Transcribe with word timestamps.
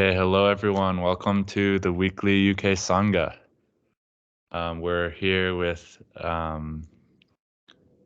Okay, 0.00 0.14
hello 0.16 0.46
everyone. 0.46 1.02
Welcome 1.02 1.44
to 1.44 1.78
the 1.78 1.92
weekly 1.92 2.52
UK 2.52 2.72
Sangha. 2.72 3.36
Um, 4.50 4.80
we're 4.80 5.10
here 5.10 5.54
with 5.54 6.00
um, 6.16 6.84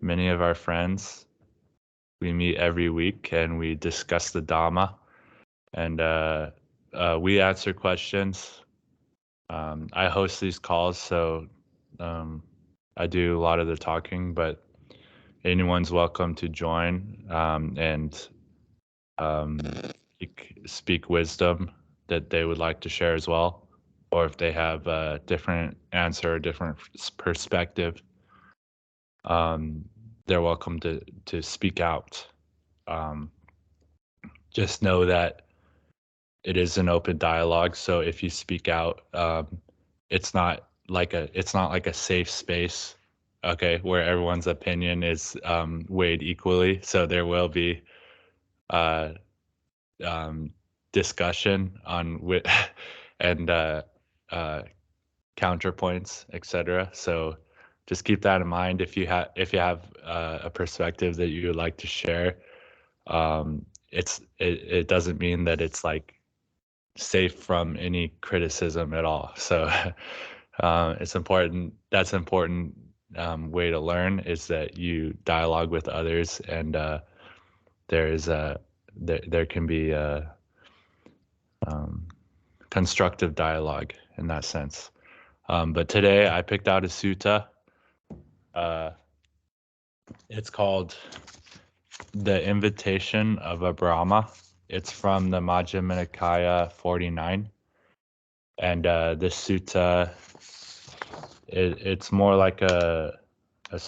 many 0.01 0.27
of 0.27 0.43
our 0.43 0.57
friends. 0.57 1.25
We 2.21 2.33
meet 2.33 2.57
every 2.57 2.91
week 2.91 3.29
and 3.31 3.61
we 3.61 3.77
discuss 3.77 4.33
the 4.33 4.43
Dhamma, 4.43 4.95
and 5.73 6.01
uh, 6.01 6.51
uh, 6.93 7.17
we 7.21 7.41
answer 7.41 7.73
questions. 7.73 8.61
Um, 9.49 9.89
I 9.93 10.09
host 10.09 10.41
these 10.41 10.59
calls, 10.59 10.99
so 10.99 11.47
um, 12.01 12.43
I 12.97 13.07
do 13.07 13.39
a 13.39 13.41
lot 13.41 13.61
of 13.61 13.69
the 13.69 13.77
talking, 13.77 14.35
but 14.35 14.67
anyone's 15.45 15.93
welcome 15.93 16.35
to 16.35 16.49
join 16.49 17.25
um, 17.31 17.77
and 17.79 18.29
um, 19.19 19.61
speak 20.67 21.09
wisdom 21.09 21.71
that 22.09 22.31
they 22.31 22.45
would 22.45 22.59
like 22.59 22.81
to 22.81 22.89
share 22.89 23.15
as 23.15 23.27
well, 23.27 23.67
or 24.11 24.25
if 24.25 24.37
they 24.37 24.53
have 24.53 24.87
a 24.87 25.21
different 25.27 25.77
answer, 25.93 26.35
a 26.35 26.43
different 26.43 26.77
perspective, 27.17 28.03
um, 29.25 29.85
they're 30.27 30.43
welcome 30.43 30.79
to 30.81 31.01
to 31.27 31.43
speak 31.43 31.81
out. 31.81 32.27
Um, 32.87 33.31
just 34.53 34.83
know 34.83 35.05
that 35.05 35.43
it 36.45 36.57
is 36.57 36.79
an 36.79 36.89
open 36.89 37.19
dialogue. 37.19 37.75
So 37.75 38.01
if 38.01 38.23
you 38.23 38.31
speak 38.31 38.69
out, 38.69 39.03
um, 39.15 39.47
it's 40.11 40.35
not 40.35 40.69
like 40.89 41.15
a 41.15 41.29
it's 41.33 41.55
not 41.55 41.71
like 41.71 41.87
a 41.87 41.93
safe 41.95 42.31
space, 42.31 42.97
okay, 43.43 43.79
where 43.83 44.03
everyone's 44.03 44.47
opinion 44.47 45.03
is 45.03 45.37
um, 45.45 45.87
weighed 45.89 46.23
equally. 46.23 46.81
So 46.83 47.07
there 47.07 47.27
will 47.27 47.49
be 47.49 47.83
uh, 48.71 49.13
um, 50.05 50.51
discussion 50.95 51.79
on 51.85 52.19
wi- 52.21 52.43
and 53.21 53.51
uh, 53.51 53.83
uh, 54.31 54.63
counterpoints, 55.37 56.25
etc. 56.33 56.89
So 56.93 57.37
just 57.87 58.05
keep 58.05 58.23
that 58.23 58.41
in 58.41 58.47
mind 58.47 58.81
if 58.81 58.97
you 58.97 59.07
have 59.09 59.29
if 59.37 59.53
you 59.53 59.59
have 59.59 59.93
uh, 60.03 60.39
a 60.45 60.51
perspective 60.51 61.17
that 61.17 61.29
you 61.29 61.49
would 61.49 61.57
like 61.57 61.77
to 61.79 61.87
share. 61.87 62.39
Um, 63.09 63.67
it's 63.91 64.21
it, 64.39 64.63
it 64.79 64.89
doesn't 64.89 65.21
mean 65.21 65.45
that 65.45 65.61
it's 65.61 65.85
like 65.85 66.15
safe 66.97 67.35
from 67.35 67.77
any 67.77 68.09
criticism 68.23 68.95
at 68.95 69.05
all. 69.05 69.33
So 69.39 69.69
uh, 70.61 70.95
it's 71.01 71.17
important. 71.17 71.75
That's 71.91 72.13
important 72.15 72.75
um, 73.17 73.51
way 73.51 73.71
to 73.71 73.81
learn 73.81 74.21
is 74.21 74.47
that 74.47 74.77
you 74.79 75.15
dialogue 75.25 75.71
with 75.71 75.89
others 75.89 76.41
and 76.49 76.77
uh, 76.77 77.01
there 77.89 78.07
is 78.13 78.29
a 78.29 78.61
there, 78.97 79.21
there 79.27 79.47
can 79.47 79.67
be 79.67 79.91
a 79.91 80.34
um, 81.67 82.07
constructive 82.71 83.35
dialogue 83.35 83.93
in 84.17 84.27
that 84.29 84.45
sense. 84.45 84.91
Um, 85.49 85.73
but 85.73 85.89
today 85.89 86.29
I 86.29 86.43
picked 86.43 86.69
out 86.69 86.85
a 86.85 86.89
sutta. 86.89 87.47
Uh, 88.55 88.91
it's 90.29 90.51
called 90.51 90.97
The 92.13 92.43
Invitation 92.43 93.39
of 93.39 93.63
a 93.63 93.73
Brahma. 93.73 94.31
It's 94.69 94.91
from 94.91 95.31
the 95.31 95.41
Majjhima 95.41 96.07
Nikaya 96.07 96.73
49. 96.73 97.51
And 98.59 98.87
uh, 98.87 99.15
this 99.15 99.35
sutta, 99.35 100.11
it, 101.49 101.79
it's 101.81 102.13
more 102.13 102.37
like 102.37 102.63
a, 102.63 103.19
a 103.71 103.81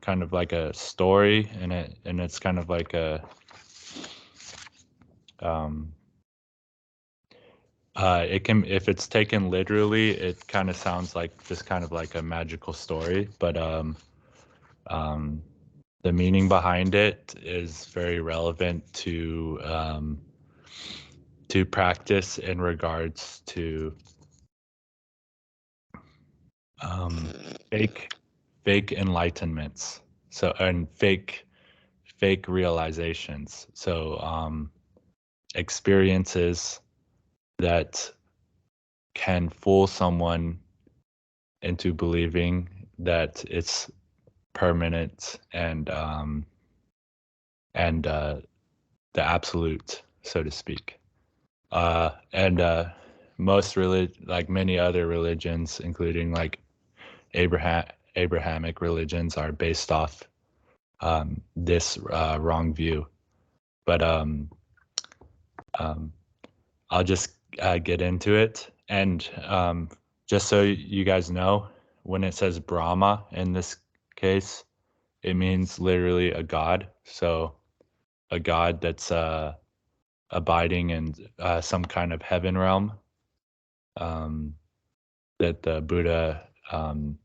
kind 0.00 0.22
of 0.22 0.32
like 0.32 0.52
a 0.52 0.72
story, 0.74 1.50
and 1.60 1.72
it 1.72 1.96
and 2.04 2.20
it's 2.20 2.38
kind 2.38 2.58
of 2.58 2.68
like 2.68 2.94
a 2.94 3.22
um, 5.40 5.92
uh, 8.00 8.24
it 8.26 8.44
can 8.44 8.64
if 8.64 8.88
it's 8.88 9.06
taken 9.06 9.50
literally, 9.50 10.12
it 10.12 10.46
kind 10.48 10.70
of 10.70 10.76
sounds 10.76 11.14
like 11.14 11.32
just 11.46 11.66
kind 11.66 11.84
of 11.84 11.92
like 11.92 12.14
a 12.14 12.22
magical 12.22 12.72
story, 12.72 13.28
but 13.38 13.58
um, 13.58 13.94
um, 14.86 15.42
the 16.02 16.10
meaning 16.10 16.48
behind 16.48 16.94
it 16.94 17.34
is 17.42 17.84
very 17.86 18.20
relevant 18.20 18.90
to 18.94 19.60
um, 19.64 20.18
to 21.48 21.66
practice 21.66 22.38
in 22.38 22.58
regards 22.58 23.42
to 23.44 23.94
um, 26.80 27.28
fake 27.70 28.14
fake 28.64 28.94
enlightenments. 28.96 30.00
So 30.30 30.54
and 30.58 30.88
fake 30.94 31.44
fake 32.16 32.48
realizations. 32.48 33.66
So 33.74 34.18
um, 34.20 34.70
experiences 35.54 36.80
that 37.60 38.10
can 39.14 39.48
fool 39.48 39.86
someone 39.86 40.58
into 41.62 41.92
believing 41.92 42.68
that 42.98 43.44
it's 43.48 43.90
permanent 44.52 45.38
and 45.52 45.90
um, 45.90 46.46
and 47.74 48.06
uh, 48.06 48.36
the 49.12 49.22
absolute, 49.22 50.02
so 50.22 50.42
to 50.42 50.50
speak. 50.50 50.98
Uh, 51.72 52.10
and 52.32 52.60
uh, 52.60 52.86
most 53.38 53.76
relig- 53.76 54.16
like 54.26 54.48
many 54.48 54.78
other 54.78 55.06
religions, 55.06 55.80
including 55.80 56.32
like 56.32 56.58
Abraham 57.34 57.84
Abrahamic 58.16 58.80
religions, 58.80 59.36
are 59.36 59.52
based 59.52 59.92
off 59.92 60.24
um, 61.00 61.40
this 61.56 61.98
uh, 62.10 62.38
wrong 62.40 62.74
view. 62.74 63.06
But 63.86 64.02
um, 64.02 64.50
um, 65.78 66.12
I'll 66.90 67.04
just 67.04 67.39
uh, 67.58 67.78
get 67.78 68.02
into 68.02 68.34
it. 68.34 68.70
And 68.88 69.28
um, 69.44 69.88
just 70.26 70.48
so 70.48 70.62
you 70.62 71.04
guys 71.04 71.30
know, 71.30 71.68
when 72.02 72.24
it 72.24 72.34
says 72.34 72.58
Brahma 72.58 73.24
in 73.32 73.52
this 73.52 73.76
case, 74.16 74.64
it 75.22 75.34
means 75.34 75.78
literally 75.78 76.32
a 76.32 76.42
god. 76.42 76.88
So 77.04 77.54
a 78.30 78.40
god 78.40 78.80
that's 78.80 79.10
uh, 79.10 79.54
abiding 80.30 80.90
in 80.90 81.14
uh, 81.38 81.60
some 81.60 81.84
kind 81.84 82.12
of 82.12 82.22
heaven 82.22 82.56
realm 82.56 82.92
um, 83.96 84.54
that 85.38 85.62
the 85.62 85.80
Buddha 85.80 86.42
um, 86.70 87.18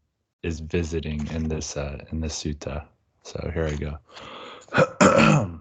is 0.44 0.60
visiting 0.60 1.26
in 1.28 1.48
this 1.48 1.78
uh, 1.78 2.04
in 2.12 2.20
this 2.20 2.44
sutta. 2.44 2.86
So 3.24 3.52
here 3.54 3.68
I 3.68 3.76
go. 3.76 5.52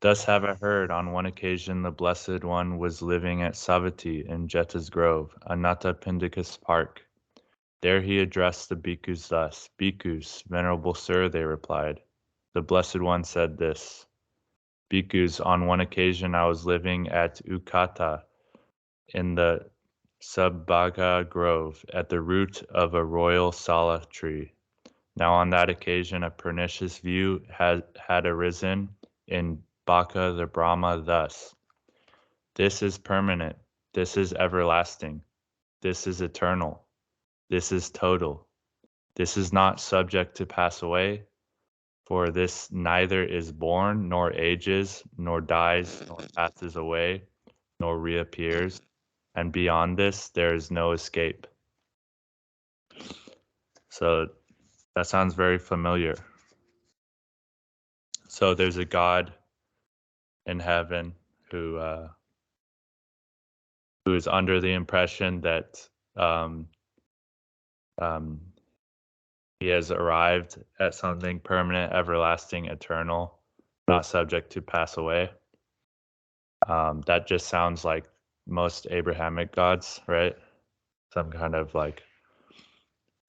Thus 0.00 0.24
have 0.26 0.44
I 0.44 0.54
heard 0.54 0.92
on 0.92 1.10
one 1.10 1.26
occasion 1.26 1.82
the 1.82 1.90
Blessed 1.90 2.44
One 2.44 2.78
was 2.78 3.02
living 3.02 3.42
at 3.42 3.54
Savatthi 3.54 4.24
in 4.28 4.46
Jeta's 4.46 4.90
Grove, 4.90 5.36
Anatta 5.50 5.92
Anathapindika's 5.94 6.56
Park. 6.56 7.04
There 7.80 8.00
he 8.00 8.20
addressed 8.20 8.68
the 8.68 8.76
bhikkhus 8.76 9.28
thus 9.28 9.68
Bhikkhus, 9.76 10.44
Venerable 10.44 10.94
Sir, 10.94 11.28
they 11.28 11.42
replied. 11.42 12.00
The 12.54 12.62
Blessed 12.62 13.00
One 13.00 13.24
said 13.24 13.58
this 13.58 14.06
Bhikkhus, 14.88 15.44
on 15.44 15.66
one 15.66 15.80
occasion 15.80 16.32
I 16.32 16.46
was 16.46 16.64
living 16.64 17.08
at 17.08 17.40
Ukkattha 17.44 18.22
in 19.08 19.34
the 19.34 19.68
Subhaga 20.22 21.28
Grove 21.28 21.84
at 21.92 22.08
the 22.08 22.20
root 22.20 22.62
of 22.70 22.94
a 22.94 23.04
royal 23.04 23.50
sala 23.50 24.04
tree. 24.10 24.52
Now 25.16 25.32
on 25.32 25.50
that 25.50 25.68
occasion 25.68 26.22
a 26.22 26.30
pernicious 26.30 26.98
view 26.98 27.42
had, 27.50 27.82
had 28.06 28.26
arisen 28.26 28.90
in 29.26 29.64
Baka 29.88 30.34
the 30.36 30.44
Brahma 30.44 31.00
thus 31.00 31.54
This 32.56 32.82
is 32.82 32.98
permanent, 32.98 33.56
this 33.94 34.18
is 34.18 34.34
everlasting, 34.34 35.22
this 35.80 36.06
is 36.06 36.20
eternal, 36.20 36.84
this 37.48 37.72
is 37.72 37.88
total, 37.88 38.46
this 39.14 39.38
is 39.38 39.50
not 39.50 39.80
subject 39.80 40.36
to 40.36 40.44
pass 40.44 40.82
away, 40.82 41.22
for 42.04 42.28
this 42.28 42.70
neither 42.70 43.24
is 43.24 43.50
born, 43.50 44.10
nor 44.10 44.30
ages, 44.34 45.02
nor 45.16 45.40
dies, 45.40 46.02
nor 46.06 46.18
passes 46.36 46.76
away, 46.76 47.22
nor 47.80 47.98
reappears, 47.98 48.82
and 49.34 49.52
beyond 49.52 49.96
this 49.96 50.28
there 50.28 50.54
is 50.54 50.70
no 50.70 50.92
escape. 50.92 51.46
So 53.88 54.26
that 54.94 55.06
sounds 55.06 55.32
very 55.32 55.58
familiar. 55.58 56.16
So 58.28 58.52
there's 58.52 58.76
a 58.76 58.84
God 58.84 59.32
in 60.48 60.58
heaven 60.58 61.14
who 61.50 61.76
uh, 61.76 62.08
who 64.04 64.14
is 64.14 64.26
under 64.26 64.60
the 64.60 64.72
impression 64.72 65.42
that 65.42 65.86
um, 66.16 66.66
um, 68.00 68.40
he 69.60 69.68
has 69.68 69.90
arrived 69.90 70.56
at 70.80 70.94
something 70.94 71.40
permanent, 71.40 71.92
everlasting, 71.92 72.66
eternal, 72.66 73.38
not 73.86 74.06
subject 74.06 74.52
to 74.52 74.62
pass 74.62 74.96
away. 74.96 75.30
Um, 76.66 77.02
that 77.06 77.26
just 77.26 77.48
sounds 77.48 77.84
like 77.84 78.06
most 78.46 78.86
Abrahamic 78.90 79.54
gods, 79.54 80.00
right? 80.06 80.36
Some 81.12 81.30
kind 81.30 81.54
of 81.54 81.74
like 81.74 82.02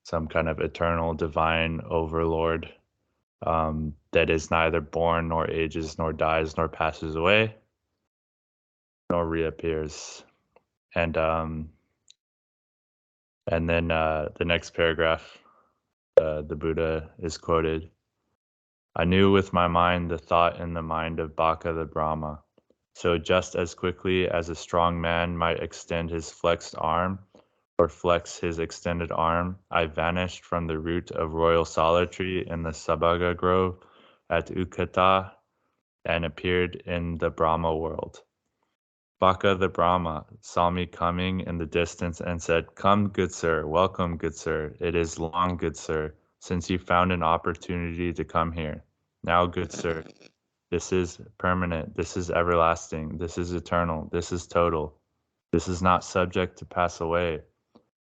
some 0.03 0.27
kind 0.27 0.47
of 0.47 0.59
eternal 0.59 1.13
divine 1.13 1.81
overlord 1.87 2.71
um, 3.45 3.93
that 4.13 4.29
is 4.29 4.51
neither 4.51 4.81
born 4.81 5.29
nor 5.29 5.49
ages 5.49 5.97
nor 5.97 6.13
dies 6.13 6.57
nor 6.57 6.67
passes 6.67 7.15
away. 7.15 7.55
nor 9.09 9.25
reappears. 9.27 10.23
And 10.95 11.17
um, 11.17 11.69
and 13.47 13.69
then 13.69 13.91
uh, 13.91 14.29
the 14.37 14.45
next 14.45 14.71
paragraph, 14.75 15.37
uh, 16.21 16.41
the 16.43 16.55
Buddha 16.55 17.09
is 17.19 17.37
quoted. 17.37 17.89
I 18.95 19.05
knew 19.05 19.31
with 19.31 19.53
my 19.53 19.67
mind 19.67 20.09
the 20.11 20.17
thought 20.17 20.59
in 20.59 20.73
the 20.73 20.81
mind 20.81 21.19
of 21.19 21.35
Baka 21.35 21.73
the 21.73 21.85
Brahma. 21.85 22.41
So 22.95 23.17
just 23.17 23.55
as 23.55 23.75
quickly 23.75 24.27
as 24.29 24.49
a 24.49 24.55
strong 24.55 24.99
man 24.99 25.37
might 25.37 25.61
extend 25.63 26.09
his 26.09 26.31
flexed 26.31 26.75
arm 26.77 27.19
or 27.77 27.87
flex 27.87 28.37
his 28.37 28.59
extended 28.59 29.11
arm, 29.11 29.57
I 29.71 29.85
vanished 29.85 30.43
from 30.43 30.67
the 30.67 30.79
root 30.79 31.11
of 31.11 31.33
royal 31.33 31.65
sala 31.65 32.07
tree 32.07 32.45
in 32.45 32.63
the 32.63 32.71
Subhaga 32.71 33.35
grove 33.37 33.77
at 34.29 34.47
Ukkattha 34.47 35.31
and 36.05 36.25
appeared 36.25 36.75
in 36.85 37.17
the 37.17 37.29
Brahma 37.29 37.75
world. 37.75 38.21
Bhakka 39.21 39.59
the 39.59 39.67
Brahma 39.67 40.25
saw 40.41 40.69
me 40.69 40.85
coming 40.85 41.41
in 41.41 41.57
the 41.57 41.65
distance 41.65 42.21
and 42.21 42.41
said, 42.41 42.73
Come, 42.75 43.09
good 43.09 43.33
sir, 43.33 43.67
welcome, 43.67 44.15
good 44.17 44.35
sir. 44.35 44.73
It 44.79 44.95
is 44.95 45.19
long, 45.19 45.57
good 45.57 45.75
sir, 45.75 46.13
since 46.39 46.69
you 46.69 46.79
found 46.79 47.11
an 47.11 47.23
opportunity 47.23 48.13
to 48.13 48.23
come 48.23 48.51
here. 48.51 48.83
Now, 49.23 49.45
good 49.45 49.73
sir, 49.73 50.05
this 50.71 50.93
is 50.93 51.19
permanent, 51.37 51.97
this 51.97 52.15
is 52.15 52.31
everlasting, 52.31 53.17
this 53.17 53.37
is 53.37 53.51
eternal, 53.53 54.07
this 54.11 54.31
is 54.31 54.47
total. 54.47 54.95
This 55.51 55.67
is 55.67 55.81
not 55.81 56.03
subject 56.03 56.59
to 56.59 56.65
pass 56.65 57.01
away. 57.01 57.41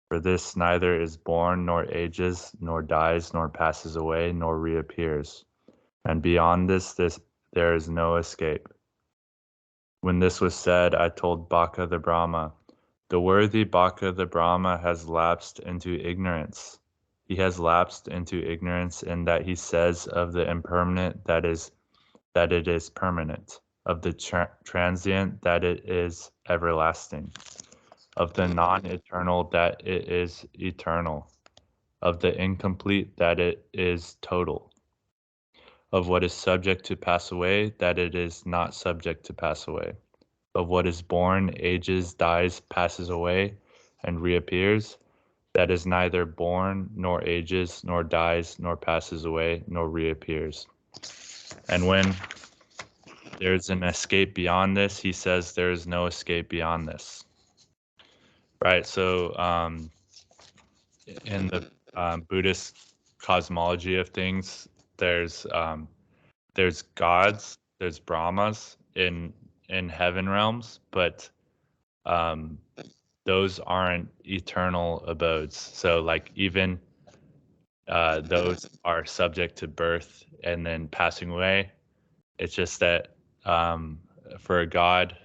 For 0.09 0.19
this 0.19 0.55
neither 0.55 0.99
is 0.99 1.17
born, 1.17 1.65
nor 1.65 1.85
ages, 1.85 2.51
nor 2.59 2.81
dies, 2.81 3.33
nor 3.33 3.47
passes 3.47 3.95
away, 3.95 4.31
nor 4.33 4.57
reappears. 4.57 5.45
And 6.07 6.24
beyond 6.24 6.68
this, 6.68 6.94
this 6.95 7.19
there 7.54 7.75
is 7.75 7.88
no 7.88 8.15
escape. 8.15 8.68
When 10.01 10.19
this 10.19 10.42
was 10.42 10.56
said, 10.56 10.95
I 10.95 11.09
told 11.09 11.50
Baka 11.50 11.86
the 11.86 12.00
Brahma, 12.00 12.54
the 13.09 13.19
worthy 13.19 13.63
Baka 13.63 14.12
the 14.12 14.25
Brahma 14.25 14.77
has 14.80 15.07
lapsed 15.07 15.59
into 15.59 16.00
ignorance. 16.00 16.80
He 17.25 17.36
has 17.36 17.59
lapsed 17.59 18.07
into 18.07 18.44
ignorance 18.44 19.04
in 19.04 19.25
that 19.25 19.44
he 19.44 19.54
says 19.54 20.07
of 20.07 20.33
the 20.33 20.50
impermanent 20.50 21.25
that 21.25 21.45
is 21.45 21.71
that 22.33 22.51
it 22.51 22.68
is 22.68 22.89
permanent, 22.89 23.60
of 23.86 24.01
the 24.01 24.13
tra- 24.13 24.51
transient 24.63 25.42
that 25.44 25.63
it 25.63 25.88
is 25.88 26.31
everlasting 26.50 27.31
of 28.18 28.33
the 28.33 28.48
non 28.48 28.86
eternal 28.86 29.44
that 29.51 29.81
it 29.86 30.10
is 30.10 30.45
eternal, 30.56 31.31
of 32.01 32.19
the 32.19 32.36
incomplete 32.42 33.15
that 33.18 33.39
it 33.39 33.68
is 33.74 34.18
total, 34.21 34.66
of 35.94 36.07
what 36.07 36.24
is 36.24 36.34
subject 36.34 36.86
to 36.86 36.95
pass 36.95 37.31
away 37.31 37.74
that 37.80 37.98
it 37.98 38.16
is 38.16 38.45
not 38.45 38.75
subject 38.75 39.25
to 39.25 39.34
pass 39.34 39.68
away, 39.68 39.94
of 40.56 40.68
what 40.68 40.86
is 40.86 41.01
born, 41.01 41.54
ages, 41.57 42.13
dies, 42.13 42.60
passes 42.69 43.10
away, 43.10 43.56
and 44.04 44.22
reappears, 44.22 44.98
that 45.54 45.72
is 45.72 45.86
neither 45.86 46.25
born, 46.25 46.89
nor 46.95 47.24
ages, 47.24 47.81
nor 47.84 48.04
dies, 48.04 48.57
nor 48.60 48.75
passes 48.75 49.25
away, 49.25 49.63
nor 49.68 49.89
reappears. 49.89 50.68
And 51.69 51.88
when 51.88 52.16
there's 53.39 53.69
an 53.69 53.84
escape 53.84 54.36
beyond 54.36 54.78
this, 54.78 55.00
he 55.00 55.12
says 55.12 55.54
there 55.54 55.72
is 55.72 55.88
no 55.88 56.06
escape 56.06 56.50
beyond 56.50 56.88
this 56.88 57.24
right? 58.62 58.86
So, 58.86 59.36
um, 59.38 59.89
in 61.25 61.48
the 61.48 61.69
um, 61.95 62.22
Buddhist 62.22 62.78
cosmology 63.22 63.98
of 63.98 64.10
things, 64.10 64.68
there's 64.97 65.45
um, 65.53 65.88
there's 66.55 66.81
gods, 66.81 67.57
there's 67.79 67.99
Brahmas 67.99 68.77
in 68.95 69.33
in 69.69 69.89
heaven 69.89 70.27
realms, 70.27 70.79
but 70.91 71.29
um, 72.05 72.57
those 73.25 73.59
aren't 73.59 74.09
eternal 74.25 75.03
abodes. 75.05 75.57
So, 75.57 75.99
like 76.01 76.31
even 76.35 76.79
uh, 77.88 78.21
those 78.21 78.67
are 78.83 79.05
subject 79.05 79.57
to 79.57 79.67
birth 79.67 80.25
and 80.44 80.65
then 80.65 80.88
passing 80.88 81.29
away. 81.29 81.71
It's 82.39 82.53
just 82.53 82.79
that 82.79 83.15
um, 83.45 84.00
for 84.39 84.59
a 84.59 84.67
god, 84.67 85.17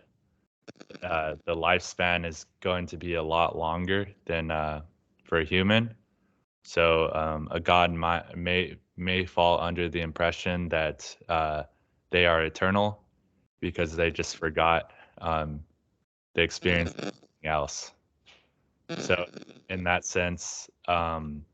uh, 1.02 1.34
the 1.44 1.54
lifespan 1.54 2.26
is 2.26 2.46
going 2.60 2.86
to 2.86 2.96
be 2.96 3.14
a 3.14 3.22
lot 3.22 3.56
longer 3.56 4.08
than 4.26 4.50
uh, 4.50 4.82
for 5.24 5.40
a 5.40 5.44
human. 5.44 5.94
So 6.64 7.10
um, 7.14 7.48
a 7.50 7.58
god 7.58 7.92
might, 7.92 8.36
may 8.36 8.76
may 8.96 9.24
fall 9.24 9.60
under 9.60 9.88
the 9.88 10.00
impression 10.00 10.68
that 10.68 11.16
uh, 11.28 11.64
they 12.10 12.26
are 12.26 12.42
eternal 12.42 13.02
because 13.60 13.96
they 13.96 14.10
just 14.10 14.36
forgot 14.36 14.92
um, 15.18 15.60
the 16.34 16.42
experience 16.42 16.90
of 16.90 17.04
something 17.04 17.44
else. 17.44 17.92
So 18.98 19.26
in 19.70 19.84
that 19.84 20.04
sense, 20.04 20.68
um, 20.86 21.44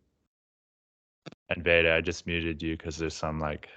and 1.50 1.62
Veda, 1.62 1.94
I 1.94 2.00
just 2.00 2.26
muted 2.26 2.62
you 2.62 2.76
because 2.76 2.98
there's 2.98 3.14
some 3.14 3.40
like 3.40 3.68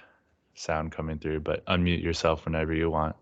sound 0.54 0.92
coming 0.92 1.18
through, 1.18 1.40
but 1.40 1.64
unmute 1.66 2.02
yourself 2.02 2.44
whenever 2.44 2.74
you 2.74 2.90
want. 2.90 3.16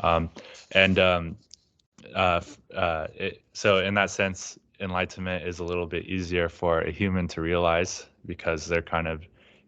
Um, 0.00 0.30
and 0.72 0.98
um, 0.98 1.36
uh, 2.14 2.40
uh, 2.74 3.06
it, 3.14 3.42
so 3.52 3.78
in 3.78 3.94
that 3.94 4.10
sense, 4.10 4.58
enlightenment 4.80 5.46
is 5.46 5.58
a 5.58 5.64
little 5.64 5.86
bit 5.86 6.04
easier 6.06 6.48
for 6.48 6.80
a 6.82 6.90
human 6.90 7.28
to 7.28 7.40
realize 7.40 8.06
because 8.26 8.66
they're 8.66 8.82
kind 8.82 9.08
of 9.08 9.24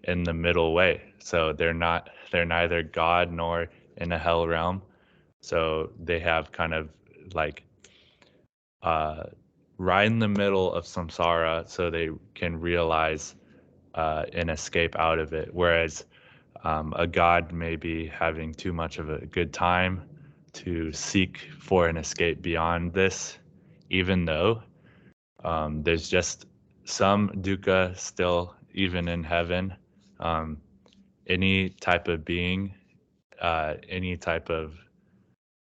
in 0.06 0.24
the 0.24 0.32
middle 0.32 0.72
way. 0.72 1.02
So 1.18 1.52
they're 1.52 1.74
not, 1.74 2.10
they're 2.30 2.44
neither 2.44 2.82
God 2.82 3.32
nor 3.32 3.68
in 3.98 4.12
a 4.12 4.18
hell 4.18 4.46
realm. 4.46 4.82
So 5.40 5.90
they 6.02 6.20
have 6.20 6.52
kind 6.52 6.74
of 6.74 6.88
like 7.34 7.64
uh, 8.82 9.24
right 9.78 10.06
in 10.06 10.18
the 10.18 10.28
middle 10.28 10.72
of 10.72 10.84
samsara, 10.84 11.68
so 11.68 11.90
they 11.90 12.10
can 12.34 12.58
realize 12.60 13.34
uh, 13.94 14.24
an 14.32 14.48
escape 14.50 14.96
out 14.96 15.18
of 15.18 15.32
it. 15.32 15.52
Whereas 15.52 16.04
um, 16.64 16.92
a 16.96 17.06
god 17.06 17.52
may 17.52 17.76
be 17.76 18.06
having 18.06 18.54
too 18.54 18.72
much 18.72 18.98
of 18.98 19.10
a 19.10 19.26
good 19.26 19.52
time 19.52 20.02
to 20.52 20.92
seek 20.92 21.48
for 21.58 21.86
an 21.88 21.96
escape 21.96 22.40
beyond 22.42 22.92
this, 22.92 23.38
even 23.90 24.24
though 24.24 24.62
um, 25.44 25.82
there's 25.82 26.08
just 26.08 26.46
some 26.84 27.28
dukkha 27.40 27.96
still, 27.96 28.54
even 28.72 29.08
in 29.08 29.22
heaven. 29.22 29.74
Um, 30.20 30.58
any 31.26 31.70
type 31.70 32.08
of 32.08 32.24
being, 32.24 32.74
uh, 33.40 33.74
any 33.88 34.16
type 34.16 34.50
of 34.50 34.74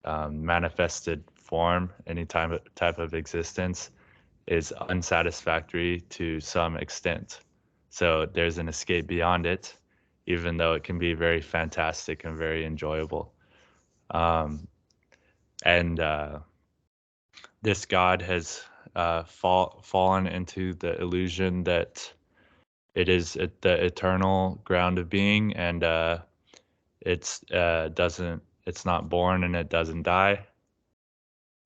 um, 0.03 0.45
manifested 0.45 1.23
form, 1.33 1.91
any 2.07 2.25
type 2.25 2.51
of, 2.51 2.75
type 2.75 2.99
of 2.99 3.13
existence 3.13 3.91
is 4.47 4.71
unsatisfactory 4.89 6.01
to 6.01 6.39
some 6.39 6.77
extent. 6.77 7.39
So 7.89 8.25
there's 8.25 8.57
an 8.57 8.67
escape 8.67 9.07
beyond 9.07 9.45
it, 9.45 9.75
even 10.27 10.57
though 10.57 10.73
it 10.73 10.83
can 10.83 10.99
be 10.99 11.13
very 11.13 11.41
fantastic 11.41 12.25
and 12.25 12.37
very 12.37 12.65
enjoyable. 12.65 13.33
Um, 14.11 14.67
and 15.63 15.99
uh, 15.99 16.39
this 17.61 17.85
god 17.85 18.21
has 18.21 18.61
uh, 18.95 19.23
fall, 19.23 19.81
fallen 19.83 20.27
into 20.27 20.73
the 20.73 20.99
illusion 21.01 21.63
that 21.63 22.11
it 22.95 23.09
is 23.09 23.33
the 23.33 23.85
eternal 23.85 24.61
ground 24.63 24.97
of 24.99 25.09
being 25.09 25.53
and 25.55 25.83
uh, 25.83 26.19
it's 27.01 27.43
uh, 27.51 27.89
doesn't 27.93 28.41
it's 28.65 28.85
not 28.85 29.09
born 29.09 29.43
and 29.43 29.55
it 29.55 29.69
doesn't 29.69 30.03
die 30.03 30.45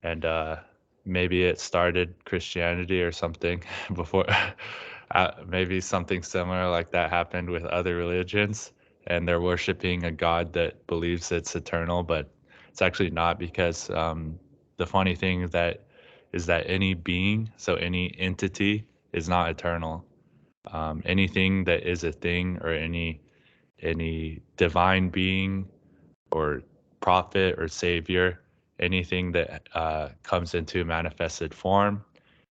and 0.02 0.24
uh, 0.24 0.56
maybe 1.04 1.44
it 1.44 1.60
started 1.60 2.14
christianity 2.24 3.02
or 3.02 3.12
something 3.12 3.62
before 3.94 4.26
uh, 5.12 5.30
maybe 5.46 5.80
something 5.80 6.22
similar 6.22 6.68
like 6.68 6.90
that 6.90 7.10
happened 7.10 7.48
with 7.48 7.64
other 7.64 7.96
religions 7.96 8.72
and 9.06 9.26
they're 9.26 9.40
worshiping 9.40 10.04
a 10.04 10.10
god 10.10 10.52
that 10.52 10.86
believes 10.86 11.32
it's 11.32 11.56
eternal 11.56 12.02
but 12.02 12.30
it's 12.68 12.82
actually 12.82 13.10
not 13.10 13.38
because 13.38 13.90
um, 13.90 14.38
the 14.76 14.86
funny 14.86 15.14
thing 15.14 15.46
that 15.48 15.82
is 16.32 16.46
that 16.46 16.64
any 16.68 16.94
being, 16.94 17.50
so 17.56 17.74
any 17.74 18.14
entity, 18.18 18.84
is 19.12 19.28
not 19.28 19.50
eternal. 19.50 20.04
Um, 20.66 21.02
anything 21.06 21.64
that 21.64 21.88
is 21.88 22.04
a 22.04 22.12
thing 22.12 22.58
or 22.62 22.70
any 22.70 23.20
any 23.82 24.40
divine 24.56 25.08
being 25.08 25.66
or 26.32 26.62
prophet 27.00 27.58
or 27.58 27.66
savior, 27.66 28.40
anything 28.78 29.32
that 29.32 29.68
uh, 29.74 30.10
comes 30.22 30.54
into 30.54 30.84
manifested 30.84 31.54
form 31.54 32.04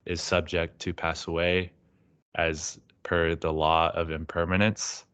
is 0.05 0.21
subject 0.21 0.81
to 0.81 0.93
pass 0.93 1.29
away 1.29 1.71
as 2.35 2.81
per 3.05 3.35
the 3.35 3.53
law 3.53 3.91
of 3.95 4.11
impermanence. 4.11 5.05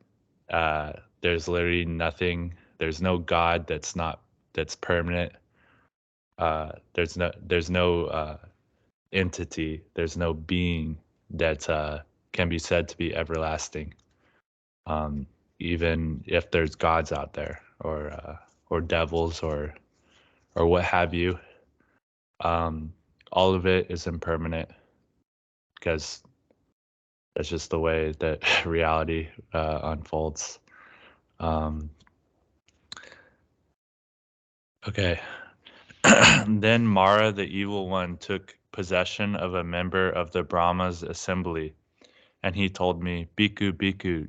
Uh, 0.50 0.92
there's 1.20 1.48
literally 1.48 1.84
nothing, 1.84 2.54
there's 2.78 3.02
no 3.02 3.18
God 3.18 3.66
that's 3.66 3.94
not 3.94 4.22
that's 4.54 4.76
permanent. 4.76 5.32
Uh, 6.38 6.70
there's 6.94 7.16
no 7.16 7.30
there's 7.46 7.70
no 7.70 8.04
uh, 8.06 8.38
entity, 9.12 9.82
there's 9.94 10.16
no 10.16 10.32
being 10.32 10.96
that 11.30 11.68
uh, 11.68 12.00
can 12.32 12.48
be 12.48 12.58
said 12.58 12.88
to 12.88 12.98
be 12.98 13.14
everlasting. 13.14 13.94
Um, 14.86 15.26
even 15.60 16.24
if 16.26 16.50
there's 16.50 16.74
gods 16.76 17.12
out 17.12 17.34
there 17.34 17.60
or 17.80 18.10
uh, 18.10 18.36
or 18.70 18.80
devils 18.80 19.42
or 19.42 19.74
or 20.56 20.66
what 20.66 20.84
have 20.84 21.14
you, 21.14 21.38
Um, 22.40 22.92
all 23.32 23.54
of 23.54 23.66
it 23.66 23.90
is 23.90 24.06
impermanent 24.06 24.70
because 25.76 26.22
that's 27.36 27.48
just 27.48 27.70
the 27.70 27.80
way 27.80 28.12
that 28.20 28.42
reality 28.66 29.28
uh, 29.54 29.80
unfolds. 29.84 30.60
Um, 31.40 31.90
okay. 34.88 35.20
then 36.48 36.86
Mara, 36.86 37.32
the 37.32 37.44
evil 37.46 37.88
one, 37.88 38.16
took 38.18 38.56
possession 38.72 39.36
of 39.36 39.54
a 39.54 39.64
member 39.64 40.10
of 40.10 40.32
the 40.32 40.42
Brahma's 40.42 41.02
assembly, 41.02 41.74
and 42.42 42.54
he 42.54 42.68
told 42.68 43.02
me, 43.02 43.28
Bhikkhu, 43.36 43.72
Bhikkhu, 43.72 44.28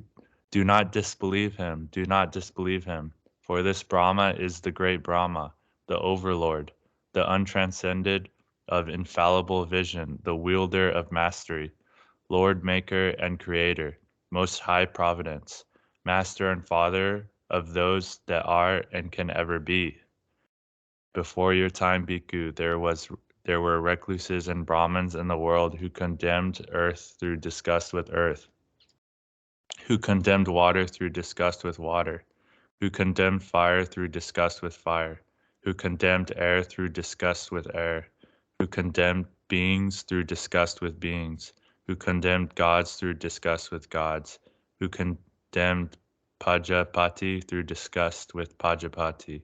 do 0.50 0.64
not 0.64 0.92
disbelieve 0.92 1.56
him, 1.56 1.88
do 1.92 2.04
not 2.04 2.32
disbelieve 2.32 2.84
him, 2.84 3.12
for 3.40 3.62
this 3.62 3.82
Brahma 3.82 4.34
is 4.38 4.60
the 4.60 4.72
great 4.72 5.02
Brahma, 5.02 5.54
the 5.86 5.98
overlord, 5.98 6.72
the 7.12 7.32
untranscended 7.32 8.28
of 8.68 8.88
infallible 8.88 9.64
vision, 9.64 10.18
the 10.24 10.34
wielder 10.34 10.90
of 10.90 11.12
mastery, 11.12 11.70
Lord 12.28 12.64
Maker 12.64 13.10
and 13.10 13.40
Creator, 13.40 13.98
Most 14.30 14.60
High 14.60 14.86
Providence, 14.86 15.64
Master 16.04 16.50
and 16.50 16.66
Father 16.66 17.30
of 17.50 17.72
those 17.72 18.20
that 18.26 18.44
are 18.46 18.84
and 18.92 19.10
can 19.10 19.30
ever 19.30 19.58
be. 19.58 19.98
Before 21.12 21.52
your 21.52 21.70
time, 21.70 22.06
Bhikkhu, 22.06 22.54
there 22.54 22.78
was 22.78 23.10
there 23.50 23.60
were 23.60 23.80
recluses 23.80 24.46
and 24.46 24.64
Brahmins 24.64 25.16
in 25.16 25.26
the 25.26 25.36
world 25.36 25.74
who 25.76 25.90
condemned 25.90 26.64
earth 26.70 27.16
through 27.18 27.34
disgust 27.34 27.92
with 27.92 28.08
earth, 28.12 28.46
who 29.86 29.98
condemned 29.98 30.46
water 30.46 30.86
through 30.86 31.08
disgust 31.08 31.64
with 31.64 31.76
water, 31.80 32.22
who 32.80 32.88
condemned 32.88 33.42
fire 33.42 33.84
through 33.84 34.06
disgust 34.06 34.62
with 34.62 34.76
fire, 34.76 35.20
who 35.64 35.74
condemned 35.74 36.30
air 36.36 36.62
through 36.62 36.90
disgust 36.90 37.50
with 37.50 37.66
air, 37.74 38.06
who 38.60 38.68
condemned 38.68 39.26
beings 39.48 40.02
through 40.02 40.22
disgust 40.22 40.80
with 40.80 41.00
beings, 41.00 41.52
who 41.88 41.96
condemned 41.96 42.54
gods 42.54 42.94
through 42.94 43.14
disgust 43.14 43.72
with 43.72 43.90
gods, 43.90 44.38
who 44.78 44.88
condemned 44.88 45.96
Pajapati 46.38 47.40
through 47.40 47.64
disgust 47.64 48.32
with 48.32 48.56
Pajapati, 48.58 49.42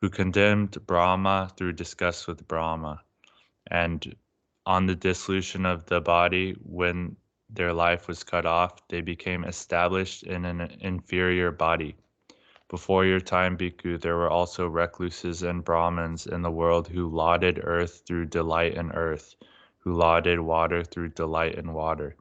who 0.00 0.08
condemned 0.08 0.86
Brahma 0.86 1.50
through 1.56 1.72
disgust 1.72 2.28
with 2.28 2.46
Brahma, 2.46 3.02
and 3.70 4.14
on 4.66 4.86
the 4.86 4.94
dissolution 4.94 5.64
of 5.64 5.86
the 5.86 6.00
body, 6.00 6.52
when 6.62 7.16
their 7.50 7.72
life 7.72 8.08
was 8.08 8.22
cut 8.24 8.44
off, 8.44 8.86
they 8.88 9.00
became 9.00 9.44
established 9.44 10.22
in 10.22 10.44
an 10.44 10.60
inferior 10.80 11.50
body. 11.50 11.96
Before 12.68 13.06
your 13.06 13.20
time, 13.20 13.56
Bhikkhu, 13.56 13.98
there 13.98 14.16
were 14.16 14.28
also 14.28 14.66
recluses 14.68 15.42
and 15.42 15.64
Brahmins 15.64 16.26
in 16.26 16.42
the 16.42 16.50
world 16.50 16.88
who 16.88 17.08
lauded 17.08 17.60
earth 17.64 18.02
through 18.06 18.26
delight 18.26 18.74
in 18.74 18.92
earth, 18.92 19.34
who 19.78 19.94
lauded 19.94 20.40
water 20.40 20.84
through 20.84 21.08
delight 21.08 21.54
in 21.54 21.72
water, 21.72 22.14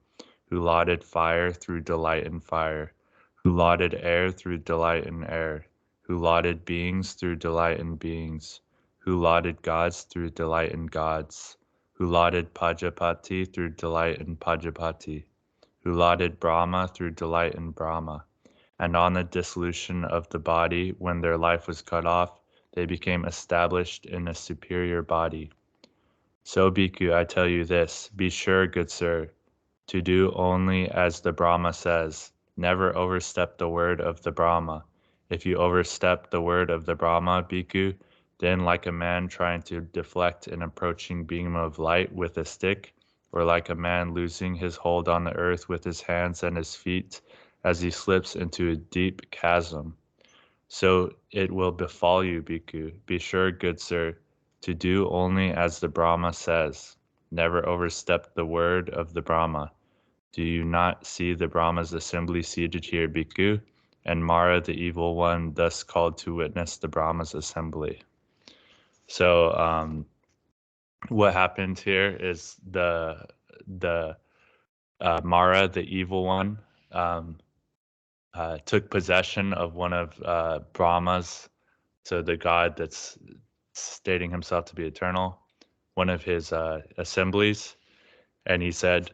who 0.50 0.62
lauded 0.62 1.04
fire 1.04 1.52
through 1.52 1.82
delight 1.82 2.26
in 2.26 2.40
fire, 2.40 2.94
who 3.36 3.52
lauded 3.54 3.94
air 3.94 4.32
through 4.32 4.60
delight 4.60 5.06
in 5.06 5.26
air, 5.26 5.68
who 6.02 6.18
lauded 6.18 6.64
beings 6.64 7.12
through 7.14 7.36
delight 7.36 7.80
in 7.82 7.96
beings, 7.98 8.62
who 9.08 9.18
lauded 9.18 9.62
gods 9.62 10.04
through 10.04 10.30
delight 10.30 10.74
in 10.74 10.86
gods, 10.86 11.56
who 11.94 12.06
lauded 12.06 12.54
Pajapati 12.54 13.46
through 13.46 13.70
delight 13.70 14.20
in 14.20 14.36
Pajapati, 14.36 15.26
who 15.80 15.94
lauded 15.94 16.42
Brahma 16.42 16.90
through 16.90 17.12
delight 17.12 17.56
in 17.56 17.72
Brahma. 17.72 18.26
And 18.78 18.98
on 18.98 19.14
the 19.14 19.24
dissolution 19.24 20.04
of 20.04 20.28
the 20.28 20.40
body, 20.40 20.90
when 21.00 21.22
their 21.22 21.38
life 21.38 21.70
was 21.70 21.82
cut 21.82 22.06
off, 22.06 22.42
they 22.74 22.86
became 22.86 23.24
established 23.24 24.06
in 24.06 24.28
a 24.28 24.36
superior 24.36 25.02
body. 25.02 25.52
So, 26.44 26.70
Bhikkhu, 26.70 27.14
I 27.14 27.24
tell 27.24 27.48
you 27.48 27.64
this 27.64 28.10
be 28.14 28.30
sure, 28.30 28.68
good 28.68 28.92
sir, 28.92 29.32
to 29.88 30.02
do 30.02 30.34
only 30.36 30.90
as 30.92 31.22
the 31.22 31.32
Brahma 31.32 31.72
says, 31.72 32.34
never 32.58 32.94
overstep 32.94 33.58
the 33.58 33.70
word 33.70 34.02
of 34.02 34.22
the 34.24 34.34
Brahma 34.34 34.84
if 35.30 35.46
you 35.46 35.58
overstep 35.58 36.30
the 36.30 36.42
word 36.42 36.70
of 36.70 36.86
the 36.86 36.96
Brahma 36.96 37.44
bhikkhu, 37.44 37.96
then 38.40 38.60
like 38.60 38.86
a 38.86 38.92
man 38.92 39.28
trying 39.28 39.62
to 39.64 39.82
deflect 39.82 40.48
an 40.48 40.62
approaching 40.62 41.26
beam 41.26 41.56
of 41.56 41.80
light 41.80 42.14
with 42.14 42.38
a 42.38 42.46
stick, 42.46 42.94
or 43.32 43.44
like 43.44 43.70
a 43.70 43.76
man 43.76 44.14
losing 44.14 44.56
his 44.56 44.76
hold 44.76 45.10
on 45.10 45.24
the 45.24 45.34
earth 45.34 45.68
with 45.68 45.84
his 45.84 46.02
hands 46.02 46.44
and 46.44 46.56
his 46.56 46.76
feet 46.76 47.22
as 47.64 47.82
he 47.82 47.90
slips 47.90 48.36
into 48.36 48.70
a 48.70 48.76
deep 48.76 49.30
chasm. 49.32 49.98
So 50.68 51.14
it 51.32 51.52
will 51.52 51.72
befall 51.72 52.24
you, 52.24 52.42
bhikkhu. 52.42 52.94
Be 53.06 53.18
sure, 53.18 53.52
good 53.52 53.80
sir, 53.80 54.18
to 54.62 54.74
do 54.74 55.10
only 55.10 55.52
as 55.52 55.80
the 55.80 55.88
Brahma 55.88 56.34
says. 56.34 56.98
Never 57.32 57.68
overstep 57.68 58.36
the 58.36 58.46
word 58.46 58.90
of 58.92 59.14
the 59.14 59.22
Brahma. 59.22 59.72
Do 60.32 60.44
you 60.44 60.64
not 60.64 61.06
see 61.06 61.34
the 61.34 61.48
Brahma's 61.48 61.94
assembly 61.94 62.44
seated 62.44 62.86
here, 62.86 63.08
bhikkhu? 63.08 63.62
and 64.08 64.24
Mara, 64.24 64.62
the 64.62 64.72
evil 64.72 65.16
one, 65.16 65.54
thus 65.54 65.84
called 65.84 66.18
to 66.20 66.34
witness 66.36 66.78
the 66.78 66.88
Brahma's 66.88 67.36
assembly. 67.36 68.02
So, 69.08 69.54
um, 69.54 70.06
what 71.10 71.34
happened 71.34 71.80
here 71.80 72.16
is 72.20 72.56
the 72.70 73.26
the 73.80 74.18
uh, 75.00 75.22
Mara, 75.24 75.68
the 75.68 75.84
evil 75.84 76.24
one, 76.26 76.60
um, 76.92 77.38
uh, 78.34 78.58
took 78.66 78.90
possession 78.90 79.54
of 79.54 79.76
one 79.76 79.94
of 79.94 80.22
uh, 80.24 80.60
Brahma's, 80.74 81.50
so 82.06 82.22
the 82.22 82.38
god 82.38 82.76
that's 82.78 83.18
stating 83.74 84.32
himself 84.32 84.66
to 84.66 84.76
be 84.76 84.86
eternal, 84.86 85.40
one 85.96 86.10
of 86.10 86.24
his 86.24 86.52
uh, 86.52 86.82
assemblies, 86.98 87.76
and 88.46 88.62
he 88.62 88.72
said, 88.72 89.12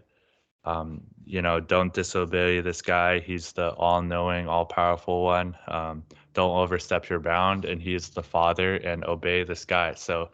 um, 0.66 1.02
you 1.26 1.42
know, 1.42 1.60
don't 1.60 1.94
disobey 1.94 2.62
this 2.62 2.82
guy. 2.82 3.20
He's 3.20 3.52
the 3.52 3.72
all 3.72 4.02
knowing, 4.02 4.48
all 4.48 4.66
powerful 4.66 5.24
one. 5.24 5.58
Um, 5.68 6.04
don't 6.34 6.58
overstep 6.58 7.10
your 7.10 7.20
bound. 7.20 7.66
And 7.66 7.82
he 7.82 7.94
is 7.94 8.10
the 8.10 8.24
father 8.24 8.76
and 8.76 9.04
obey 9.06 9.44
this 9.44 9.66
guy. 9.66 9.94
So, 9.94 10.30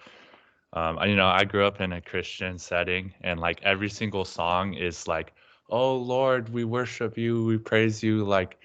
um, 0.74 1.00
you 1.03 1.15
know, 1.15 1.27
I 1.27 1.44
grew 1.46 1.65
up 1.65 1.82
in 1.82 1.94
a 1.94 2.01
Christian 2.01 2.58
setting 2.58 3.13
and 3.22 3.39
like 3.39 3.62
every 3.63 3.89
single 3.89 4.25
song 4.25 4.74
is 4.74 5.08
like, 5.08 5.34
oh 5.70 5.96
Lord, 5.96 6.50
we 6.50 6.63
worship 6.63 7.18
you, 7.18 7.46
we 7.46 7.58
praise 7.58 8.01
you. 8.03 8.24
Like, 8.24 8.58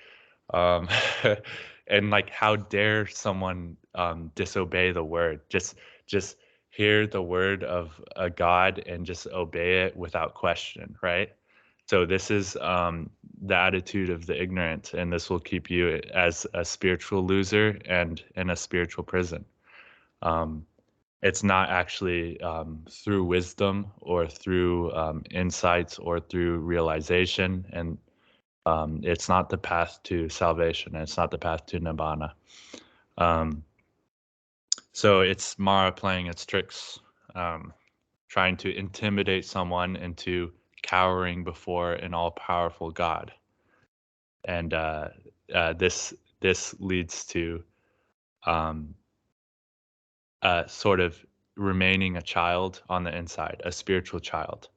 um, 0.52 0.88
and 1.86 2.10
like, 2.10 2.30
how 2.30 2.56
dare 2.56 3.06
someone 3.06 3.76
um, 3.94 4.30
disobey 4.34 4.92
the 4.92 5.04
word? 5.04 5.40
Just, 5.48 5.76
just 6.06 6.36
hear 6.70 7.06
the 7.06 7.22
word 7.22 7.62
of 7.62 8.00
a 8.16 8.28
God 8.28 8.82
and 8.86 9.06
just 9.06 9.26
obey 9.28 9.84
it 9.84 9.96
without 9.96 10.34
question, 10.34 10.96
right? 11.02 11.30
So 11.86 12.06
this 12.06 12.30
is 12.30 12.56
um, 12.56 13.10
the 13.42 13.54
attitude 13.54 14.08
of 14.08 14.24
the 14.26 14.40
ignorant, 14.40 14.94
and 14.94 15.12
this 15.12 15.28
will 15.28 15.40
keep 15.40 15.70
you 15.70 16.00
as 16.14 16.46
a 16.54 16.64
spiritual 16.64 17.24
loser 17.24 17.78
and 17.84 18.22
in 18.36 18.50
a 18.50 18.56
spiritual 18.56 19.04
prison. 19.04 19.44
Um, 20.22 20.64
it's 21.22 21.42
not 21.42 21.68
actually 21.68 22.40
um, 22.40 22.84
through 22.90 23.24
wisdom 23.24 23.86
or 24.00 24.26
through 24.26 24.92
um, 24.94 25.22
insights 25.30 25.98
or 25.98 26.20
through 26.20 26.58
realization, 26.58 27.66
and 27.70 27.98
um, 28.66 29.00
it's 29.02 29.28
not 29.28 29.50
the 29.50 29.58
path 29.58 30.00
to 30.04 30.28
salvation. 30.30 30.96
It's 30.96 31.18
not 31.18 31.30
the 31.30 31.38
path 31.38 31.66
to 31.66 31.80
nibbana. 31.80 32.32
Um, 33.18 33.62
so 34.92 35.20
it's 35.20 35.58
Mara 35.58 35.92
playing 35.92 36.26
its 36.26 36.46
tricks, 36.46 37.00
trying 38.28 38.56
to 38.56 38.74
intimidate 38.74 39.44
someone 39.44 39.96
into 39.96 40.52
cowering 40.84 41.44
before 41.44 41.94
an 41.94 42.14
all-powerful 42.14 42.90
God, 42.90 43.32
and 44.44 44.74
uh, 44.74 45.08
uh, 45.54 45.72
this 45.72 46.12
this 46.40 46.74
leads 46.78 47.24
to 47.24 47.64
um, 48.44 48.94
uh, 50.42 50.66
sort 50.66 51.00
of 51.00 51.16
remaining 51.56 52.18
a 52.18 52.22
child 52.22 52.82
on 52.90 53.02
the 53.02 53.16
inside, 53.16 53.62
a 53.64 53.72
spiritual 53.72 54.20
child, 54.20 54.68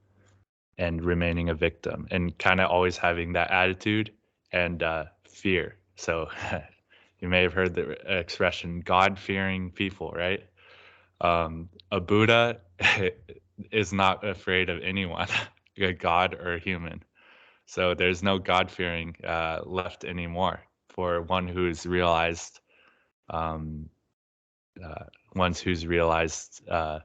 and 0.77 1.03
remaining 1.03 1.49
a 1.49 1.53
victim, 1.53 2.07
and 2.09 2.37
kind 2.37 2.61
of 2.61 2.71
always 2.71 2.97
having 2.97 3.33
that 3.33 3.51
attitude 3.51 4.11
and 4.53 4.83
uh, 4.83 5.05
fear. 5.27 5.75
So 5.97 6.29
you 7.19 7.27
may 7.27 7.41
have 7.41 7.53
heard 7.53 7.75
the 7.75 7.91
expression 8.19 8.79
"God-fearing 8.79 9.71
people," 9.71 10.13
right? 10.15 10.43
Um, 11.19 11.67
a 11.91 11.99
Buddha 11.99 12.61
is 13.71 13.91
not 13.91 14.25
afraid 14.25 14.69
of 14.69 14.81
anyone. 14.81 15.27
a 15.85 15.93
god 15.93 16.33
or 16.33 16.55
a 16.55 16.59
human. 16.59 17.03
So 17.65 17.93
there's 17.93 18.23
no 18.23 18.39
God 18.39 18.71
fearing 18.71 19.15
uh, 19.25 19.59
left 19.65 20.05
anymore 20.05 20.61
for 20.89 21.21
one 21.21 21.47
who's 21.47 21.85
realized, 21.85 22.61
um, 23.29 23.89
uh, 24.83 25.03
ones 25.35 25.59
who's 25.59 25.85
realized 25.85 26.67
uh, 26.69 26.99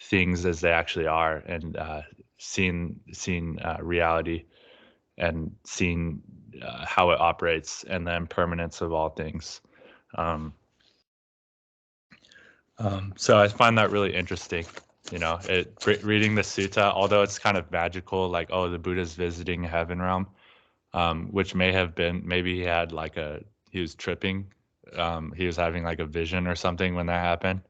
things 0.00 0.46
as 0.46 0.60
they 0.60 0.70
actually 0.70 1.08
are 1.08 1.38
and 1.38 1.76
uh, 1.76 2.02
seen 2.38 3.00
seen 3.12 3.58
uh, 3.58 3.78
reality 3.82 4.44
and 5.18 5.50
seen 5.64 6.22
uh, 6.62 6.86
how 6.86 7.10
it 7.10 7.20
operates 7.20 7.84
and 7.88 8.06
the 8.06 8.14
impermanence 8.14 8.80
of 8.80 8.92
all 8.92 9.10
things. 9.10 9.60
Um, 10.14 10.54
um, 12.78 13.14
so 13.16 13.36
I 13.36 13.48
find 13.48 13.76
that 13.78 13.90
really 13.90 14.14
interesting. 14.14 14.64
You 15.10 15.18
know, 15.18 15.40
it 15.44 15.72
re- 15.86 16.00
reading 16.02 16.34
the 16.34 16.42
sutta, 16.42 16.92
although 16.92 17.22
it's 17.22 17.38
kind 17.38 17.56
of 17.56 17.70
magical, 17.70 18.28
like 18.28 18.48
oh, 18.52 18.68
the 18.68 18.78
Buddha's 18.78 19.14
visiting 19.14 19.62
heaven 19.62 20.00
realm, 20.00 20.26
um, 20.92 21.28
which 21.28 21.54
may 21.54 21.72
have 21.72 21.94
been 21.94 22.22
maybe 22.24 22.54
he 22.54 22.62
had 22.62 22.92
like 22.92 23.16
a 23.16 23.42
he 23.70 23.80
was 23.80 23.94
tripping, 23.94 24.46
um, 24.94 25.32
he 25.36 25.46
was 25.46 25.56
having 25.56 25.84
like 25.84 25.98
a 25.98 26.06
vision 26.06 26.46
or 26.46 26.54
something 26.54 26.94
when 26.94 27.06
that 27.06 27.20
happened, 27.20 27.60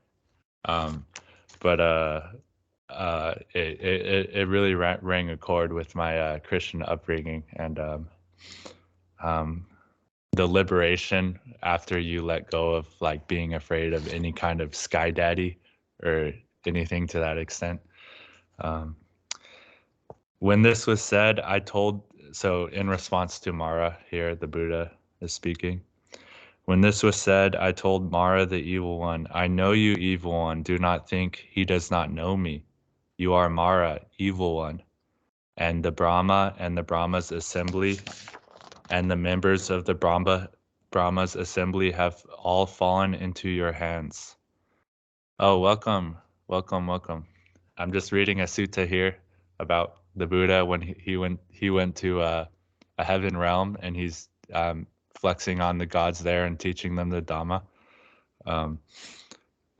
um, 0.64 1.04
but 1.61 1.80
uh, 1.80 2.23
uh, 2.90 3.35
it, 3.54 3.80
it 3.80 4.30
it 4.33 4.49
really 4.49 4.75
rang 4.75 5.30
a 5.30 5.37
chord 5.37 5.73
with 5.73 5.95
my 5.95 6.18
uh, 6.18 6.38
Christian 6.40 6.83
upbringing 6.83 7.45
and 7.57 7.78
um, 7.78 8.09
um, 9.23 9.66
the 10.33 10.47
liberation 10.47 11.38
after 11.62 11.99
you 11.99 12.23
let 12.23 12.50
go 12.50 12.75
of 12.75 12.87
like 13.00 13.26
being 13.28 13.54
afraid 13.54 13.92
of 13.92 14.09
any 14.09 14.33
kind 14.33 14.61
of 14.61 14.75
sky 14.75 15.11
daddy 15.11 15.59
or 16.02 16.33
anything 16.69 17.07
to 17.09 17.19
that 17.19 17.39
extent. 17.39 17.81
Um, 18.61 18.97
when 20.39 20.63
this 20.63 20.87
was 20.87 21.03
said, 21.03 21.41
I 21.41 21.59
told 21.59 22.03
so 22.33 22.67
in 22.67 22.89
response 22.89 23.39
to 23.41 23.53
Mara 23.53 23.99
here, 24.11 24.35
the 24.35 24.47
Buddha 24.47 24.93
is 25.21 25.33
speaking. 25.33 25.81
When 26.67 26.83
this 26.83 27.03
was 27.03 27.17
said, 27.17 27.57
I 27.57 27.73
told 27.73 28.13
Mara 28.13 28.45
the 28.45 28.61
evil 28.61 28.99
one, 28.99 29.27
I 29.31 29.47
know 29.47 29.73
you, 29.73 29.95
evil 29.95 30.33
one. 30.33 30.63
Do 30.63 30.79
not 30.79 31.09
think 31.09 31.47
he 31.51 31.65
does 31.65 31.91
not 31.91 32.13
know 32.13 32.37
me. 32.37 32.65
You 33.17 33.33
are 33.33 33.49
Mara, 33.49 34.03
evil 34.19 34.57
one. 34.57 34.83
And 35.57 35.83
the 35.83 35.91
Brahma 35.91 36.55
and 36.59 36.77
the 36.77 36.83
Brahma's 36.83 37.33
assembly 37.33 37.99
and 38.91 39.11
the 39.11 39.17
members 39.17 39.71
of 39.71 39.87
the 39.87 39.95
Brahma 39.95 40.51
Brahma's 40.91 41.37
assembly 41.37 41.91
have 41.91 42.25
all 42.39 42.65
fallen 42.65 43.15
into 43.15 43.49
your 43.49 43.73
hands. 43.73 44.37
Oh, 45.39 45.59
welcome, 45.59 46.17
welcome, 46.49 46.87
welcome. 46.87 47.26
I'm 47.76 47.93
just 47.93 48.11
reading 48.11 48.40
a 48.40 48.45
sutta 48.45 48.88
here 48.88 49.19
about 49.61 49.99
the 50.17 50.26
Buddha 50.26 50.64
when 50.64 50.81
he, 50.81 51.19
went 51.19 51.40
he 51.50 51.69
went 51.69 51.97
to 51.97 52.23
uh, 52.23 52.47
a 52.97 53.05
heaven 53.05 53.37
realm 53.37 53.76
and 53.81 53.95
he's 53.95 54.31
um, 54.55 54.87
flexing 55.21 55.61
on 55.61 55.76
the 55.76 55.85
gods 55.85 56.21
there 56.21 56.47
and 56.47 56.59
teaching 56.59 56.97
them 56.97 57.11
the 57.11 57.21
Dhamma. 57.21 57.62
Um, 58.47 58.78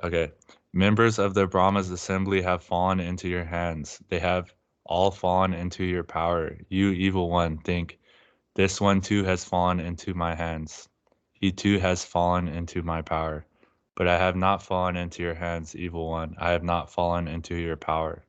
okay, 0.05 0.33
members 0.75 1.19
of 1.19 1.33
the 1.33 1.47
Brahma's 1.47 1.91
assembly 1.91 2.43
have 2.43 2.63
fallen 2.63 3.01
into 3.01 3.29
your 3.29 3.45
hands. 3.45 3.99
They 4.11 4.19
have 4.19 4.53
all 4.85 5.11
fallen 5.11 5.55
into 5.55 5.85
your 5.85 6.05
power. 6.05 6.59
You 6.69 6.91
evil 6.91 7.31
one, 7.31 7.59
think 7.59 7.99
this 8.55 8.79
one 8.79 9.01
too 9.01 9.25
has 9.25 9.43
fallen 9.43 9.81
into 9.81 10.13
my 10.13 10.35
hands. 10.35 10.87
He 11.33 11.51
too 11.51 11.79
has 11.79 12.05
fallen 12.05 12.47
into 12.47 12.83
my 12.83 13.01
power. 13.01 13.47
But 13.99 14.07
I 14.07 14.17
have 14.17 14.37
not 14.37 14.63
fallen 14.63 14.95
into 14.97 15.25
your 15.25 15.35
hands, 15.35 15.75
evil 15.75 16.09
one. 16.09 16.37
I 16.39 16.53
have 16.53 16.63
not 16.63 16.89
fallen 16.89 17.27
into 17.27 17.57
your 17.57 17.77
power. 17.77 18.25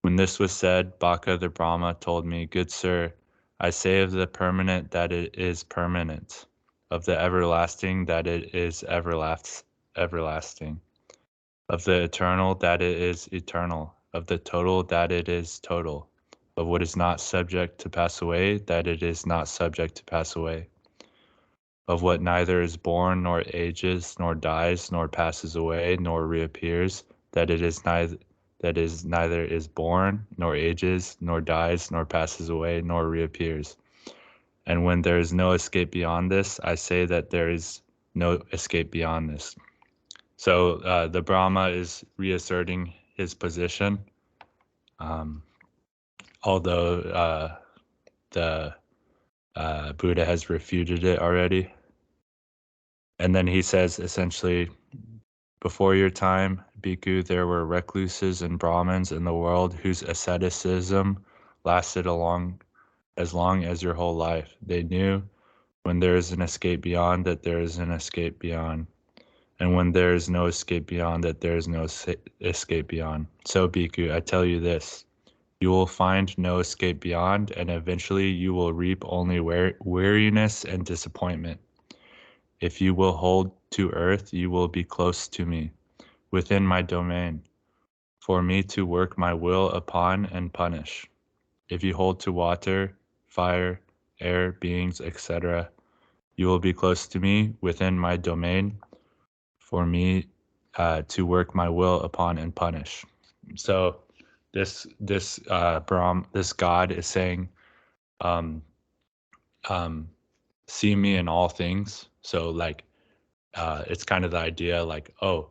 When 0.00 0.16
this 0.16 0.38
was 0.38 0.50
said, 0.50 0.98
Baka 0.98 1.36
the 1.36 1.50
Brahma 1.50 1.98
told 2.00 2.24
me, 2.24 2.46
Good 2.46 2.70
sir, 2.70 3.12
I 3.60 3.68
say 3.68 4.00
of 4.00 4.12
the 4.12 4.26
permanent 4.26 4.90
that 4.92 5.12
it 5.12 5.36
is 5.36 5.62
permanent, 5.62 6.46
of 6.90 7.04
the 7.04 7.20
everlasting 7.20 8.06
that 8.06 8.26
it 8.26 8.54
is 8.54 8.82
everlast, 8.88 9.64
everlasting, 9.94 10.80
of 11.68 11.84
the 11.84 12.04
eternal 12.04 12.54
that 12.54 12.80
it 12.80 12.96
is 12.96 13.28
eternal, 13.30 13.94
of 14.14 14.24
the 14.24 14.38
total 14.38 14.82
that 14.84 15.12
it 15.12 15.28
is 15.28 15.60
total 15.60 16.08
of 16.56 16.66
what 16.66 16.80
is 16.80 16.96
not 16.96 17.20
subject 17.20 17.78
to 17.80 17.90
pass 17.90 18.22
away, 18.22 18.56
that 18.56 18.86
it 18.86 19.02
is 19.02 19.26
not 19.26 19.48
subject 19.48 19.96
to 19.96 20.04
pass 20.04 20.34
away. 20.34 20.66
Of 21.88 22.02
what 22.02 22.20
neither 22.20 22.60
is 22.60 22.76
born, 22.76 23.22
nor 23.22 23.42
ages, 23.52 24.14
nor 24.18 24.34
dies, 24.34 24.92
nor 24.92 25.08
passes 25.08 25.56
away, 25.56 25.96
nor 25.98 26.26
reappears, 26.26 27.02
that 27.32 27.50
it 27.50 27.62
is 27.62 27.84
neither 27.84 28.18
that 28.60 28.76
is 28.76 29.04
neither 29.04 29.44
is 29.44 29.68
born, 29.68 30.26
nor 30.36 30.54
ages, 30.54 31.16
nor 31.20 31.40
dies, 31.40 31.90
nor 31.90 32.04
passes 32.04 32.48
away, 32.48 32.82
nor 32.82 33.08
reappears. 33.08 33.76
And 34.66 34.84
when 34.84 35.02
there 35.02 35.18
is 35.18 35.32
no 35.32 35.52
escape 35.52 35.92
beyond 35.92 36.30
this, 36.30 36.60
I 36.62 36.74
say 36.74 37.06
that 37.06 37.30
there 37.30 37.50
is 37.50 37.80
no 38.14 38.42
escape 38.52 38.90
beyond 38.90 39.30
this. 39.30 39.56
So 40.36 40.74
uh, 40.82 41.08
the 41.08 41.22
Brahma 41.22 41.68
is 41.68 42.04
reasserting 42.16 42.92
his 43.14 43.32
position. 43.32 43.98
Um, 44.98 45.42
although 46.42 47.00
uh, 47.00 47.56
the 48.30 48.74
uh, 49.56 49.92
Buddha 49.94 50.24
has 50.24 50.50
refuted 50.50 51.04
it 51.04 51.18
already. 51.18 51.72
And 53.18 53.34
then 53.34 53.46
he 53.46 53.62
says 53.62 53.98
essentially, 53.98 54.70
before 55.60 55.94
your 55.94 56.10
time, 56.10 56.62
Bhikkhu, 56.80 57.26
there 57.26 57.46
were 57.46 57.66
recluses 57.66 58.42
and 58.42 58.58
Brahmins 58.58 59.10
in 59.10 59.24
the 59.24 59.34
world 59.34 59.74
whose 59.74 60.02
asceticism 60.02 61.24
lasted 61.64 62.06
along 62.06 62.60
as 63.16 63.34
long 63.34 63.64
as 63.64 63.82
your 63.82 63.94
whole 63.94 64.14
life. 64.14 64.56
They 64.62 64.84
knew 64.84 65.22
when 65.82 65.98
there 65.98 66.14
is 66.14 66.30
an 66.30 66.42
escape 66.42 66.80
beyond 66.80 67.24
that 67.24 67.42
there 67.42 67.60
is 67.60 67.78
an 67.78 67.90
escape 67.90 68.38
beyond. 68.38 68.86
And 69.58 69.74
when 69.74 69.90
there 69.90 70.14
is 70.14 70.30
no 70.30 70.46
escape 70.46 70.86
beyond 70.86 71.24
that 71.24 71.40
there 71.40 71.56
is 71.56 71.66
no 71.66 71.88
escape 72.40 72.88
beyond. 72.88 73.26
So, 73.44 73.68
Bhikkhu, 73.68 74.14
I 74.14 74.20
tell 74.20 74.44
you 74.44 74.60
this 74.60 75.04
you 75.60 75.70
will 75.70 75.86
find 75.86 76.38
no 76.38 76.60
escape 76.60 77.00
beyond, 77.00 77.50
and 77.56 77.68
eventually 77.68 78.28
you 78.28 78.54
will 78.54 78.72
reap 78.72 79.02
only 79.04 79.40
weariness 79.40 80.64
and 80.64 80.84
disappointment. 80.86 81.58
If 82.60 82.80
you 82.80 82.94
will 82.94 83.12
hold 83.16 83.52
to 83.72 83.90
earth, 83.90 84.32
you 84.32 84.50
will 84.50 84.68
be 84.68 84.84
close 84.84 85.28
to 85.28 85.46
me, 85.46 85.70
within 86.30 86.66
my 86.66 86.82
domain, 86.82 87.42
for 88.20 88.42
me 88.42 88.62
to 88.64 88.84
work 88.84 89.16
my 89.16 89.32
will 89.32 89.70
upon 89.70 90.26
and 90.26 90.52
punish. 90.52 91.06
If 91.68 91.84
you 91.84 91.94
hold 91.94 92.20
to 92.20 92.32
water, 92.32 92.96
fire, 93.26 93.80
air, 94.20 94.52
beings, 94.52 95.00
etc., 95.00 95.68
you 96.36 96.46
will 96.46 96.58
be 96.58 96.72
close 96.72 97.06
to 97.08 97.20
me, 97.20 97.54
within 97.60 97.98
my 97.98 98.16
domain, 98.16 98.78
for 99.58 99.86
me 99.86 100.26
uh, 100.76 101.02
to 101.08 101.26
work 101.26 101.54
my 101.54 101.68
will 101.68 102.00
upon 102.00 102.38
and 102.38 102.54
punish. 102.54 103.04
So, 103.56 104.02
this 104.52 104.86
this 104.98 105.38
uh 105.50 105.80
Brahm 105.80 106.24
this 106.32 106.52
God 106.52 106.90
is 106.90 107.06
saying, 107.06 107.48
um, 108.20 108.62
um, 109.68 110.08
see 110.66 110.96
me 110.96 111.16
in 111.16 111.28
all 111.28 111.48
things. 111.48 112.08
So 112.22 112.50
like, 112.50 112.84
uh, 113.54 113.84
it's 113.86 114.04
kind 114.04 114.24
of 114.24 114.30
the 114.30 114.38
idea 114.38 114.84
like, 114.84 115.14
oh, 115.22 115.50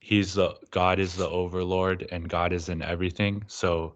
he's 0.00 0.34
the 0.34 0.56
God 0.70 0.98
is 0.98 1.14
the 1.14 1.28
overlord 1.28 2.08
and 2.10 2.28
God 2.28 2.52
is 2.52 2.68
in 2.68 2.82
everything. 2.82 3.44
So 3.46 3.94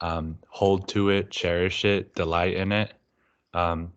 um, 0.00 0.38
hold 0.48 0.88
to 0.88 1.10
it, 1.10 1.30
cherish 1.30 1.84
it, 1.84 2.14
delight 2.14 2.54
in 2.54 2.72
it. 2.72 2.92
Um, 3.54 3.92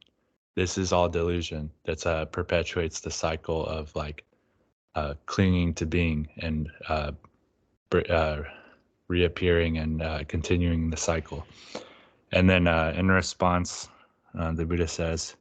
this 0.55 0.77
is 0.77 0.93
all 0.93 1.09
delusion 1.09 1.71
that 1.85 2.05
uh, 2.05 2.25
perpetuates 2.25 2.99
the 2.99 3.11
cycle 3.11 3.65
of 3.65 3.95
like 3.95 4.23
uh, 4.95 5.13
clinging 5.25 5.73
to 5.75 5.85
being 5.85 6.27
and 6.37 6.69
uh, 6.89 7.11
uh, 8.09 8.41
reappearing 9.07 9.77
and 9.77 10.01
uh, 10.01 10.23
continuing 10.27 10.89
the 10.89 10.97
cycle. 10.97 11.45
And 12.31 12.49
then 12.49 12.67
uh, 12.67 12.93
in 12.95 13.09
response, 13.09 13.89
the 14.33 14.65
Buddha 14.65 14.87
says, 14.87 15.35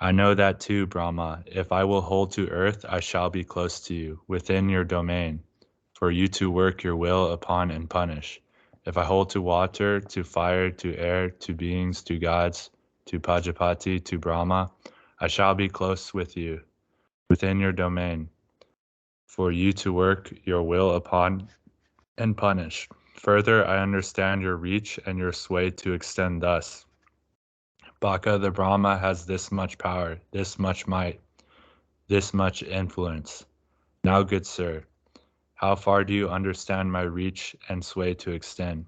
I 0.00 0.12
know 0.12 0.34
that 0.34 0.60
too, 0.60 0.86
Brahma. 0.86 1.44
If 1.46 1.72
I 1.72 1.84
will 1.84 2.00
hold 2.00 2.32
to 2.32 2.48
earth, 2.48 2.84
I 2.88 3.00
shall 3.00 3.30
be 3.30 3.44
close 3.44 3.80
to 3.82 3.94
you, 3.94 4.20
within 4.26 4.68
your 4.68 4.84
domain, 4.84 5.42
for 5.94 6.10
you 6.10 6.28
to 6.28 6.50
work 6.50 6.82
your 6.82 6.96
will 6.96 7.32
upon 7.32 7.70
and 7.70 7.88
punish. 7.88 8.40
If 8.84 8.98
I 8.98 9.04
hold 9.04 9.30
to 9.30 9.40
water, 9.40 10.00
to 10.00 10.24
fire, 10.24 10.70
to 10.70 10.96
air, 10.96 11.30
to 11.30 11.54
beings, 11.54 12.02
to 12.02 12.18
gods, 12.18 12.70
to 13.06 13.20
Pajapati, 13.20 14.00
to 14.00 14.18
Brahma, 14.18 14.70
I 15.20 15.28
shall 15.28 15.54
be 15.54 15.68
close 15.68 16.12
with 16.12 16.36
you, 16.36 16.60
within 17.30 17.60
your 17.60 17.72
domain, 17.72 18.28
for 19.26 19.52
you 19.52 19.72
to 19.74 19.92
work 19.92 20.32
your 20.44 20.62
will 20.62 20.96
upon 20.96 21.48
and 22.18 22.36
punish. 22.36 22.88
Further, 23.16 23.66
I 23.66 23.78
understand 23.78 24.42
your 24.42 24.56
reach 24.56 24.98
and 25.06 25.18
your 25.18 25.32
sway 25.32 25.70
to 25.70 25.94
extend 25.94 26.42
thus. 26.42 26.83
Baka 28.04 28.36
the 28.36 28.50
Brahma 28.50 28.98
has 28.98 29.24
this 29.24 29.50
much 29.50 29.78
power, 29.78 30.20
this 30.30 30.58
much 30.58 30.86
might, 30.86 31.22
this 32.06 32.34
much 32.34 32.62
influence. 32.62 33.46
Now, 34.04 34.22
good 34.22 34.46
sir, 34.46 34.84
how 35.54 35.74
far 35.74 36.04
do 36.04 36.12
you 36.12 36.28
understand 36.28 36.92
my 36.92 37.00
reach 37.00 37.56
and 37.70 37.82
sway 37.82 38.12
to 38.12 38.32
extend? 38.32 38.84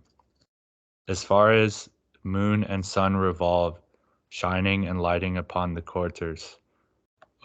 As 1.08 1.24
far 1.24 1.50
as 1.50 1.88
moon 2.24 2.62
and 2.64 2.84
sun 2.84 3.16
revolve, 3.16 3.80
shining 4.28 4.86
and 4.86 5.00
lighting 5.00 5.38
upon 5.38 5.72
the 5.72 5.80
quarters, 5.80 6.58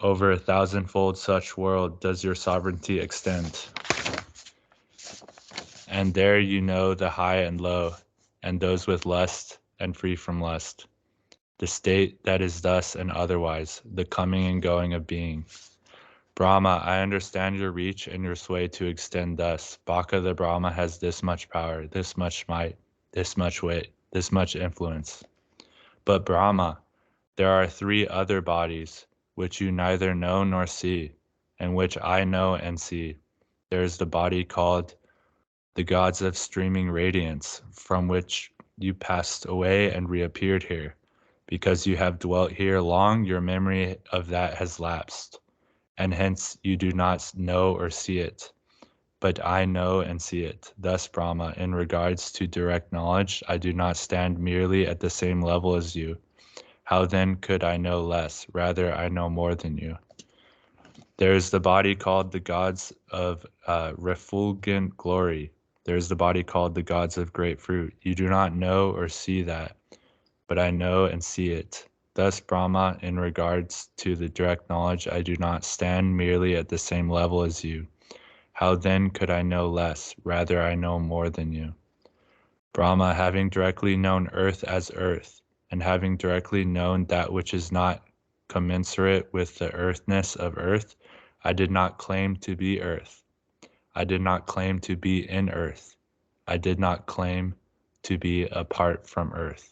over 0.02 0.30
a 0.30 0.38
thousandfold 0.38 1.16
such 1.16 1.56
world 1.56 2.02
does 2.02 2.22
your 2.22 2.34
sovereignty 2.34 3.00
extend 3.00 3.66
and 5.88 6.12
there 6.12 6.38
you 6.38 6.60
know 6.60 6.92
the 6.92 7.08
high 7.08 7.36
and 7.36 7.62
low, 7.62 7.94
and 8.42 8.60
those 8.60 8.86
with 8.86 9.06
lust 9.06 9.58
and 9.80 9.96
free 9.96 10.16
from 10.16 10.38
lust, 10.38 10.86
the 11.62 11.68
state 11.68 12.24
that 12.24 12.42
is 12.42 12.60
thus 12.60 12.96
and 12.96 13.12
otherwise, 13.12 13.82
the 13.94 14.04
coming 14.04 14.46
and 14.46 14.62
going 14.62 14.94
of 14.94 15.06
being. 15.06 15.44
Brahma, 16.34 16.82
I 16.84 17.02
understand 17.02 17.56
your 17.56 17.70
reach 17.70 18.08
and 18.08 18.24
your 18.24 18.34
sway 18.34 18.66
to 18.66 18.86
extend 18.86 19.38
thus. 19.38 19.78
Baka 19.84 20.18
the 20.18 20.34
Brahma 20.34 20.72
has 20.72 20.98
this 20.98 21.22
much 21.22 21.48
power, 21.50 21.86
this 21.86 22.16
much 22.16 22.48
might, 22.48 22.76
this 23.12 23.36
much 23.36 23.62
wit, 23.62 23.92
this 24.10 24.32
much 24.32 24.56
influence. 24.56 25.22
But 26.04 26.26
Brahma, 26.26 26.80
there 27.36 27.52
are 27.52 27.68
three 27.68 28.08
other 28.08 28.40
bodies, 28.40 29.06
which 29.36 29.60
you 29.60 29.70
neither 29.70 30.16
know 30.16 30.42
nor 30.42 30.66
see, 30.66 31.12
and 31.60 31.76
which 31.76 31.96
I 32.02 32.24
know 32.24 32.56
and 32.56 32.80
see. 32.80 33.18
There 33.70 33.84
is 33.84 33.98
the 33.98 34.06
body 34.06 34.42
called 34.42 34.96
the 35.76 35.84
gods 35.84 36.22
of 36.22 36.36
streaming 36.36 36.90
radiance, 36.90 37.62
from 37.70 38.08
which 38.08 38.52
you 38.78 38.94
passed 38.94 39.46
away 39.46 39.92
and 39.92 40.10
reappeared 40.10 40.64
here. 40.64 40.96
Because 41.46 41.86
you 41.86 41.96
have 41.96 42.18
dwelt 42.18 42.52
here 42.52 42.80
long, 42.80 43.24
your 43.24 43.40
memory 43.40 43.98
of 44.10 44.28
that 44.28 44.54
has 44.54 44.80
lapsed, 44.80 45.40
and 45.98 46.14
hence 46.14 46.58
you 46.62 46.76
do 46.76 46.92
not 46.92 47.32
know 47.36 47.74
or 47.74 47.90
see 47.90 48.18
it. 48.18 48.52
But 49.20 49.44
I 49.44 49.64
know 49.64 50.00
and 50.00 50.20
see 50.20 50.44
it. 50.44 50.72
Thus, 50.78 51.06
Brahma, 51.08 51.54
in 51.56 51.74
regards 51.74 52.32
to 52.32 52.46
direct 52.46 52.92
knowledge, 52.92 53.42
I 53.48 53.58
do 53.58 53.72
not 53.72 53.96
stand 53.96 54.38
merely 54.38 54.86
at 54.86 55.00
the 55.00 55.10
same 55.10 55.42
level 55.42 55.74
as 55.74 55.94
you. 55.94 56.18
How 56.84 57.06
then 57.06 57.36
could 57.36 57.62
I 57.64 57.76
know 57.76 58.02
less? 58.02 58.46
Rather, 58.52 58.92
I 58.92 59.08
know 59.08 59.28
more 59.28 59.54
than 59.54 59.76
you. 59.76 59.96
There 61.18 61.34
is 61.34 61.50
the 61.50 61.60
body 61.60 61.94
called 61.94 62.32
the 62.32 62.40
gods 62.40 62.92
of 63.10 63.46
uh, 63.66 63.92
refulgent 63.96 64.96
glory, 64.96 65.52
there 65.84 65.96
is 65.96 66.08
the 66.08 66.16
body 66.16 66.42
called 66.44 66.74
the 66.74 66.82
gods 66.82 67.18
of 67.18 67.32
great 67.32 67.60
fruit. 67.60 67.94
You 68.02 68.14
do 68.14 68.28
not 68.28 68.54
know 68.54 68.90
or 68.92 69.08
see 69.08 69.42
that, 69.42 69.76
but 70.52 70.58
I 70.58 70.70
know 70.70 71.06
and 71.06 71.24
see 71.24 71.50
it. 71.52 71.88
Thus, 72.12 72.38
Brahma, 72.38 72.98
in 73.00 73.18
regards 73.18 73.88
to 73.96 74.14
the 74.14 74.28
direct 74.28 74.68
knowledge, 74.68 75.08
I 75.08 75.22
do 75.22 75.34
not 75.36 75.64
stand 75.64 76.14
merely 76.14 76.56
at 76.56 76.68
the 76.68 76.76
same 76.76 77.08
level 77.08 77.40
as 77.40 77.64
you. 77.64 77.86
How 78.52 78.74
then 78.74 79.08
could 79.08 79.30
I 79.30 79.40
know 79.40 79.70
less? 79.70 80.14
Rather, 80.24 80.60
I 80.60 80.74
know 80.74 80.98
more 80.98 81.30
than 81.30 81.52
you. 81.52 81.72
Brahma, 82.74 83.14
having 83.14 83.48
directly 83.48 83.96
known 83.96 84.28
earth 84.34 84.62
as 84.64 84.90
earth, 84.94 85.40
and 85.70 85.82
having 85.82 86.18
directly 86.18 86.66
known 86.66 87.06
that 87.06 87.32
which 87.32 87.54
is 87.54 87.72
not 87.72 88.06
commensurate 88.48 89.32
with 89.32 89.56
the 89.56 89.72
earthness 89.72 90.36
of 90.36 90.58
earth, 90.58 90.96
I 91.44 91.54
did 91.54 91.70
not 91.70 91.96
claim 91.96 92.36
to 92.36 92.54
be 92.54 92.82
earth. 92.82 93.22
I 93.94 94.04
did 94.04 94.20
not 94.20 94.46
claim 94.46 94.80
to 94.80 94.96
be 94.96 95.30
in 95.30 95.48
earth. 95.48 95.96
I 96.46 96.58
did 96.58 96.78
not 96.78 97.06
claim 97.06 97.54
to 98.02 98.18
be 98.18 98.44
apart 98.48 99.08
from 99.08 99.32
earth. 99.32 99.71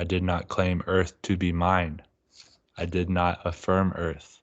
I 0.00 0.04
did 0.04 0.22
not 0.22 0.48
claim 0.48 0.82
earth 0.86 1.20
to 1.20 1.36
be 1.36 1.52
mine. 1.52 2.00
I 2.78 2.86
did 2.86 3.10
not 3.10 3.42
affirm 3.44 3.92
earth. 3.96 4.40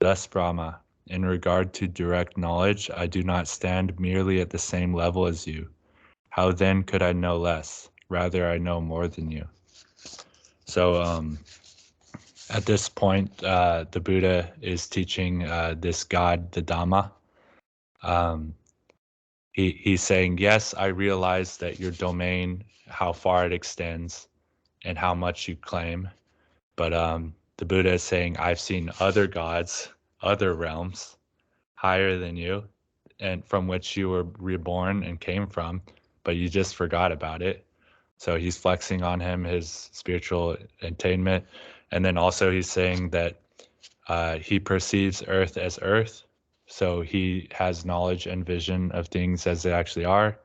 Thus, 0.00 0.26
Brahma, 0.26 0.80
in 1.08 1.22
regard 1.22 1.74
to 1.74 1.86
direct 1.86 2.38
knowledge, 2.38 2.90
I 2.96 3.06
do 3.06 3.22
not 3.22 3.46
stand 3.46 4.00
merely 4.00 4.40
at 4.40 4.48
the 4.48 4.58
same 4.58 4.94
level 4.94 5.26
as 5.26 5.46
you. 5.46 5.68
How 6.30 6.50
then 6.50 6.82
could 6.82 7.02
I 7.02 7.12
know 7.12 7.36
less? 7.36 7.90
Rather, 8.08 8.48
I 8.48 8.56
know 8.56 8.80
more 8.80 9.06
than 9.06 9.30
you. 9.30 9.46
So, 10.64 11.02
um, 11.02 11.38
at 12.48 12.64
this 12.64 12.88
point, 12.88 13.44
uh, 13.44 13.84
the 13.90 14.00
Buddha 14.00 14.50
is 14.62 14.88
teaching 14.88 15.44
uh, 15.44 15.74
this 15.78 16.04
God, 16.04 16.50
the 16.52 16.62
Dhamma, 16.62 17.10
um, 18.02 18.54
he, 19.52 19.72
he's 19.72 20.02
saying, 20.02 20.38
yes, 20.38 20.72
I 20.72 20.86
realize 20.86 21.58
that 21.58 21.78
your 21.78 21.90
domain, 21.90 22.64
how 22.88 23.12
far 23.12 23.44
it 23.44 23.52
extends, 23.52 24.28
and 24.86 24.96
how 24.96 25.14
much 25.14 25.48
you 25.48 25.56
claim. 25.56 26.08
But 26.76 26.94
um, 26.94 27.34
the 27.58 27.64
Buddha 27.64 27.92
is 27.94 28.02
saying, 28.02 28.36
I've 28.38 28.60
seen 28.60 28.90
other 29.00 29.26
gods, 29.26 29.90
other 30.22 30.54
realms 30.54 31.16
higher 31.74 32.18
than 32.18 32.36
you, 32.36 32.64
and 33.20 33.44
from 33.44 33.66
which 33.66 33.96
you 33.96 34.08
were 34.08 34.26
reborn 34.38 35.02
and 35.02 35.20
came 35.20 35.46
from, 35.46 35.82
but 36.24 36.36
you 36.36 36.48
just 36.48 36.74
forgot 36.74 37.12
about 37.12 37.42
it. 37.42 37.66
So 38.16 38.38
he's 38.38 38.56
flexing 38.56 39.02
on 39.02 39.20
him 39.20 39.44
his 39.44 39.90
spiritual 39.92 40.56
attainment. 40.80 41.44
And 41.92 42.04
then 42.04 42.16
also 42.16 42.50
he's 42.50 42.70
saying 42.70 43.10
that 43.10 43.40
uh, 44.08 44.38
he 44.38 44.58
perceives 44.58 45.22
earth 45.26 45.58
as 45.58 45.78
earth 45.82 46.26
so 46.66 47.00
he 47.00 47.48
has 47.52 47.84
knowledge 47.84 48.26
and 48.26 48.44
vision 48.44 48.90
of 48.92 49.08
things 49.08 49.46
as 49.46 49.62
they 49.62 49.72
actually 49.72 50.04
are. 50.04 50.38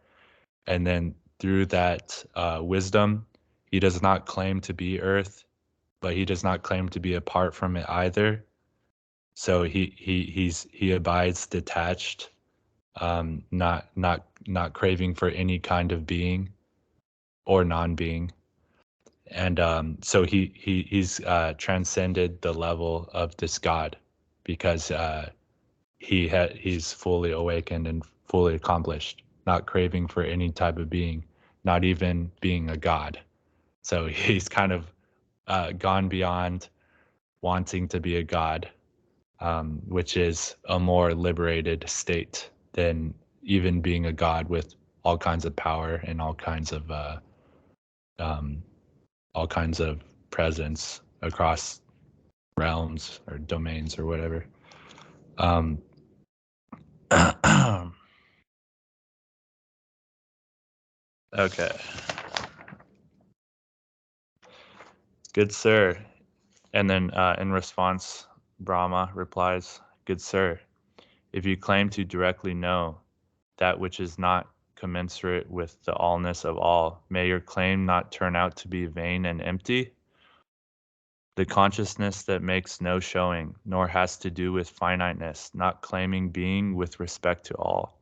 And 0.68 0.86
then 0.86 1.16
through 1.40 1.66
that 1.68 2.24
uh, 2.36 2.60
wisdom, 2.62 3.26
he 3.72 3.80
does 3.80 4.02
not 4.02 4.26
claim 4.26 4.60
to 4.62 4.74
be 4.74 5.02
earth, 5.02 5.46
but 6.02 6.14
he 6.14 6.26
does 6.26 6.44
not 6.44 6.62
claim 6.62 6.90
to 6.90 7.00
be 7.00 7.14
apart 7.14 7.56
from 7.56 7.78
it 7.78 7.86
either. 7.90 8.44
So 9.34 9.64
he 9.64 9.96
he 9.98 10.24
he's 10.24 10.68
he 10.72 10.92
abides 10.92 11.48
detached, 11.48 12.32
um, 13.00 13.44
not 13.50 13.88
not 13.96 14.28
not 14.46 14.74
craving 14.74 15.16
for 15.16 15.30
any 15.30 15.58
kind 15.58 15.94
of 15.94 16.06
being 16.06 16.50
or 17.46 17.64
non-being. 17.64 18.32
And 19.28 19.60
um, 19.62 19.98
so 20.02 20.26
he 20.26 20.52
he 20.54 20.84
he's 20.84 21.22
uh, 21.22 21.54
transcended 21.58 22.42
the 22.42 22.54
level 22.54 23.10
of 23.14 23.38
this 23.38 23.58
God 23.58 23.96
because 24.44 24.92
uh, 24.92 25.30
he 26.00 26.28
had 26.28 26.58
he's 26.58 26.92
fully 26.92 27.32
awakened 27.32 27.88
and 27.88 28.04
fully 28.26 28.56
accomplished, 28.56 29.24
not 29.48 29.66
craving 29.66 30.08
for 30.08 30.24
any 30.24 30.52
type 30.52 30.78
of 30.78 30.90
being, 30.90 31.24
not 31.64 31.86
even 31.86 32.32
being 32.42 32.70
a 32.70 32.76
god. 32.76 33.20
So 33.82 34.08
he's 34.08 34.48
kind 34.48 34.72
of 34.72 34.92
uh, 35.48 35.72
gone 35.74 36.08
beyond 36.08 36.70
wanting 37.42 37.88
to 37.90 38.00
be 38.00 38.18
a 38.18 38.24
god, 38.24 38.70
um, 39.40 39.82
which 39.88 40.18
is 40.18 40.56
a 40.70 40.80
more 40.80 41.14
liberated 41.14 41.84
state 41.88 42.50
than 42.74 43.14
even 43.44 43.82
being 43.82 44.06
a 44.06 44.14
god 44.14 44.48
with 44.48 44.76
all 45.04 45.18
kinds 45.18 45.46
of 45.46 45.56
power 45.56 45.96
and 46.06 46.22
all 46.22 46.36
kinds 46.36 46.72
of 46.72 46.90
uh, 46.92 47.18
um, 48.20 48.62
all 49.34 49.48
kinds 49.48 49.80
of 49.80 50.04
presence 50.30 51.02
across 51.22 51.82
realms 52.58 53.20
or 53.28 53.40
domains 53.40 53.98
or 53.98 54.06
whatever. 54.06 54.46
Um, 55.38 55.80
okay. 61.38 61.72
Good 65.34 65.54
sir. 65.54 65.98
And 66.74 66.90
then 66.90 67.10
uh, 67.12 67.38
in 67.40 67.54
response, 67.54 68.28
Brahma 68.60 69.12
replies, 69.14 69.80
Good 70.04 70.20
sir, 70.20 70.60
if 71.32 71.46
you 71.46 71.56
claim 71.56 71.90
to 71.92 72.04
directly 72.04 72.54
know 72.54 73.00
that 73.56 73.80
which 73.80 74.02
is 74.02 74.20
not 74.20 74.50
commensurate 74.76 75.50
with 75.50 75.82
the 75.86 75.94
allness 75.94 76.44
of 76.44 76.58
all, 76.58 77.06
may 77.10 77.28
your 77.28 77.40
claim 77.40 77.86
not 77.86 78.12
turn 78.12 78.36
out 78.36 78.58
to 78.58 78.68
be 78.68 78.88
vain 78.88 79.26
and 79.26 79.42
empty? 79.42 79.94
The 81.36 81.46
consciousness 81.46 82.24
that 82.24 82.42
makes 82.42 82.82
no 82.82 83.00
showing, 83.00 83.56
nor 83.64 83.88
has 83.88 84.18
to 84.18 84.30
do 84.30 84.52
with 84.52 84.70
finiteness, 84.70 85.52
not 85.54 85.82
claiming 85.82 86.30
being 86.30 86.76
with 86.76 87.00
respect 87.00 87.46
to 87.46 87.56
all. 87.56 88.02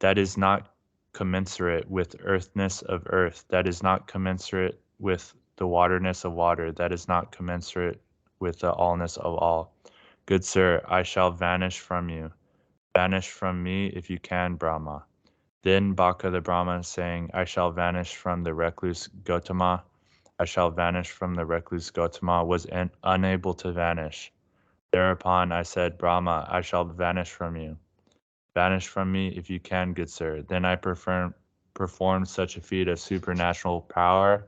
That 0.00 0.18
is 0.18 0.36
not 0.36 0.74
commensurate 1.12 1.88
with 1.88 2.16
earthness 2.24 2.82
of 2.82 3.06
earth, 3.06 3.44
that 3.50 3.68
is 3.68 3.84
not 3.84 4.08
commensurate 4.08 4.80
with 4.98 5.32
the 5.58 5.66
waterness 5.66 6.24
of 6.24 6.32
water, 6.32 6.72
that 6.72 6.92
is 6.92 7.06
not 7.06 7.30
commensurate 7.30 8.00
with 8.40 8.60
the 8.60 8.72
allness 8.72 9.18
of 9.18 9.34
all. 9.34 9.74
Good 10.24 10.44
sir, 10.44 10.82
I 10.88 11.02
shall 11.02 11.30
vanish 11.30 11.80
from 11.80 12.08
you. 12.08 12.32
Vanish 12.96 13.28
from 13.28 13.62
me 13.62 13.88
if 13.88 14.08
you 14.08 14.18
can, 14.18 14.54
Brahma. 14.54 15.04
Then 15.62 15.92
Baka 15.92 16.30
the 16.30 16.40
Brahma 16.40 16.82
saying, 16.82 17.30
I 17.34 17.44
shall 17.44 17.70
vanish 17.70 18.16
from 18.16 18.42
the 18.42 18.54
recluse 18.54 19.08
Gotama 19.24 19.82
I 20.40 20.44
shall 20.44 20.70
vanish 20.70 21.10
from 21.10 21.34
the 21.34 21.44
recluse 21.44 21.90
Gotama 21.90 22.46
was 22.46 22.64
unable 23.02 23.54
to 23.54 23.72
vanish. 23.72 24.32
Thereupon 24.92 25.50
I 25.50 25.64
said, 25.64 25.98
Brahma, 25.98 26.46
I 26.48 26.60
shall 26.60 26.84
vanish 26.84 27.30
from 27.30 27.56
you. 27.56 27.76
Vanish 28.54 28.86
from 28.86 29.10
me 29.10 29.30
if 29.30 29.50
you 29.50 29.58
can, 29.58 29.94
good 29.94 30.08
sir. 30.08 30.42
Then 30.42 30.64
I 30.64 30.76
perform, 30.76 31.34
performed 31.74 32.28
such 32.28 32.56
a 32.56 32.60
feat 32.60 32.86
of 32.86 33.00
supernatural 33.00 33.80
power 33.80 34.46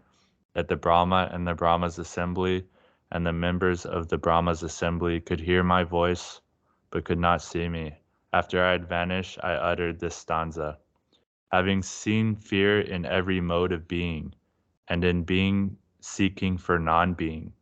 that 0.54 0.68
the 0.68 0.76
Brahma 0.76 1.28
and 1.32 1.46
the 1.46 1.54
Brahma's 1.54 1.98
assembly 1.98 2.66
and 3.10 3.26
the 3.26 3.32
members 3.32 3.86
of 3.86 4.08
the 4.08 4.18
Brahma's 4.18 4.62
assembly 4.62 5.20
could 5.20 5.40
hear 5.40 5.62
my 5.62 5.84
voice 5.84 6.40
but 6.90 7.04
could 7.04 7.18
not 7.18 7.42
see 7.42 7.68
me. 7.68 7.94
After 8.32 8.64
I 8.64 8.72
had 8.72 8.88
vanished, 8.88 9.38
I 9.42 9.54
uttered 9.54 10.00
this 10.00 10.16
stanza. 10.16 10.78
Having 11.52 11.82
seen 11.82 12.36
fear 12.36 12.80
in 12.80 13.04
every 13.04 13.40
mode 13.40 13.72
of 13.72 13.88
being, 13.88 14.34
and 14.88 15.04
in 15.04 15.22
being 15.22 15.76
seeking 16.00 16.58
for 16.58 16.78
non 16.78 17.14
being. 17.14 17.52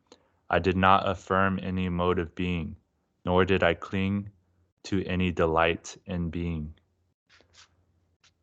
I 0.50 0.58
did 0.58 0.76
not 0.76 1.08
affirm 1.08 1.58
any 1.62 1.88
mode 1.88 2.18
of 2.18 2.34
being, 2.34 2.76
nor 3.24 3.44
did 3.44 3.62
I 3.62 3.74
cling 3.74 4.30
to 4.84 5.04
any 5.04 5.30
delight 5.30 5.96
in 6.06 6.30
being. 6.30 6.74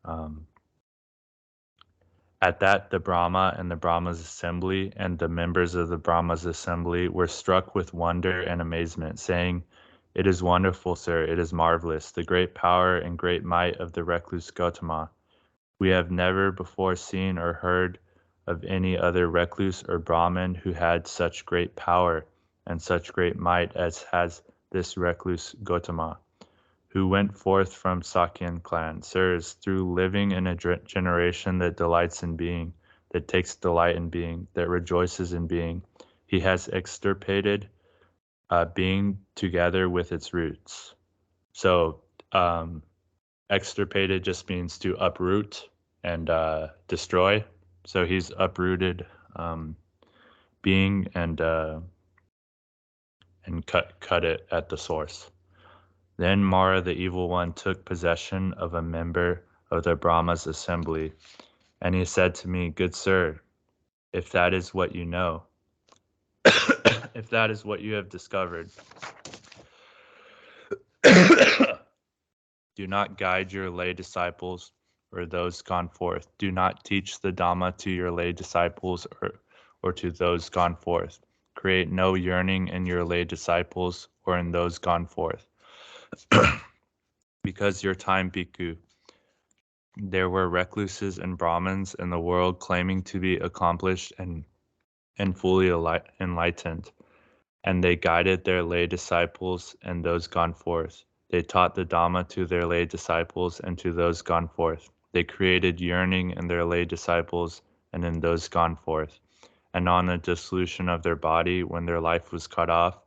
Um, 0.04 0.46
at 2.42 2.60
that, 2.60 2.90
the 2.90 2.98
Brahma 2.98 3.54
and 3.56 3.70
the 3.70 3.76
Brahma's 3.76 4.20
assembly 4.20 4.92
and 4.96 5.18
the 5.18 5.28
members 5.28 5.74
of 5.74 5.88
the 5.88 5.96
Brahma's 5.96 6.44
assembly 6.44 7.08
were 7.08 7.26
struck 7.26 7.74
with 7.74 7.94
wonder 7.94 8.42
and 8.42 8.60
amazement, 8.60 9.18
saying, 9.18 9.64
It 10.14 10.26
is 10.26 10.42
wonderful, 10.42 10.96
sir. 10.96 11.22
It 11.22 11.38
is 11.38 11.52
marvelous, 11.52 12.12
the 12.12 12.24
great 12.24 12.54
power 12.54 12.98
and 12.98 13.18
great 13.18 13.42
might 13.42 13.76
of 13.76 13.92
the 13.92 14.04
recluse 14.04 14.50
Gotama. 14.50 15.08
We 15.78 15.88
have 15.90 16.10
never 16.10 16.52
before 16.52 16.96
seen 16.96 17.38
or 17.38 17.54
heard 17.54 17.98
of 18.46 18.64
any 18.64 18.98
other 18.98 19.28
recluse 19.28 19.82
or 19.88 19.98
Brahmin 19.98 20.54
who 20.54 20.72
had 20.72 21.06
such 21.06 21.46
great 21.46 21.74
power 21.74 22.26
and 22.66 22.80
such 22.80 23.12
great 23.12 23.38
might 23.38 23.74
as 23.76 24.02
has 24.12 24.42
this 24.70 24.96
recluse 24.96 25.54
Gotama, 25.62 26.18
who 26.88 27.08
went 27.08 27.36
forth 27.36 27.72
from 27.74 28.02
Sakyan 28.02 28.62
clan. 28.62 29.02
Sirs, 29.02 29.54
through 29.54 29.92
living 29.92 30.32
in 30.32 30.46
a 30.46 30.54
generation 30.54 31.58
that 31.58 31.76
delights 31.76 32.22
in 32.22 32.36
being, 32.36 32.72
that 33.10 33.28
takes 33.28 33.54
delight 33.54 33.96
in 33.96 34.08
being, 34.08 34.46
that 34.54 34.68
rejoices 34.68 35.32
in 35.32 35.46
being, 35.46 35.82
he 36.26 36.40
has 36.40 36.68
extirpated 36.68 37.68
uh, 38.50 38.64
being 38.64 39.18
together 39.34 39.88
with 39.88 40.12
its 40.12 40.32
roots. 40.32 40.94
So, 41.52 42.00
um, 42.32 42.82
extirpated 43.50 44.24
just 44.24 44.48
means 44.48 44.78
to 44.78 44.94
uproot 44.96 45.68
and 46.02 46.30
uh, 46.30 46.68
destroy. 46.88 47.44
So 47.84 48.04
he's 48.04 48.32
uprooted 48.36 49.06
um, 49.36 49.76
being 50.62 51.08
and 51.14 51.40
uh, 51.40 51.80
and 53.44 53.64
cut 53.66 54.00
cut 54.00 54.24
it 54.24 54.46
at 54.50 54.68
the 54.68 54.76
source. 54.76 55.30
Then 56.18 56.42
Mara, 56.42 56.80
the 56.80 56.94
evil 56.94 57.28
one, 57.28 57.52
took 57.52 57.84
possession 57.84 58.54
of 58.54 58.72
a 58.74 58.82
member 58.82 59.44
of 59.70 59.82
the 59.82 59.94
Brahma's 59.96 60.46
assembly, 60.46 61.12
and 61.82 61.94
he 61.94 62.06
said 62.06 62.34
to 62.36 62.48
me, 62.48 62.70
"Good 62.70 62.94
sir, 62.94 63.38
if 64.12 64.30
that 64.32 64.54
is 64.54 64.72
what 64.72 64.94
you 64.94 65.04
know, 65.04 65.42
if 67.14 67.28
that 67.30 67.50
is 67.50 67.64
what 67.64 67.80
you 67.80 67.94
have 67.94 68.08
discovered." 68.08 68.70
Do 72.76 72.86
not 72.86 73.18
guide 73.18 73.52
your 73.52 73.70
lay 73.70 73.92
disciples 73.92 74.72
or 75.12 75.26
those 75.26 75.62
gone 75.62 75.88
forth. 75.88 76.28
Do 76.38 76.50
not 76.50 76.84
teach 76.84 77.20
the 77.20 77.32
Dhamma 77.32 77.76
to 77.78 77.90
your 77.90 78.10
lay 78.10 78.32
disciples 78.32 79.06
or, 79.22 79.40
or 79.82 79.92
to 79.94 80.10
those 80.10 80.48
gone 80.48 80.76
forth. 80.76 81.20
Create 81.54 81.90
no 81.90 82.14
yearning 82.14 82.68
in 82.68 82.86
your 82.86 83.04
lay 83.04 83.24
disciples 83.24 84.08
or 84.24 84.38
in 84.38 84.50
those 84.50 84.78
gone 84.78 85.06
forth. 85.06 85.46
because 87.42 87.82
your 87.82 87.94
time, 87.94 88.30
Bhikkhu, 88.30 88.76
there 89.96 90.28
were 90.28 90.48
recluses 90.48 91.18
and 91.18 91.38
Brahmins 91.38 91.94
in 91.94 92.10
the 92.10 92.20
world 92.20 92.58
claiming 92.60 93.02
to 93.04 93.18
be 93.18 93.36
accomplished 93.36 94.12
and, 94.18 94.44
and 95.18 95.38
fully 95.38 95.68
enlightened, 96.20 96.90
and 97.64 97.82
they 97.82 97.96
guided 97.96 98.44
their 98.44 98.62
lay 98.62 98.86
disciples 98.86 99.74
and 99.82 100.04
those 100.04 100.26
gone 100.26 100.52
forth. 100.52 101.04
They 101.30 101.42
taught 101.42 101.74
the 101.74 101.84
Dhamma 101.84 102.28
to 102.30 102.46
their 102.46 102.66
lay 102.66 102.84
disciples 102.84 103.58
and 103.60 103.78
to 103.78 103.92
those 103.92 104.22
gone 104.22 104.48
forth. 104.48 104.90
They 105.12 105.24
created 105.24 105.80
yearning 105.80 106.32
in 106.32 106.46
their 106.46 106.64
lay 106.64 106.84
disciples 106.84 107.62
and 107.92 108.04
in 108.04 108.20
those 108.20 108.48
gone 108.48 108.76
forth. 108.76 109.18
And 109.72 109.88
on 109.88 110.06
the 110.06 110.18
dissolution 110.18 110.88
of 110.88 111.02
their 111.02 111.16
body, 111.16 111.64
when 111.64 111.86
their 111.86 112.00
life 112.00 112.32
was 112.32 112.46
cut 112.46 112.70
off, 112.70 112.98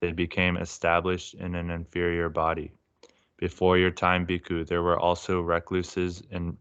they 0.00 0.12
became 0.12 0.56
established 0.56 1.34
in 1.34 1.54
an 1.54 1.70
inferior 1.70 2.28
body. 2.28 2.72
Before 3.36 3.78
your 3.78 3.90
time, 3.90 4.26
Bhikkhu, 4.26 4.66
there 4.66 4.82
were 4.82 4.98
also 4.98 5.40
recluses 5.40 6.22
and, 6.30 6.56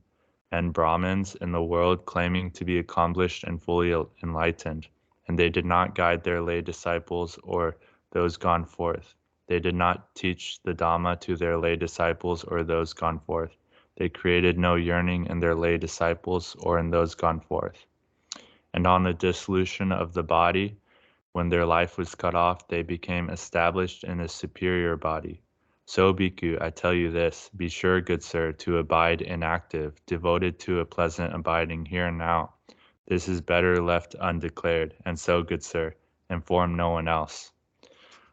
and 0.52 0.73
Brahmins 0.73 1.36
in 1.36 1.52
the 1.52 1.63
world 1.63 2.06
claiming 2.06 2.52
to 2.52 2.65
be 2.65 2.78
accomplished 2.80 3.43
and 3.43 3.62
fully 3.62 3.93
enlightened, 4.23 4.88
and 5.28 5.38
they 5.38 5.50
did 5.50 5.65
not 5.65 5.95
guide 5.95 6.23
their 6.23 6.41
lay 6.41 6.62
disciples 6.62 7.39
or 7.43 7.78
those 8.12 8.38
gone 8.38 8.65
forth. 8.65 9.15
They 9.47 9.60
did 9.60 9.76
not 9.76 10.13
teach 10.13 10.62
the 10.63 10.73
Dhamma 10.73 11.19
to 11.21 11.36
their 11.36 11.58
lay 11.58 11.76
disciples 11.76 12.43
or 12.43 12.63
those 12.63 12.93
gone 12.93 13.19
forth. 13.19 13.56
They 13.95 14.10
created 14.10 14.60
no 14.60 14.76
yearning 14.76 15.26
in 15.26 15.39
their 15.39 15.56
lay 15.56 15.78
disciples 15.78 16.56
or 16.60 16.78
in 16.78 16.91
those 16.91 17.15
gone 17.15 17.39
forth. 17.39 17.86
And 18.73 18.86
on 18.86 19.04
the 19.04 19.13
dissolution 19.13 19.91
of 19.91 20.13
the 20.13 20.23
body, 20.23 20.78
when 21.38 21.50
their 21.50 21.67
life 21.67 22.00
was 22.00 22.15
cut 22.15 22.34
off, 22.34 22.67
they 22.67 22.82
became 22.82 23.30
established 23.30 24.04
in 24.04 24.21
a 24.21 24.28
superior 24.28 24.97
body. 24.97 25.39
So, 25.86 26.12
Bhikkhu, 26.12 26.60
I 26.60 26.71
tell 26.71 26.95
you 26.95 27.12
this 27.12 27.52
be 27.56 27.69
sure, 27.69 28.02
good 28.02 28.23
sir, 28.23 28.54
to 28.54 28.80
abide 28.80 29.21
inactive, 29.21 30.04
devoted 30.08 30.58
to 30.62 30.80
a 30.80 30.86
pleasant 30.86 31.36
abiding 31.36 31.86
here 31.86 32.08
and 32.08 32.17
now. 32.17 32.56
This 33.06 33.30
is 33.30 33.39
better 33.39 33.84
left 33.84 34.15
undeclared, 34.19 34.95
and 35.06 35.17
so, 35.19 35.43
good 35.43 35.63
sir, 35.63 35.93
inform 36.32 36.76
no 36.76 36.89
one 36.89 37.08
else. 37.08 37.52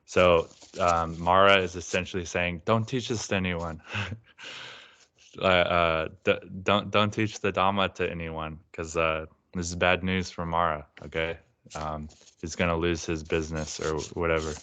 So 0.07 0.49
um, 0.81 1.21
Mara 1.21 1.59
is 1.59 1.77
essentially 1.77 2.25
saying, 2.25 2.62
"Don't 2.64 2.88
teach 2.88 3.09
this 3.09 3.29
to 3.29 3.37
anyone. 3.37 3.83
uh, 5.43 5.67
uh, 5.79 6.09
d- 6.25 6.40
don't 6.62 6.90
don't 6.90 7.12
teach 7.12 7.40
the 7.40 7.53
Dhamma 7.53 7.95
to 7.97 8.11
anyone, 8.11 8.61
because 8.71 8.97
uh, 8.97 9.27
this 9.53 9.69
is 9.69 9.77
bad 9.77 10.03
news 10.03 10.31
for 10.31 10.47
Mara. 10.47 10.87
Okay, 11.05 11.37
um, 11.74 12.09
he's 12.40 12.57
gonna 12.57 12.77
lose 12.77 13.05
his 13.05 13.22
business 13.22 13.81
or 13.81 13.98
whatever." 14.14 14.55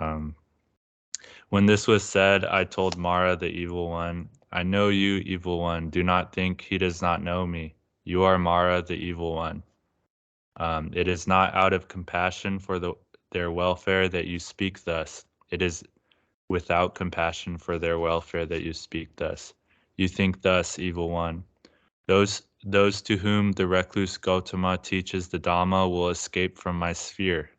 Um, 0.00 0.34
when 1.50 1.66
this 1.66 1.86
was 1.86 2.02
said, 2.02 2.44
I 2.44 2.64
told 2.64 2.96
Mara, 2.96 3.36
the 3.36 3.48
evil 3.48 3.90
one, 3.90 4.28
"I 4.50 4.62
know 4.62 4.88
you, 4.88 5.16
evil 5.16 5.60
one. 5.60 5.90
Do 5.90 6.02
not 6.02 6.32
think 6.32 6.62
he 6.62 6.78
does 6.78 7.02
not 7.02 7.22
know 7.22 7.46
me. 7.46 7.74
You 8.04 8.22
are 8.24 8.38
Mara, 8.38 8.82
the 8.82 8.96
evil 8.96 9.34
one." 9.34 9.62
Um, 10.56 10.90
it 10.94 11.08
is 11.08 11.26
not 11.26 11.54
out 11.54 11.72
of 11.72 11.88
compassion 11.88 12.58
for 12.58 12.78
the 12.78 12.94
their 13.30 13.50
welfare 13.50 14.08
that 14.08 14.26
you 14.26 14.38
speak 14.38 14.84
thus. 14.84 15.24
It 15.50 15.62
is 15.62 15.82
without 16.48 16.94
compassion 16.94 17.56
for 17.56 17.78
their 17.78 17.98
welfare 17.98 18.44
that 18.46 18.62
you 18.62 18.74
speak 18.74 19.16
thus. 19.16 19.54
You 19.96 20.08
think 20.08 20.42
thus, 20.42 20.78
evil 20.78 21.08
one. 21.10 21.44
Those 22.06 22.42
those 22.64 23.02
to 23.02 23.16
whom 23.16 23.52
the 23.52 23.66
recluse 23.66 24.16
Gautama 24.16 24.78
teaches 24.78 25.28
the 25.28 25.38
Dhamma 25.38 25.90
will 25.90 26.08
escape 26.10 26.56
from 26.56 26.78
my 26.78 26.92
sphere. 26.92 27.50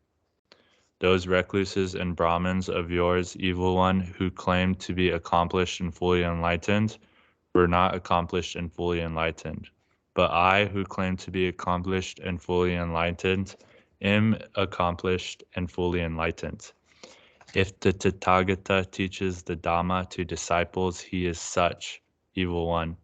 Those 1.00 1.28
recluses 1.28 1.96
and 1.96 2.16
Brahmins 2.16 2.70
of 2.70 2.89
yours, 2.89 3.36
evil 3.36 3.76
one, 3.76 4.00
who 4.00 4.32
claim 4.32 4.76
to 4.76 4.94
be 4.94 5.10
accomplished 5.10 5.82
and 5.82 5.94
fully 5.94 6.24
enlightened, 6.24 6.98
were 7.54 7.68
not 7.68 7.94
accomplished 7.94 8.56
and 8.56 8.72
fully 8.72 9.02
enlightened. 9.02 9.70
But 10.13 10.32
I, 10.32 10.66
who 10.66 10.86
claim 10.86 11.18
to 11.18 11.32
be 11.32 11.48
accomplished 11.48 12.20
and 12.20 12.42
fully 12.42 12.76
enlightened, 12.76 13.56
am 14.02 14.38
accomplished 14.56 15.44
and 15.56 15.70
fully 15.70 16.02
enlightened. 16.02 16.72
If 17.54 17.80
the 17.82 17.92
Tathagata 17.92 18.89
teaches 18.89 19.44
the 19.44 19.56
Dhamma 19.56 20.10
to 20.12 20.24
disciples, 20.24 21.02
he 21.02 21.26
is 21.26 21.39
such, 21.39 22.02
evil 22.36 22.68
one. 22.68 22.96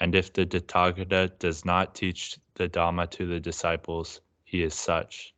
And 0.00 0.14
if 0.14 0.32
the 0.32 0.46
Tathagata 0.46 1.38
does 1.38 1.64
not 1.64 1.94
teach 1.94 2.38
the 2.54 2.68
Dhamma 2.68 3.10
to 3.10 3.26
the 3.26 3.40
disciples, 3.40 4.20
he 4.44 4.62
is 4.62 4.74
such. 4.74 5.34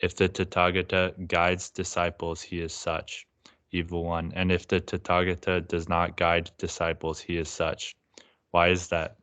If 0.00 0.14
the 0.14 0.28
Tathagata 0.28 1.26
guides 1.26 1.70
disciples, 1.70 2.42
he 2.42 2.60
is 2.60 2.72
such, 2.72 3.26
evil 3.72 4.04
one. 4.04 4.32
And 4.34 4.52
if 4.52 4.68
the 4.68 4.80
Tathagata 4.80 5.66
does 5.66 5.88
not 5.88 6.16
guide 6.16 6.50
disciples, 6.58 7.18
he 7.18 7.38
is 7.38 7.48
such. 7.48 7.96
Why 8.50 8.68
is 8.68 8.88
that? 8.88 9.16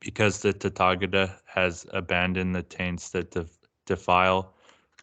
Because 0.00 0.40
the 0.40 0.52
Tathagata 0.52 1.38
has 1.46 1.86
abandoned 1.92 2.54
the 2.54 2.62
taints 2.62 3.10
that 3.10 3.36
defile, 3.86 4.54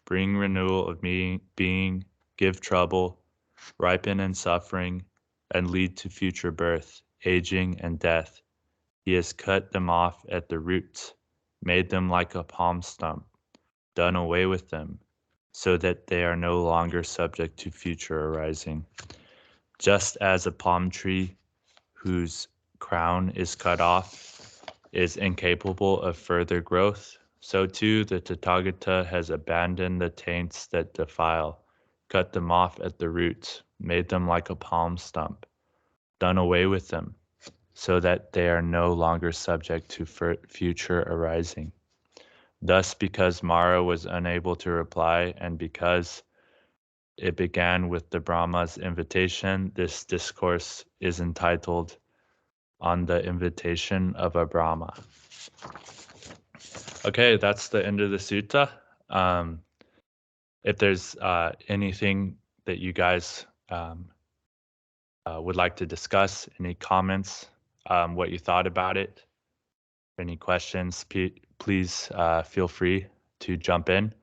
bring 0.04 0.36
renewal 0.36 0.88
of 0.88 1.00
being, 1.00 2.04
give 2.36 2.60
trouble, 2.60 3.20
ripen 3.78 4.20
in 4.20 4.34
suffering, 4.34 5.04
and 5.52 5.70
lead 5.70 5.96
to 5.98 6.08
future 6.08 6.50
birth, 6.50 7.02
aging, 7.24 7.80
and 7.80 7.98
death. 7.98 8.42
He 9.04 9.12
has 9.14 9.34
cut 9.34 9.72
them 9.72 9.90
off 9.90 10.24
at 10.30 10.48
the 10.48 10.58
roots, 10.58 11.12
made 11.62 11.90
them 11.90 12.08
like 12.08 12.34
a 12.34 12.42
palm 12.42 12.80
stump, 12.80 13.26
done 13.94 14.16
away 14.16 14.46
with 14.46 14.70
them, 14.70 14.98
so 15.52 15.76
that 15.76 16.06
they 16.06 16.24
are 16.24 16.36
no 16.36 16.62
longer 16.62 17.02
subject 17.02 17.58
to 17.58 17.70
future 17.70 18.28
arising. 18.28 18.86
Just 19.78 20.16
as 20.22 20.46
a 20.46 20.52
palm 20.52 20.88
tree 20.88 21.36
whose 21.92 22.48
crown 22.78 23.30
is 23.30 23.54
cut 23.54 23.80
off 23.80 24.64
is 24.92 25.16
incapable 25.18 26.00
of 26.00 26.16
further 26.16 26.60
growth, 26.62 27.18
so 27.40 27.66
too 27.66 28.04
the 28.06 28.20
Tathagata 28.20 29.04
has 29.04 29.28
abandoned 29.28 30.00
the 30.00 30.08
taints 30.08 30.66
that 30.68 30.94
defile, 30.94 31.60
cut 32.08 32.32
them 32.32 32.50
off 32.50 32.80
at 32.80 32.98
the 32.98 33.10
roots, 33.10 33.62
made 33.78 34.08
them 34.08 34.26
like 34.26 34.48
a 34.48 34.56
palm 34.56 34.96
stump, 34.96 35.44
done 36.20 36.38
away 36.38 36.64
with 36.64 36.88
them, 36.88 37.14
so 37.74 38.00
that 38.00 38.32
they 38.32 38.48
are 38.48 38.62
no 38.62 38.92
longer 38.92 39.32
subject 39.32 39.90
to 39.90 40.06
future 40.48 41.00
arising. 41.00 41.72
Thus, 42.62 42.94
because 42.94 43.42
Mara 43.42 43.82
was 43.82 44.06
unable 44.06 44.56
to 44.56 44.70
reply, 44.70 45.34
and 45.36 45.58
because 45.58 46.22
it 47.16 47.36
began 47.36 47.88
with 47.88 48.08
the 48.10 48.20
Brahma's 48.20 48.78
invitation, 48.78 49.72
this 49.74 50.04
discourse 50.04 50.84
is 51.00 51.20
entitled 51.20 51.96
On 52.80 53.04
the 53.04 53.22
Invitation 53.22 54.14
of 54.16 54.36
a 54.36 54.46
Brahma. 54.46 54.94
Okay, 57.04 57.36
that's 57.36 57.68
the 57.68 57.84
end 57.84 58.00
of 58.00 58.10
the 58.10 58.16
sutta. 58.16 58.70
Um, 59.10 59.60
if 60.62 60.78
there's 60.78 61.14
uh, 61.16 61.52
anything 61.68 62.38
that 62.64 62.78
you 62.78 62.92
guys 62.92 63.46
um, 63.68 64.08
uh, 65.26 65.40
would 65.40 65.56
like 65.56 65.76
to 65.76 65.86
discuss. 65.86 66.48
Any 66.58 66.74
comments? 66.74 67.46
Um, 67.88 68.14
what 68.14 68.30
you 68.30 68.38
thought 68.38 68.66
about 68.66 68.96
it? 68.96 69.24
Any 70.18 70.36
questions? 70.36 71.04
P- 71.04 71.42
please 71.58 72.10
uh, 72.14 72.42
feel 72.42 72.68
free 72.68 73.06
to 73.40 73.56
jump 73.56 73.88
in. 73.88 74.14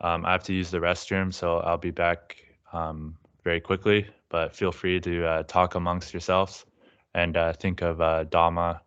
Um, 0.00 0.24
I 0.24 0.32
have 0.32 0.44
to 0.44 0.52
use 0.52 0.70
the 0.70 0.78
restroom, 0.78 1.32
so 1.32 1.58
I'll 1.58 1.78
be 1.78 1.90
back 1.90 2.36
um, 2.72 3.16
very 3.44 3.60
quickly. 3.60 4.06
But 4.28 4.54
feel 4.54 4.72
free 4.72 5.00
to 5.00 5.24
uh, 5.26 5.42
talk 5.44 5.74
amongst 5.74 6.12
yourselves 6.12 6.66
and 7.14 7.36
uh, 7.36 7.52
think 7.52 7.82
of 7.82 8.00
uh, 8.00 8.24
Dhamma 8.24 8.80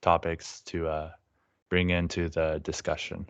topics 0.00 0.60
to 0.62 0.88
uh, 0.88 1.10
bring 1.68 1.90
into 1.90 2.28
the 2.28 2.60
discussion. 2.64 3.26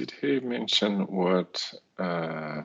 Did 0.00 0.14
he 0.18 0.40
mention 0.40 1.00
what 1.08 1.74
uh, 1.98 2.62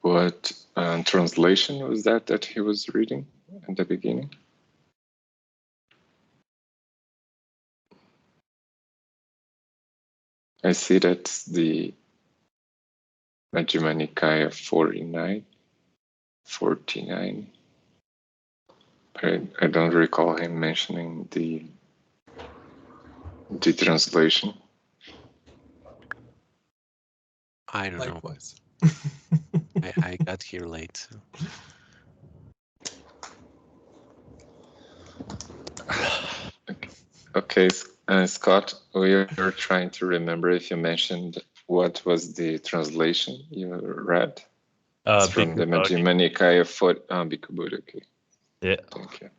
what 0.00 0.52
uh, 0.74 1.02
translation 1.02 1.86
was 1.86 2.04
that 2.04 2.28
that 2.28 2.46
he 2.46 2.60
was 2.60 2.88
reading 2.94 3.26
at 3.68 3.76
the 3.76 3.84
beginning? 3.84 4.30
I 10.64 10.72
see 10.72 10.96
that's 10.98 11.44
the 11.44 11.92
Majjhima 13.54 13.92
Nikaya 13.94 14.50
49, 14.50 15.44
49. 16.46 17.46
I, 19.22 19.40
I 19.60 19.66
don't 19.66 19.92
recall 19.92 20.38
him 20.38 20.58
mentioning 20.58 21.28
the 21.32 21.66
the 23.50 23.74
translation. 23.74 24.54
I 27.72 27.88
don't 27.88 27.98
know. 27.98 28.04
Likewise. 28.14 28.54
I, 29.82 29.92
I 30.02 30.16
got 30.26 30.42
here 30.42 30.66
late. 30.66 30.96
so- 31.10 31.20
Okay, 37.34 37.66
S- 37.66 37.86
uh, 38.08 38.26
Scott, 38.26 38.74
we 38.94 39.14
are 39.14 39.52
trying 39.56 39.88
to 39.90 40.06
remember 40.06 40.50
if 40.50 40.70
you 40.70 40.76
mentioned 40.76 41.38
what 41.66 42.02
was 42.04 42.34
the 42.34 42.58
translation 42.58 43.42
you 43.50 43.74
read. 43.74 44.42
Uh, 45.06 45.22
It's 45.24 45.32
from 45.32 45.54
the 45.56 45.64
Bhikkhu 45.64 45.70
Bodhi. 45.70 45.94
Majjhima 45.94 46.14
Nikaya 46.30 46.66
foot, 46.66 47.04
uh, 47.08 47.24
Bhikkhu 47.24 47.50
Buddha. 47.50 47.78
Okay, 47.78 48.02
Yeah. 48.60 48.76
thank 48.90 49.20
you. 49.22 49.30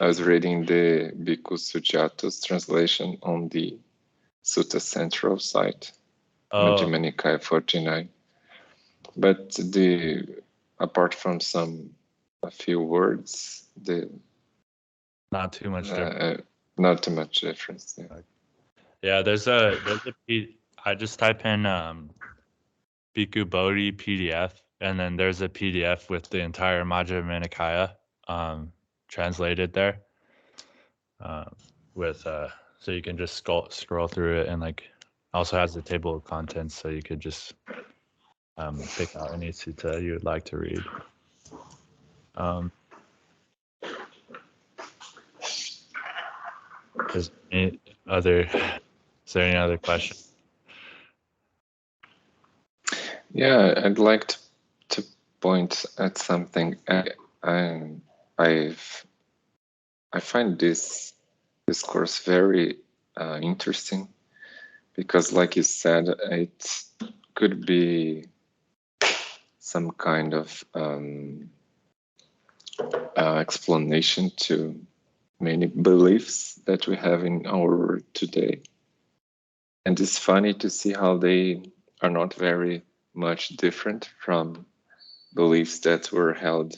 I 0.00 0.06
was 0.06 0.20
reading 0.20 0.64
the 0.66 1.12
Bhikkhu 1.16 1.58
Sujato's 1.58 2.40
translation 2.42 3.18
on 3.22 3.48
the 3.50 3.78
Sutta 4.42 4.80
Central 4.80 5.38
site, 5.38 5.92
Majjhima 6.52 7.12
Nikaya 7.12 7.42
49. 7.42 8.08
But 9.16 9.54
the 9.54 10.26
apart 10.78 11.14
from 11.14 11.40
some 11.40 11.90
a 12.42 12.50
few 12.50 12.80
words, 12.80 13.66
the 13.82 14.10
not 15.32 15.52
too 15.52 15.70
much 15.70 15.88
different. 15.88 16.40
uh, 16.40 16.42
not 16.78 17.02
too 17.02 17.10
much 17.12 17.40
difference. 17.40 17.98
Yeah. 17.98 18.20
Yeah, 19.02 19.22
there's 19.22 19.46
a 19.46 19.78
there's 19.84 20.06
a 20.06 20.14
P, 20.26 20.56
I 20.84 20.94
just 20.94 21.18
type 21.18 21.44
in 21.44 21.66
um 21.66 22.10
Bhikkhu 23.16 23.48
Bodhi 23.48 23.92
PDF 23.92 24.52
and 24.80 24.98
then 24.98 25.16
there's 25.16 25.42
a 25.42 25.48
PDF 25.48 26.08
with 26.08 26.28
the 26.30 26.40
entire 26.40 26.84
Majjhima 26.84 27.42
Nikaya 27.44 27.94
um 28.28 28.72
translated 29.08 29.72
there. 29.72 30.00
Um 31.20 31.54
with 31.94 32.26
uh 32.26 32.48
so 32.78 32.92
you 32.92 33.02
can 33.02 33.16
just 33.16 33.34
scroll 33.34 33.68
scroll 33.70 34.08
through 34.08 34.40
it 34.40 34.48
and 34.48 34.60
like 34.60 34.82
also 35.32 35.58
has 35.58 35.74
the 35.74 35.82
table 35.82 36.14
of 36.14 36.24
contents 36.24 36.74
so 36.74 36.88
you 36.88 37.02
could 37.02 37.20
just 37.20 37.54
um 38.56 38.78
pick 38.96 39.14
out 39.16 39.32
any 39.32 39.50
sutta 39.50 40.02
you 40.02 40.12
would 40.12 40.24
like 40.24 40.44
to 40.44 40.58
read. 40.58 40.84
Um 42.36 42.72
is 47.14 47.30
any 47.52 47.78
other 48.08 48.40
is 49.26 49.32
there 49.32 49.44
any 49.44 49.56
other 49.56 49.78
question? 49.78 50.16
Yeah, 53.32 53.74
I'd 53.84 53.98
like 53.98 54.26
to, 54.26 54.38
to 54.88 55.04
point 55.40 55.84
at 55.98 56.18
something. 56.18 56.76
I, 56.88 57.10
I, 57.42 57.80
I've, 58.36 59.06
I 60.12 60.20
find 60.20 60.58
this 60.58 61.12
this 61.66 61.82
course 61.82 62.24
very 62.24 62.78
uh, 63.16 63.38
interesting 63.40 64.08
because, 64.94 65.32
like 65.32 65.56
you 65.56 65.62
said, 65.62 66.08
it 66.08 66.84
could 67.34 67.66
be 67.66 68.24
some 69.58 69.90
kind 69.92 70.34
of 70.34 70.64
um, 70.74 71.50
uh, 73.16 73.36
explanation 73.36 74.30
to 74.36 74.78
many 75.40 75.66
beliefs 75.66 76.54
that 76.66 76.86
we 76.86 76.96
have 76.96 77.24
in 77.24 77.46
our 77.46 77.76
world 77.76 78.02
today. 78.14 78.62
And 79.86 79.98
it's 79.98 80.18
funny 80.18 80.54
to 80.54 80.68
see 80.68 80.92
how 80.92 81.16
they 81.16 81.62
are 82.02 82.10
not 82.10 82.34
very 82.34 82.82
much 83.14 83.48
different 83.56 84.10
from 84.18 84.66
beliefs 85.34 85.78
that 85.80 86.12
were 86.12 86.34
held 86.34 86.76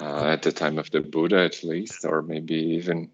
uh, 0.00 0.24
at 0.24 0.42
the 0.42 0.52
time 0.52 0.78
of 0.78 0.90
the 0.90 1.00
Buddha, 1.00 1.44
at 1.44 1.62
least, 1.62 2.04
or 2.04 2.22
maybe 2.22 2.54
even 2.54 3.10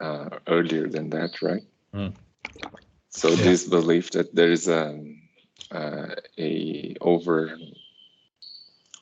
uh, 0.00 0.38
earlier 0.46 0.88
than 0.88 1.10
that, 1.10 1.42
right? 1.42 1.62
Mm. 1.94 2.12
So 3.10 3.28
Yeah. 3.30 3.44
this 3.44 3.64
belief 3.68 4.10
that 4.12 4.34
there 4.34 4.50
is 4.50 4.68
a 4.68 5.04
uh, 5.70 6.14
a 6.38 6.96
over 7.00 7.58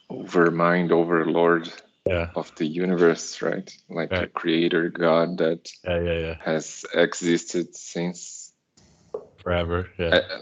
over 0.09 0.51
mind 0.51 0.93
overlord 0.93 1.73
Yeah, 2.07 2.31
of 2.35 2.53
the 2.57 2.67
universe, 2.67 3.43
right? 3.43 3.71
Like 3.89 4.13
a 4.13 4.27
creator 4.27 4.89
God 4.89 5.39
that 5.39 5.71
yeah, 5.85 6.01
yeah, 6.01 6.19
yeah. 6.19 6.35
has 6.41 6.85
existed 6.95 7.75
since 7.77 8.53
Forever. 9.43 9.89
Yeah. 9.99 10.09
uh, 10.17 10.41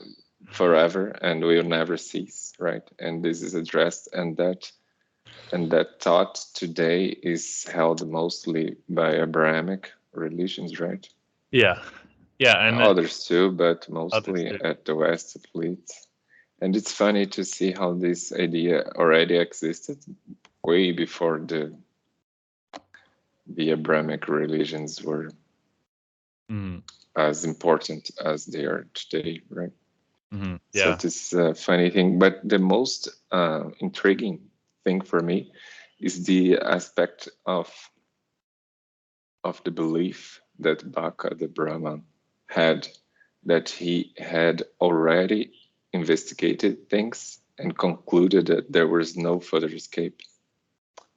forever 0.51 1.09
and 1.21 1.45
will 1.45 1.63
never 1.63 1.97
cease 1.97 2.53
right 2.59 2.83
and 2.99 3.23
this 3.25 3.43
is 3.43 3.55
addressed 3.55 4.09
and 4.13 4.37
that 4.37 4.71
and 5.53 5.71
that 5.71 6.01
thought 6.01 6.35
today 6.55 7.07
is 7.07 7.65
held 7.65 8.09
mostly 8.09 8.77
by 8.89 9.15
abrahamic 9.17 9.93
religions 10.13 10.81
right 10.81 11.09
Yeah. 11.51 11.79
Yeah. 12.39 12.57
And 12.69 12.81
others 12.81 13.25
too 13.27 13.51
but 13.53 13.89
mostly 13.89 14.49
too. 14.49 14.59
at 14.63 14.85
the 14.85 14.95
west 14.95 15.37
at 15.37 15.47
least 15.55 16.09
and 16.61 16.75
it's 16.77 16.93
funny 16.93 17.27
to 17.27 17.45
see 17.45 17.73
how 17.73 17.95
this 17.95 18.33
idea 18.33 18.85
already 18.97 19.37
existed 19.37 19.99
way 20.65 20.93
before 20.93 21.39
the 21.39 21.75
the 23.47 23.71
abrahamic 23.71 24.29
religions 24.29 25.03
were 25.03 25.31
Mhm, 26.51 26.83
as 27.17 27.45
important 27.45 28.11
as 28.25 28.47
they 28.47 28.65
are 28.65 28.87
today 28.95 29.43
right 29.51 29.73
mhm, 30.33 30.61
So 30.73 30.91
Yeah. 30.91 30.97
this 30.97 31.17
is 31.27 31.33
a 31.39 31.55
funny 31.55 31.91
thing, 31.91 32.19
but 32.19 32.41
the 32.49 32.59
most 32.59 33.09
uh, 33.31 33.71
intriguing 33.81 34.51
thing 34.85 35.01
for 35.03 35.21
me 35.21 35.53
is 36.01 36.25
the 36.25 36.59
aspect 36.59 37.29
of 37.45 37.69
of 39.45 39.63
the 39.65 39.71
belief 39.71 40.41
that 40.59 40.91
Baka 40.93 41.35
the 41.35 41.49
Brahman 41.49 42.05
had 42.49 42.89
that 43.45 43.69
he 43.69 44.13
had 44.19 44.65
already 44.81 45.53
investigated 45.93 46.91
things 46.91 47.41
and 47.59 47.77
concluded 47.79 48.47
that 48.47 48.73
there 48.73 48.89
was 48.89 49.17
no 49.17 49.41
further 49.41 49.69
escape. 49.69 50.21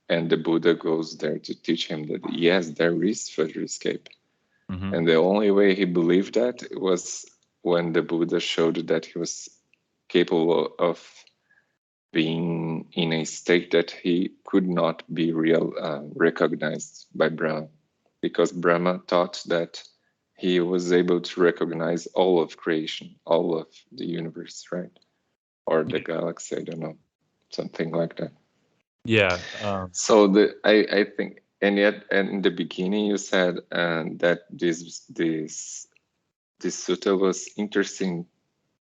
And 0.10 0.30
the 0.30 0.38
Buddha 0.38 0.74
goes 0.74 1.18
there 1.18 1.40
to 1.40 1.56
teach 1.56 1.88
him 1.88 2.08
that 2.08 2.22
yes, 2.34 2.70
there 2.72 3.04
is 3.04 3.30
further 3.30 3.62
escape. 3.64 4.10
mhm, 4.70 4.96
And 4.96 5.08
the 5.08 5.16
only 5.16 5.52
way 5.52 5.76
he 5.76 5.86
believed 5.86 6.34
that 6.36 6.64
was 6.74 7.26
when 7.62 7.94
the 7.94 8.02
Buddha 8.02 8.40
showed 8.40 8.88
that 8.88 9.06
he 9.06 9.20
was 9.20 9.50
capable 10.10 10.76
of 10.80 11.00
being 12.12 12.88
in 12.94 13.14
a 13.14 13.24
state 13.24 13.72
that 13.72 13.92
he 13.92 14.32
could 14.44 14.68
not 14.68 15.04
be 15.14 15.32
real 15.32 15.74
uh, 15.80 16.02
recognized 16.16 17.08
by 17.16 17.30
Brahma, 17.30 17.68
because 18.22 18.52
Brahma 18.52 19.02
taught 19.08 19.42
that 19.48 19.82
he 20.42 20.60
was 20.60 20.92
able 20.92 21.22
to 21.22 21.42
recognize 21.42 22.08
all 22.08 22.42
of 22.42 22.58
creation, 22.58 23.16
all 23.26 23.56
of 23.56 23.68
the 23.92 24.06
universe, 24.06 24.66
right? 24.72 24.98
Or 25.68 25.84
the 25.84 26.00
galaxy, 26.00 26.58
I 26.58 26.64
don't 26.64 26.80
know, 26.80 26.98
something 27.52 27.92
like 27.92 28.16
that. 28.18 28.32
Yeah. 29.06 29.38
Um, 29.62 29.90
So 29.92 30.28
the 30.28 30.56
I, 30.64 30.76
I 31.00 31.04
think 31.16 31.44
and 31.62 31.78
yet 31.78 32.06
and 32.12 32.28
in 32.30 32.42
the 32.42 32.50
beginning 32.50 33.06
you 33.06 33.18
said 33.18 33.60
uh, 33.72 34.04
that 34.18 34.40
this 34.50 35.06
this 35.10 35.88
this 36.60 36.88
sutta 36.88 37.14
was 37.20 37.48
interesting 37.56 38.26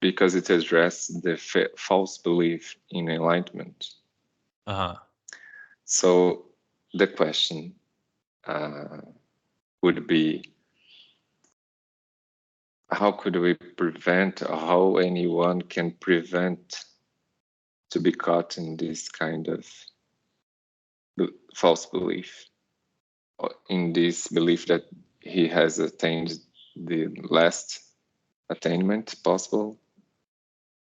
because 0.00 0.36
it 0.36 0.50
addressed 0.50 1.22
the 1.22 1.36
fa- 1.36 1.74
false 1.76 2.18
belief 2.18 2.76
in 2.90 3.08
enlightenment. 3.08 3.94
Uh 4.66 4.74
huh. 4.74 4.94
So 5.84 6.46
the 6.94 7.08
question 7.08 7.74
uh, 8.46 9.02
would 9.82 10.06
be 10.06 10.54
how 12.90 13.12
could 13.12 13.36
we 13.36 13.54
prevent 13.54 14.40
how 14.40 14.96
anyone 14.96 15.62
can 15.62 15.92
prevent 15.92 16.84
to 17.90 18.00
be 18.00 18.12
caught 18.12 18.58
in 18.58 18.76
this 18.76 19.08
kind 19.08 19.48
of 19.48 19.66
false 21.54 21.86
belief? 21.86 22.46
In 23.68 23.92
this 23.92 24.28
belief 24.28 24.66
that 24.66 24.84
he 25.20 25.48
has 25.48 25.78
attained 25.78 26.38
the 26.76 27.08
last 27.28 27.80
attainment 28.48 29.14
possible? 29.22 29.78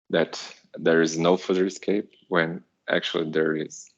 That 0.09 0.41
there 0.75 1.01
is 1.01 1.17
no 1.17 1.37
further 1.37 1.65
escape 1.65 2.11
when 2.27 2.63
actually 2.89 3.31
there 3.31 3.55
is? 3.55 3.89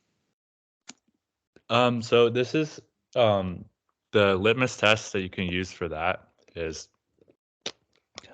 Um, 1.70 2.02
so 2.02 2.30
this 2.30 2.54
is 2.54 2.80
um 3.16 3.66
the 4.12 4.36
litmus 4.36 4.78
test 4.78 5.14
that 5.14 5.22
you 5.22 5.30
can 5.30 5.46
use 5.46 5.72
for 5.72 5.90
that 5.90 6.30
is 6.56 6.88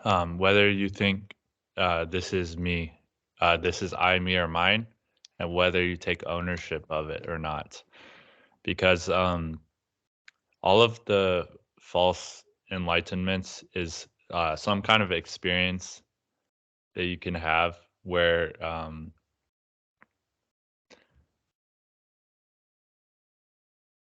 um 0.03 0.37
whether 0.37 0.69
you 0.69 0.89
think 0.89 1.33
uh 1.77 2.05
this 2.05 2.33
is 2.33 2.57
me, 2.57 2.99
uh 3.39 3.57
this 3.57 3.81
is 3.81 3.93
I, 3.93 4.19
me, 4.19 4.35
or 4.35 4.47
mine, 4.47 4.87
and 5.39 5.53
whether 5.53 5.83
you 5.83 5.97
take 5.97 6.25
ownership 6.25 6.85
of 6.89 7.09
it 7.09 7.27
or 7.29 7.37
not. 7.39 7.83
Because 8.63 9.09
um 9.09 9.59
all 10.63 10.81
of 10.81 11.03
the 11.05 11.47
false 11.79 12.43
enlightenments 12.71 13.63
is 13.73 14.07
uh 14.31 14.55
some 14.55 14.81
kind 14.81 15.03
of 15.03 15.11
experience 15.11 16.01
that 16.95 17.05
you 17.05 17.17
can 17.17 17.33
have 17.33 17.77
where 18.03 18.63
um 18.63 19.11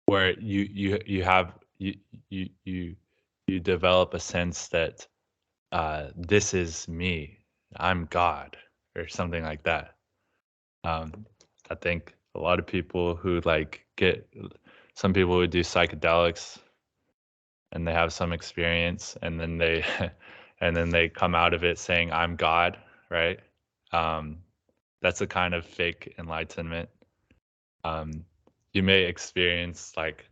where 0.06 0.38
you 0.38 0.68
you 0.72 0.98
you 1.06 1.22
have 1.24 1.52
you 1.78 1.94
you 2.30 2.48
you 2.64 2.96
you 3.46 3.60
develop 3.60 4.14
a 4.14 4.20
sense 4.20 4.68
that 4.68 5.06
uh 5.72 6.08
this 6.16 6.54
is 6.54 6.88
me. 6.88 7.38
I'm 7.76 8.06
god 8.06 8.56
or 8.96 9.08
something 9.08 9.42
like 9.42 9.62
that. 9.64 9.94
Um 10.84 11.26
i 11.70 11.74
think 11.74 12.14
a 12.34 12.40
lot 12.40 12.58
of 12.58 12.66
people 12.66 13.16
who 13.16 13.40
like 13.44 13.84
get 13.96 14.28
some 14.94 15.12
people 15.12 15.34
who 15.34 15.46
do 15.46 15.60
psychedelics 15.60 16.58
and 17.72 17.86
they 17.86 17.92
have 17.92 18.12
some 18.12 18.32
experience 18.32 19.16
and 19.22 19.40
then 19.40 19.58
they 19.58 19.84
and 20.60 20.76
then 20.76 20.90
they 20.90 21.08
come 21.08 21.34
out 21.34 21.54
of 21.54 21.64
it 21.64 21.78
saying 21.78 22.12
i'm 22.12 22.36
god 22.36 22.78
right? 23.10 23.40
Um 23.92 24.38
that's 25.02 25.20
a 25.20 25.26
kind 25.26 25.54
of 25.54 25.64
fake 25.64 26.14
enlightenment. 26.18 26.88
Um 27.84 28.24
you 28.72 28.82
may 28.82 29.02
experience 29.04 29.92
like 29.96 30.28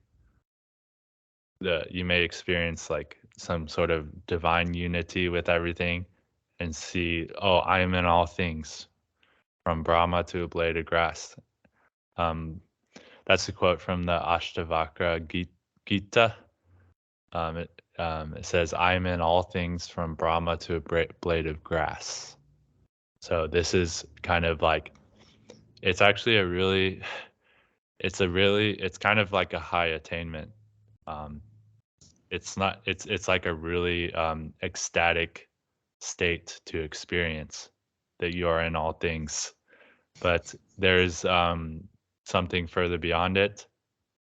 the 1.61 1.87
you 1.91 2.05
may 2.05 2.23
experience 2.23 2.91
like 2.91 3.19
some 3.37 3.69
sort 3.69 3.91
of 3.91 4.27
divine 4.27 4.75
unity 4.75 5.29
with 5.29 5.49
everything 5.49 6.07
and 6.61 6.75
see 6.75 7.29
oh 7.43 7.59
i 7.59 7.81
am 7.81 7.95
in 7.95 8.05
all 8.05 8.27
things 8.27 8.87
from 9.65 9.83
brahma 9.83 10.23
to 10.23 10.43
a 10.43 10.49
blade 10.49 10.77
of 10.77 10.85
grass. 10.85 11.35
Um 12.17 12.61
that's 13.27 13.49
a 13.49 13.53
quote 13.53 13.81
from 13.81 14.03
the 14.03 14.19
ashtavakra 14.19 15.27
Gi- 15.27 15.49
gita. 15.87 16.35
Um 17.33 17.57
it, 17.57 17.83
um, 17.99 18.35
it 18.35 18.45
says 18.45 18.75
i 18.75 18.95
am 18.95 19.07
in 19.07 19.21
all 19.21 19.43
things 19.43 19.89
from 19.89 20.15
brahma 20.15 20.57
to 20.59 20.77
a 20.77 21.09
blade 21.21 21.47
of 21.47 21.65
grass. 21.65 22.37
So 23.21 23.47
this 23.47 23.73
is 23.75 24.05
kind 24.23 24.45
of 24.45 24.61
like 24.61 24.93
it's 25.83 26.03
actually 26.03 26.37
a 26.37 26.47
really 26.47 27.03
it's 27.99 28.21
a 28.21 28.29
really 28.29 28.73
it's 28.73 28.99
kind 28.99 29.19
of 29.19 29.33
like 29.33 29.55
a 29.55 29.61
high 29.61 29.87
attainment. 29.87 30.51
Um 31.07 31.41
it's 32.31 32.57
not 32.57 32.81
it's 32.85 33.07
it's 33.07 33.29
like 33.29 33.47
a 33.47 33.55
really 33.55 34.13
um 34.15 34.53
ecstatic 34.63 35.49
state 36.01 36.61
to 36.67 36.81
experience 36.81 37.71
that 38.21 38.35
you 38.35 38.49
are 38.49 38.63
in 38.63 38.77
all 38.77 38.93
things. 38.93 39.53
But 40.21 40.55
there's 40.79 41.25
um 41.25 41.85
something 42.25 42.67
further 42.67 42.99
beyond 42.99 43.37
it 43.37 43.67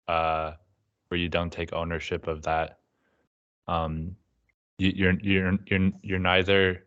uh 0.07 0.53
where 1.07 1.19
you 1.19 1.29
don't 1.29 1.51
take 1.51 1.73
ownership 1.73 2.27
of 2.27 2.43
that. 2.43 2.79
Um 3.67 4.15
you, 4.77 4.91
you're 4.95 5.19
you're 5.21 5.57
you're 5.65 5.91
you're 6.01 6.19
neither 6.19 6.85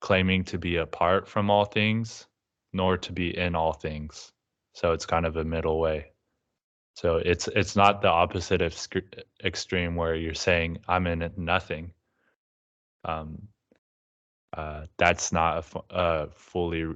claiming 0.00 0.44
to 0.44 0.58
be 0.58 0.76
apart 0.76 1.28
from 1.28 1.50
all 1.50 1.64
things 1.64 2.26
nor 2.72 2.98
to 2.98 3.12
be 3.12 3.36
in 3.36 3.54
all 3.54 3.72
things. 3.72 4.32
So 4.74 4.92
it's 4.92 5.06
kind 5.06 5.24
of 5.24 5.36
a 5.36 5.44
middle 5.44 5.80
way 5.80 6.12
so 6.96 7.16
it's 7.18 7.48
it's 7.48 7.76
not 7.76 8.00
the 8.00 8.08
opposite 8.08 8.62
of 8.62 8.72
sc- 8.74 9.14
extreme 9.44 9.96
where 9.96 10.16
you're 10.16 10.34
saying 10.34 10.78
i'm 10.88 11.06
in 11.06 11.30
nothing. 11.36 11.92
Um 13.04 13.48
uh 14.56 14.86
that's 14.96 15.32
not 15.32 15.58
a, 15.58 15.62
fu- 15.62 15.90
a 15.90 16.28
fully 16.34 16.86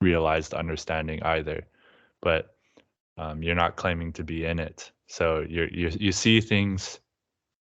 realized 0.00 0.52
understanding 0.54 1.22
either 1.22 1.66
but 2.22 2.56
um, 3.18 3.42
you're 3.42 3.54
not 3.54 3.76
claiming 3.76 4.12
to 4.14 4.24
be 4.24 4.46
in 4.46 4.58
it. 4.58 4.90
So 5.06 5.44
you're, 5.48 5.68
you 5.68 5.90
you 6.00 6.12
see 6.12 6.40
things 6.40 7.00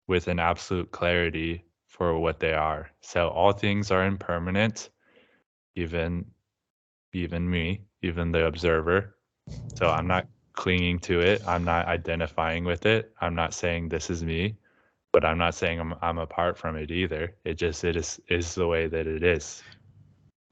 with 0.08 0.28
an 0.28 0.40
absolute 0.40 0.90
clarity 0.90 1.64
for 1.88 2.18
what 2.18 2.40
they 2.40 2.52
are. 2.52 2.90
So 3.00 3.28
all 3.28 3.52
things 3.52 3.90
are 3.90 4.06
impermanent 4.06 4.90
even 5.76 6.26
even 7.12 7.48
me 7.48 7.82
even 8.02 8.32
the 8.32 8.46
observer. 8.46 9.16
So 9.78 9.88
I'm 9.88 10.06
not 10.06 10.26
clinging 10.56 10.98
to 11.00 11.20
it. 11.20 11.42
I'm 11.46 11.64
not 11.64 11.86
identifying 11.86 12.64
with 12.64 12.86
it. 12.86 13.12
I'm 13.20 13.34
not 13.34 13.54
saying 13.54 13.88
this 13.88 14.10
is 14.10 14.24
me, 14.24 14.56
but 15.12 15.24
I'm 15.24 15.38
not 15.38 15.54
saying 15.54 15.78
I'm 15.78 15.94
I'm 16.02 16.18
apart 16.18 16.58
from 16.58 16.76
it 16.76 16.90
either. 16.90 17.34
It 17.44 17.54
just 17.54 17.84
it 17.84 17.96
is 17.96 18.20
is 18.28 18.54
the 18.54 18.66
way 18.66 18.88
that 18.88 19.06
it 19.06 19.22
is. 19.22 19.62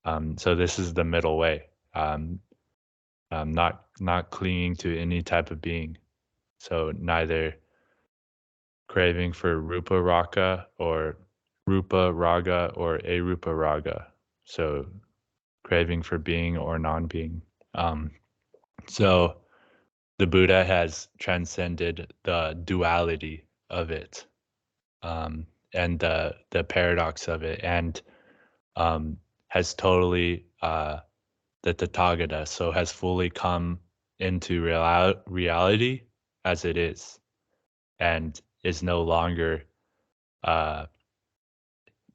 Um, 0.05 0.39
so 0.39 0.55
this 0.55 0.79
is 0.79 0.95
the 0.95 1.05
middle 1.05 1.37
way. 1.39 1.65
Um, 1.95 2.39
um, 3.31 3.53
not 3.53 3.87
not 3.99 4.31
clinging 4.31 4.77
to 4.77 4.97
any 4.99 5.23
type 5.23 5.51
of 5.51 5.61
being. 5.61 5.99
So 6.59 6.93
neither 6.97 7.57
craving 8.89 9.33
for 9.33 9.61
rupa 9.61 10.01
raka 10.01 10.67
or 10.79 11.17
rupa 11.67 12.13
raga 12.13 12.73
or 12.75 12.99
arupa 12.99 13.59
raga. 13.59 14.07
So 14.45 14.87
craving 15.65 16.03
for 16.03 16.19
being 16.19 16.57
or 16.57 16.79
non-being. 16.79 17.43
Um, 17.75 18.11
so 18.87 19.39
the 20.19 20.27
Buddha 20.27 20.65
has 20.65 21.09
transcended 21.19 22.13
the 22.25 22.61
duality 22.65 23.47
of 23.71 23.91
it 23.91 24.27
um, 25.03 25.47
and 25.75 25.99
the 26.01 26.35
the 26.51 26.65
paradox 26.65 27.29
of 27.29 27.43
it, 27.43 27.61
and 27.63 28.01
um, 28.77 29.19
has 29.49 29.75
totally 29.75 30.47
uh, 30.63 30.99
the 31.63 31.75
Tathagata, 31.75 32.49
so 32.49 32.73
has 32.73 32.93
fully 32.93 33.31
come 33.31 33.81
into 34.19 34.63
real- 34.63 35.23
reality 35.27 36.03
as 36.45 36.65
it 36.65 36.77
is, 36.77 37.19
and 38.01 38.41
is 38.65 38.83
no 38.83 39.03
longer 39.03 39.65
uh, 40.45 40.87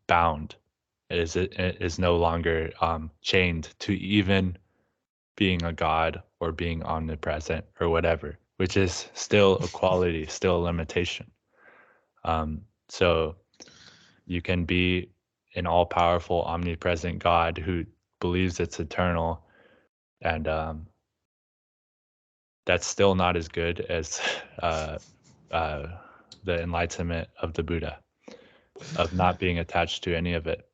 bound. 0.08 0.56
Is 1.10 1.36
it 1.36 1.54
is 1.82 2.00
no 2.00 2.18
longer 2.18 2.72
um, 2.82 3.12
chained 3.22 3.74
to 3.80 3.94
even 3.94 4.58
being 5.36 5.64
a 5.64 5.74
god 5.74 6.22
or 6.40 6.52
being 6.52 6.84
omnipresent 6.84 7.66
or 7.80 7.90
whatever, 7.90 8.38
which 8.58 8.78
is 8.78 9.08
still 9.14 9.58
a 9.58 9.68
quality, 9.68 10.26
still 10.30 10.58
a 10.58 10.64
limitation. 10.64 11.30
Um, 12.24 12.62
so 12.90 13.36
you 14.26 14.42
can 14.42 14.66
be 14.66 15.10
an 15.56 15.68
all 15.68 15.86
powerful, 15.86 16.44
omnipresent 16.44 17.20
God 17.20 17.58
who 17.58 17.86
believes 18.20 18.60
it's 18.60 18.80
eternal, 18.80 19.44
and 20.22 20.48
um, 20.48 20.88
that's 22.66 22.86
still 22.86 23.16
not 23.16 23.36
as 23.36 23.48
good 23.48 23.82
as 23.82 24.22
uh, 24.62 24.98
uh, 25.52 25.88
the 26.44 26.62
enlightenment 26.62 27.28
of 27.42 27.54
the 27.54 27.64
Buddha, 27.64 28.00
of 28.96 29.14
not 29.14 29.40
being 29.40 29.60
attached 29.60 30.04
to 30.04 30.16
any 30.16 30.34
of 30.34 30.48
it. 30.48 30.68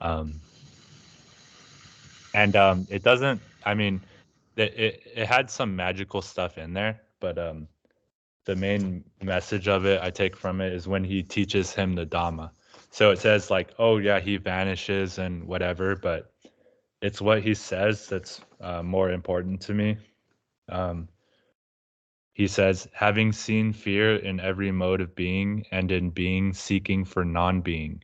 Um, 0.00 0.40
and 2.34 2.54
um, 2.56 2.86
it 2.90 3.02
doesn't, 3.02 3.40
I 3.64 3.74
mean, 3.74 4.00
it, 4.60 4.74
it, 4.78 5.02
it 5.16 5.26
had 5.26 5.50
some 5.50 5.74
magical 5.74 6.22
stuff 6.22 6.58
in 6.58 6.74
there, 6.74 7.00
but 7.18 7.38
um, 7.38 7.66
the 8.44 8.54
main 8.54 9.04
message 9.22 9.68
of 9.68 9.86
it 9.86 10.00
I 10.02 10.10
take 10.10 10.36
from 10.36 10.60
it 10.60 10.72
is 10.72 10.86
when 10.86 11.04
he 11.04 11.22
teaches 11.22 11.72
him 11.72 11.94
the 11.94 12.06
Dhamma. 12.06 12.50
So 12.90 13.10
it 13.10 13.18
says 13.18 13.50
like, 13.50 13.70
oh 13.78 13.98
yeah, 13.98 14.20
he 14.20 14.36
vanishes 14.36 15.18
and 15.18 15.44
whatever, 15.44 15.96
but 15.96 16.32
it's 17.00 17.20
what 17.20 17.42
he 17.42 17.54
says 17.54 18.06
that's 18.06 18.40
uh, 18.60 18.82
more 18.82 19.10
important 19.10 19.62
to 19.62 19.74
me. 19.74 19.96
Um, 20.68 21.08
he 22.32 22.46
says, 22.46 22.88
having 22.92 23.32
seen 23.32 23.72
fear 23.72 24.16
in 24.16 24.40
every 24.40 24.70
mode 24.70 25.00
of 25.00 25.14
being 25.14 25.64
and 25.72 25.90
in 25.90 26.10
being 26.10 26.52
seeking 26.52 27.04
for 27.04 27.24
non 27.24 27.60
being, 27.60 28.02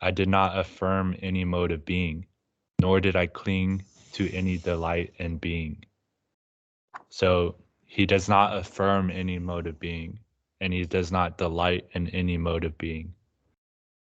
I 0.00 0.10
did 0.10 0.28
not 0.28 0.58
affirm 0.58 1.16
any 1.20 1.44
mode 1.44 1.72
of 1.72 1.84
being, 1.84 2.26
nor 2.80 3.00
did 3.00 3.16
I 3.16 3.26
cling 3.26 3.84
to 4.16 4.32
any 4.32 4.56
delight 4.56 5.12
in 5.18 5.36
being. 5.36 5.84
So 7.10 7.56
he 7.84 8.06
does 8.06 8.28
not 8.30 8.56
affirm 8.56 9.10
any 9.10 9.38
mode 9.38 9.66
of 9.66 9.78
being, 9.78 10.18
and 10.60 10.72
he 10.72 10.84
does 10.84 11.12
not 11.12 11.36
delight 11.36 11.88
in 11.92 12.08
any 12.08 12.38
mode 12.38 12.64
of 12.64 12.78
being. 12.78 13.12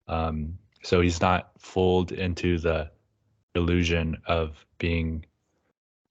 Um, 0.07 0.57
so 0.81 1.01
he's 1.01 1.19
not 1.19 1.51
fooled 1.59 2.13
into 2.13 2.57
the 2.57 2.89
illusion 3.53 4.15
of 4.25 4.65
being 4.77 5.25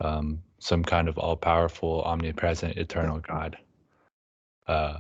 um, 0.01 0.43
some 0.59 0.85
kind 0.85 1.09
of 1.09 1.17
all 1.17 1.37
powerful, 1.37 2.03
omnipresent, 2.03 2.77
eternal 2.77 3.19
God, 3.21 3.57
uh, 4.67 4.99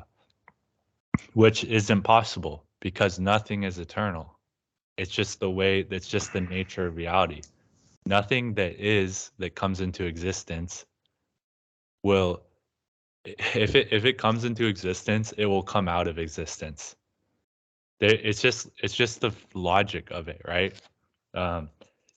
which 1.35 1.65
is 1.65 1.91
impossible 1.91 2.65
because 2.81 3.19
nothing 3.19 3.65
is 3.65 3.79
eternal. 3.79 4.39
It's 4.97 5.11
just 5.11 5.41
the 5.41 5.51
way, 5.51 5.81
it's 5.91 6.09
just 6.09 6.33
the 6.33 6.41
nature 6.41 6.87
of 6.87 6.97
reality. 6.97 7.43
Nothing 8.07 8.55
that 8.55 8.79
is, 8.79 9.33
that 9.39 9.57
comes 9.57 9.81
into 9.81 10.05
existence 10.05 10.87
will 12.03 12.43
if 13.25 13.75
it 13.75 13.89
if 13.91 14.05
it 14.05 14.17
comes 14.17 14.45
into 14.45 14.67
existence 14.67 15.33
it 15.37 15.47
will 15.47 15.63
come 15.63 15.89
out 15.89 16.07
of 16.07 16.19
existence. 16.19 16.95
It's 18.01 18.41
just 18.41 18.69
it's 18.83 18.95
just 18.95 19.21
the 19.21 19.33
logic 19.55 20.11
of 20.11 20.29
it 20.29 20.41
right? 20.47 20.73
Um, 21.35 21.69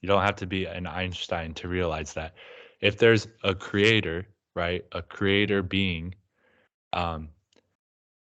you 0.02 0.08
don't 0.08 0.22
have 0.22 0.36
to 0.38 0.46
be 0.46 0.66
an 0.66 0.86
einstein 0.88 1.54
to 1.56 1.68
realize 1.68 2.14
that. 2.14 2.36
If 2.82 2.98
there's 2.98 3.28
a 3.44 3.56
creator 3.56 4.28
right 4.56 4.86
a 4.92 5.02
creator 5.02 5.64
being 5.64 6.14
um, 6.94 7.30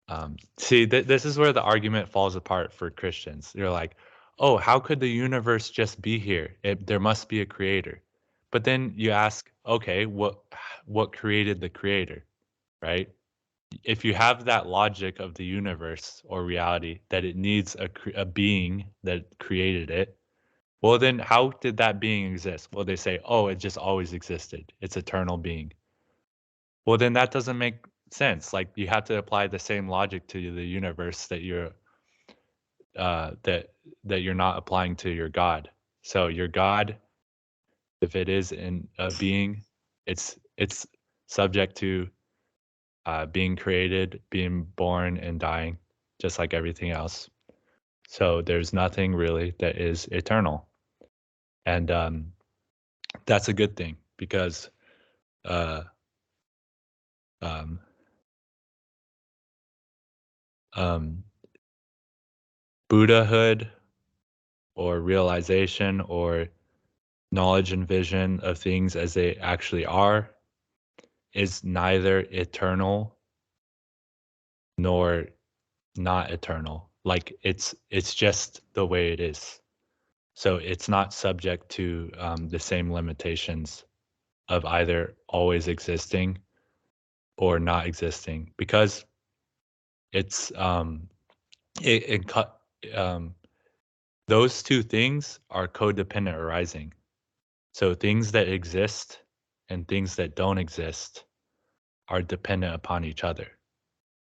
um, 0.08 0.36
see 0.58 0.86
th- 0.86 1.06
this 1.06 1.24
is 1.24 1.38
where 1.38 1.52
the 1.52 1.62
argument 1.62 2.08
falls 2.10 2.36
apart 2.36 2.72
for 2.72 2.90
christians. 2.90 3.52
You're 3.54 3.70
like 3.70 3.96
oh 4.38 4.56
how 4.56 4.78
could 4.80 5.00
the 5.00 5.08
universe 5.08 5.70
just 5.70 6.00
be 6.00 6.18
here? 6.18 6.56
It, 6.62 6.86
there 6.86 7.00
must 7.00 7.28
be 7.28 7.40
a 7.40 7.46
creator. 7.46 8.02
But 8.50 8.64
then 8.64 8.94
you 8.96 9.10
ask 9.10 9.50
okay 9.66 10.06
what 10.06 10.38
what 10.86 11.16
created 11.16 11.60
the 11.60 11.68
creator? 11.68 12.24
Right? 12.82 13.10
If 13.84 14.04
you 14.04 14.14
have 14.14 14.44
that 14.44 14.66
logic 14.66 15.18
of 15.20 15.34
the 15.34 15.44
universe 15.44 16.22
or 16.24 16.44
reality 16.44 17.00
that 17.08 17.24
it 17.24 17.36
needs 17.36 17.76
a, 17.76 17.88
a 18.14 18.24
being 18.24 18.86
that 19.02 19.38
created 19.38 19.90
it 19.90 20.16
well 20.82 20.98
then 20.98 21.18
how 21.18 21.50
did 21.60 21.78
that 21.78 22.00
being 22.00 22.32
exist? 22.32 22.68
Well 22.72 22.84
they 22.84 22.96
say 22.96 23.18
oh 23.24 23.48
it 23.48 23.56
just 23.56 23.78
always 23.78 24.12
existed. 24.12 24.72
It's 24.80 24.96
eternal 24.96 25.36
being. 25.36 25.72
Well 26.84 26.98
then 26.98 27.14
that 27.14 27.30
doesn't 27.32 27.58
make 27.58 27.84
sense. 28.10 28.52
Like 28.52 28.68
you 28.76 28.86
have 28.88 29.04
to 29.06 29.18
apply 29.18 29.48
the 29.48 29.58
same 29.58 29.88
logic 29.88 30.28
to 30.28 30.54
the 30.54 30.64
universe 30.64 31.26
that 31.28 31.42
you're 31.42 31.72
uh 32.96 33.32
that 33.42 33.68
that 34.04 34.20
you're 34.22 34.34
not 34.34 34.58
applying 34.58 34.96
to 34.96 35.10
your 35.10 35.28
god 35.28 35.70
so 36.02 36.28
your 36.28 36.48
god 36.48 36.96
if 38.00 38.16
it 38.16 38.28
is 38.28 38.52
in 38.52 38.86
a 38.98 39.10
being 39.18 39.62
it's 40.06 40.38
it's 40.56 40.86
subject 41.28 41.76
to 41.76 42.08
uh, 43.06 43.24
being 43.26 43.56
created, 43.56 44.20
being 44.30 44.64
born, 44.76 45.16
and 45.16 45.38
dying, 45.38 45.78
just 46.20 46.38
like 46.38 46.52
everything 46.52 46.90
else. 46.90 47.30
So 48.08 48.42
there's 48.42 48.72
nothing 48.72 49.14
really 49.14 49.54
that 49.60 49.78
is 49.78 50.06
eternal, 50.10 50.66
and 51.64 51.90
um, 51.90 52.32
that's 53.26 53.48
a 53.48 53.52
good 53.52 53.76
thing 53.76 53.96
because 54.16 54.70
uh, 55.44 55.82
um, 57.42 57.80
um, 60.74 61.24
Buddhahood 62.88 63.70
or 64.74 65.00
realization 65.00 66.00
or 66.02 66.48
knowledge 67.32 67.72
and 67.72 67.86
vision 67.86 68.40
of 68.40 68.58
things 68.58 68.96
as 68.96 69.14
they 69.14 69.36
actually 69.36 69.84
are 69.86 70.30
is 71.32 71.64
neither 71.64 72.20
eternal 72.30 73.16
nor 74.78 75.26
not 75.96 76.30
eternal. 76.30 76.90
Like 77.04 77.36
it's 77.42 77.74
it's 77.90 78.14
just 78.14 78.60
the 78.74 78.86
way 78.86 79.12
it 79.12 79.20
is. 79.20 79.60
So 80.34 80.56
it's 80.56 80.88
not 80.88 81.14
subject 81.14 81.68
to 81.70 82.10
um, 82.18 82.48
the 82.48 82.58
same 82.58 82.92
limitations 82.92 83.84
of 84.48 84.64
either 84.64 85.14
always 85.28 85.68
existing 85.68 86.38
or 87.38 87.58
not 87.58 87.86
existing 87.86 88.52
because 88.56 89.04
it's 90.12 90.52
um 90.56 91.08
it, 91.82 92.08
it 92.08 92.26
um 92.94 93.34
those 94.28 94.62
two 94.62 94.82
things 94.82 95.40
are 95.50 95.68
codependent 95.68 96.34
arising 96.34 96.92
so 97.74 97.94
things 97.94 98.32
that 98.32 98.48
exist 98.48 99.20
and 99.68 99.86
things 99.86 100.16
that 100.16 100.34
don't 100.36 100.58
exist 100.58 101.24
are 102.08 102.22
dependent 102.22 102.74
upon 102.74 103.04
each 103.04 103.24
other. 103.24 103.48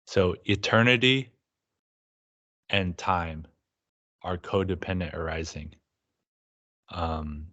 So 0.07 0.35
eternity 0.45 1.31
and 2.69 2.97
time 2.97 3.45
are 4.23 4.37
codependent 4.37 5.13
arising. 5.13 5.75
Um, 6.91 7.47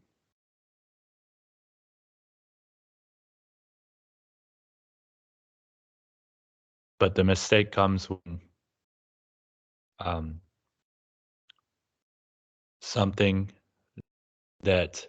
but 7.00 7.14
the 7.14 7.24
mistake 7.24 7.72
comes 7.72 8.10
when 8.10 8.42
um, 10.00 10.41
something 12.92 13.50
that 14.62 15.06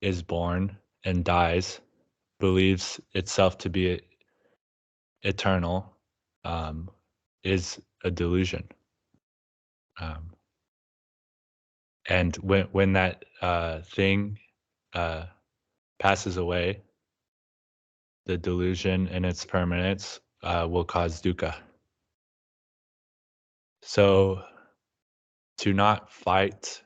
is 0.00 0.22
born 0.22 0.76
and 1.04 1.24
dies 1.24 1.80
believes 2.38 3.00
itself 3.14 3.58
to 3.58 3.68
be 3.70 4.00
eternal 5.22 5.96
um, 6.44 6.88
is 7.44 7.80
a 8.04 8.10
delusion. 8.10 8.64
Um, 10.00 10.30
and 12.08 12.36
when 12.36 12.66
when 12.72 12.92
that 12.94 13.24
uh, 13.42 13.80
thing 13.82 14.38
uh, 14.94 15.24
passes 15.98 16.36
away, 16.38 16.82
the 18.26 18.38
delusion 18.38 19.08
and 19.08 19.26
its 19.26 19.44
permanence 19.44 20.20
uh, 20.42 20.66
will 20.70 20.84
cause 20.84 21.20
dukkha. 21.20 21.54
So, 23.82 24.42
to 25.60 25.72
not 25.72 26.10
fight 26.10 26.82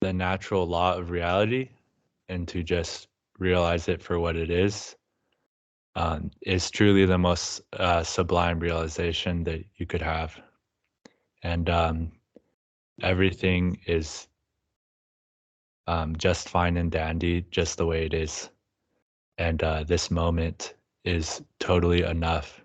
the 0.00 0.12
natural 0.12 0.66
law 0.66 0.94
of 0.94 1.10
reality 1.10 1.70
and 2.28 2.46
to 2.48 2.62
just 2.62 3.08
realize 3.38 3.88
it 3.88 4.02
for 4.02 4.18
what 4.20 4.36
it 4.36 4.50
is 4.50 4.94
um, 5.96 6.30
is 6.42 6.70
truly 6.70 7.06
the 7.06 7.18
most 7.18 7.62
uh, 7.72 8.02
sublime 8.02 8.60
realization 8.60 9.42
that 9.44 9.64
you 9.76 9.86
could 9.86 10.02
have. 10.02 10.38
And 11.42 11.70
um, 11.70 12.12
everything 13.02 13.80
is 13.86 14.28
um, 15.86 16.14
just 16.16 16.50
fine 16.50 16.76
and 16.76 16.92
dandy, 16.92 17.46
just 17.50 17.78
the 17.78 17.86
way 17.86 18.04
it 18.04 18.12
is. 18.12 18.50
And 19.38 19.62
uh, 19.62 19.84
this 19.84 20.10
moment 20.10 20.74
is 21.04 21.42
totally 21.58 22.02
enough, 22.02 22.62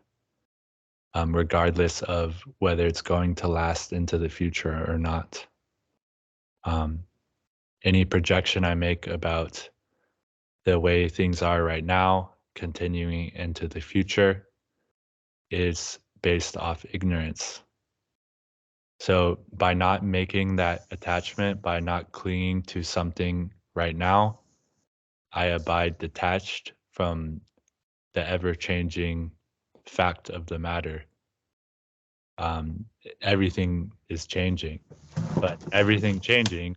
um, 1.14 1.36
regardless 1.36 2.02
of 2.04 2.44
whether 2.60 2.86
it's 2.86 3.02
going 3.02 3.36
to 3.36 3.48
last 3.48 3.94
into 3.94 4.18
the 4.18 4.30
future 4.30 4.86
or 4.88 4.98
not. 4.98 5.46
Um, 6.64 7.00
any 7.84 8.06
projection 8.06 8.64
I 8.64 8.76
make 8.76 9.08
about 9.08 9.70
the 10.66 10.80
way 10.80 11.10
things 11.10 11.42
are 11.42 11.64
right 11.64 11.84
now, 11.84 12.32
continuing 12.56 13.32
into 13.36 13.68
the 13.68 13.82
future, 13.82 14.48
is 15.52 16.00
based 16.22 16.58
off 16.58 16.86
ignorance. 16.92 17.62
So, 19.00 19.40
by 19.52 19.74
not 19.74 20.06
making 20.06 20.56
that 20.56 20.86
attachment, 20.90 21.62
by 21.62 21.82
not 21.82 22.14
clinging 22.14 22.62
to 22.64 22.84
something 22.84 23.52
right 23.76 23.96
now, 23.96 24.40
I 25.34 25.48
abide 25.48 25.98
detached 25.98 26.72
from 26.92 27.42
the 28.14 28.26
ever 28.26 28.56
changing 28.56 29.32
fact 29.86 30.30
of 30.30 30.46
the 30.46 30.60
matter. 30.60 31.04
Um, 32.38 32.86
everything 33.22 33.92
is 34.10 34.26
changing, 34.26 34.80
but 35.40 35.62
everything 35.72 36.20
changing 36.20 36.76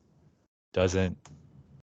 doesn't 0.73 1.17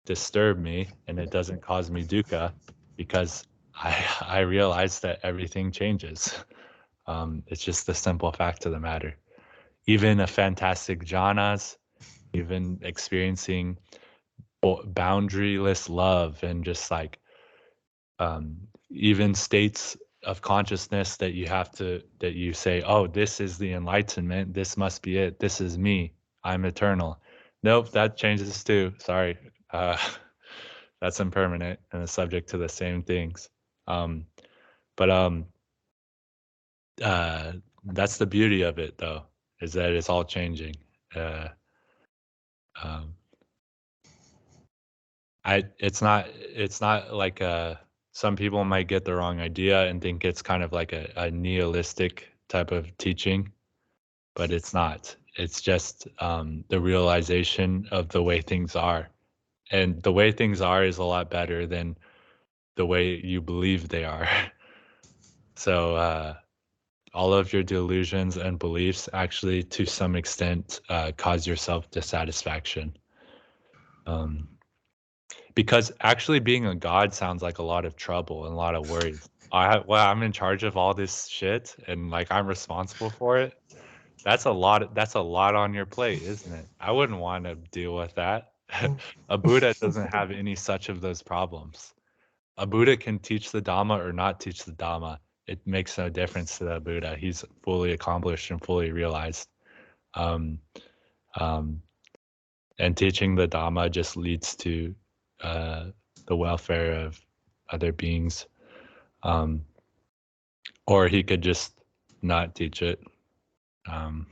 disturb 0.05 0.57
me 0.57 0.87
and 1.07 1.19
it 1.19 1.29
doesn't 1.29 1.61
cause 1.61 1.91
me 1.91 2.03
dukkha 2.03 2.51
because 2.95 3.45
I 3.75 3.95
I 4.21 4.39
realize 4.39 4.99
that 5.01 5.19
everything 5.23 5.71
changes. 5.71 6.33
Um, 7.05 7.43
it's 7.47 7.63
just 7.63 7.85
the 7.85 7.93
simple 7.93 8.31
fact 8.31 8.65
of 8.65 8.71
the 8.71 8.79
matter. 8.79 9.15
Even 9.87 10.19
a 10.19 10.27
fantastic 10.27 11.03
jhanas, 11.05 11.77
even 12.33 12.79
experiencing 12.83 13.77
boundaryless 14.63 15.89
love 15.89 16.43
and 16.43 16.63
just 16.63 16.91
like 16.91 17.19
um, 18.19 18.57
even 18.89 19.33
states 19.33 19.97
of 20.23 20.41
consciousness 20.41 21.17
that 21.17 21.33
you 21.33 21.47
have 21.47 21.71
to 21.71 22.01
that 22.19 22.33
you 22.33 22.53
say 22.53 22.81
oh 22.81 23.07
this 23.07 23.39
is 23.39 23.57
the 23.57 23.73
enlightenment. 23.73 24.53
This 24.53 24.77
must 24.77 25.01
be 25.01 25.17
it. 25.17 25.39
This 25.39 25.61
is 25.61 25.77
me. 25.77 26.13
I'm 26.43 26.65
eternal. 26.65 27.19
Nope 27.63 27.91
that 27.91 28.17
changes 28.17 28.63
too. 28.63 28.93
Sorry. 28.99 29.37
Uh, 29.71 29.97
that's 31.01 31.19
impermanent 31.19 31.79
and 31.91 32.03
is 32.03 32.11
subject 32.11 32.49
to 32.49 32.57
the 32.57 32.69
same 32.69 33.01
things. 33.03 33.49
Um, 33.87 34.25
but 34.97 35.09
um 35.09 35.45
uh 37.01 37.53
that's 37.85 38.17
the 38.17 38.25
beauty 38.25 38.63
of 38.63 38.77
it 38.77 38.97
though 38.97 39.23
is 39.61 39.73
that 39.73 39.91
it's 39.91 40.09
all 40.09 40.25
changing. 40.25 40.75
Uh 41.15 41.47
um 42.83 43.13
i 45.45 45.63
it's 45.79 46.01
not 46.01 46.27
it's 46.35 46.81
not 46.81 47.13
like 47.13 47.41
uh 47.41 47.75
some 48.19 48.35
people 48.35 48.65
might 48.65 48.89
get 48.89 49.05
the 49.05 49.15
wrong 49.15 49.39
idea 49.39 49.87
and 49.87 50.01
think 50.01 50.25
it's 50.25 50.41
kind 50.41 50.63
of 50.63 50.73
like 50.73 50.91
a, 50.91 51.09
a 51.15 51.31
nihilistic 51.31 52.29
type 52.49 52.71
of 52.71 52.83
teaching 52.97 53.51
but 54.35 54.51
it's 54.51 54.73
not. 54.73 55.15
It's 55.35 55.61
just 55.61 56.07
um 56.19 56.63
the 56.69 56.79
realization 56.79 57.87
of 57.91 58.09
the 58.09 58.23
way 58.23 58.41
things 58.41 58.75
are. 58.75 59.09
And 59.71 60.01
the 60.03 60.11
way 60.11 60.31
things 60.31 60.61
are 60.61 60.83
is 60.83 60.97
a 60.97 61.03
lot 61.03 61.29
better 61.29 61.67
than 61.67 61.97
the 62.75 62.85
way 62.85 63.19
you 63.31 63.41
believe 63.41 63.89
they 63.89 64.05
are. 64.05 64.27
So 65.55 65.95
uh 65.95 66.33
all 67.13 67.33
of 67.33 67.51
your 67.53 67.63
delusions 67.63 68.37
and 68.37 68.59
beliefs 68.59 69.09
actually 69.13 69.63
to 69.63 69.85
some 69.85 70.15
extent 70.15 70.79
uh, 70.89 71.11
cause 71.17 71.45
yourself 71.45 71.91
dissatisfaction. 71.91 72.95
Um, 74.05 74.47
because 75.55 75.91
actually 76.01 76.39
being 76.39 76.65
a 76.65 76.75
god 76.75 77.13
sounds 77.13 77.41
like 77.41 77.57
a 77.57 77.63
lot 77.63 77.85
of 77.85 77.95
trouble 77.95 78.45
and 78.45 78.53
a 78.53 78.57
lot 78.57 78.75
of 78.75 78.89
worries. 78.89 79.27
I 79.51 79.79
well 79.79 80.05
i'm 80.07 80.21
in 80.23 80.31
charge 80.31 80.63
of 80.63 80.77
all 80.77 80.93
this 80.93 81.27
shit 81.27 81.75
and 81.87 82.09
like 82.09 82.31
i'm 82.31 82.47
responsible 82.47 83.09
for 83.09 83.37
it. 83.37 83.53
That's 84.23 84.45
a 84.45 84.51
lot 84.51 84.93
that's 84.93 85.15
a 85.15 85.21
lot 85.21 85.55
on 85.55 85.73
your 85.73 85.85
plate 85.85 86.21
isn't 86.21 86.53
it? 86.53 86.65
I 86.79 86.91
wouldn't 86.91 87.19
want 87.19 87.45
to 87.45 87.55
deal 87.71 87.95
with 87.95 88.15
that. 88.15 88.51
A 89.29 89.37
buddha 89.37 89.73
doesn't 89.81 90.13
have 90.13 90.31
any 90.31 90.55
such 90.55 90.89
of 90.89 91.01
those 91.01 91.23
problems. 91.23 91.93
A 92.57 92.67
buddha 92.67 92.97
can 92.97 93.17
teach 93.19 93.51
the 93.51 93.61
dhamma 93.61 93.99
or 93.99 94.13
not 94.13 94.39
teach 94.39 94.63
the 94.63 94.73
dhamma. 94.73 95.17
It 95.49 95.65
makes 95.65 95.97
no 95.97 96.09
difference 96.09 96.59
to 96.59 96.65
the 96.65 96.79
Buddha. 96.79 97.15
He's 97.15 97.43
fully 97.63 97.93
accomplished 97.93 98.51
and 98.51 98.63
fully 98.63 98.91
realized. 98.91 99.47
Um, 100.13 100.59
um, 101.39 101.81
and 102.77 102.95
teaching 102.95 103.33
the 103.33 103.47
Dhamma 103.47 103.89
just 103.89 104.15
leads 104.15 104.55
to 104.57 104.93
uh, 105.41 105.85
the 106.27 106.35
welfare 106.35 106.93
of 107.05 107.19
other 107.69 107.91
beings. 107.91 108.45
Um, 109.23 109.65
or 110.87 111.07
he 111.07 111.23
could 111.23 111.41
just 111.41 111.73
not 112.21 112.55
teach 112.55 112.81
it. 112.81 112.99
Um, 113.87 114.27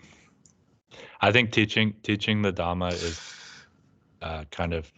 I 1.21 1.31
think 1.31 1.51
teaching 1.51 1.93
teaching 2.03 2.41
the 2.41 2.53
Dhamma 2.53 2.93
is 2.93 3.21
uh, 4.21 4.43
kind 4.51 4.73
of 4.73 4.91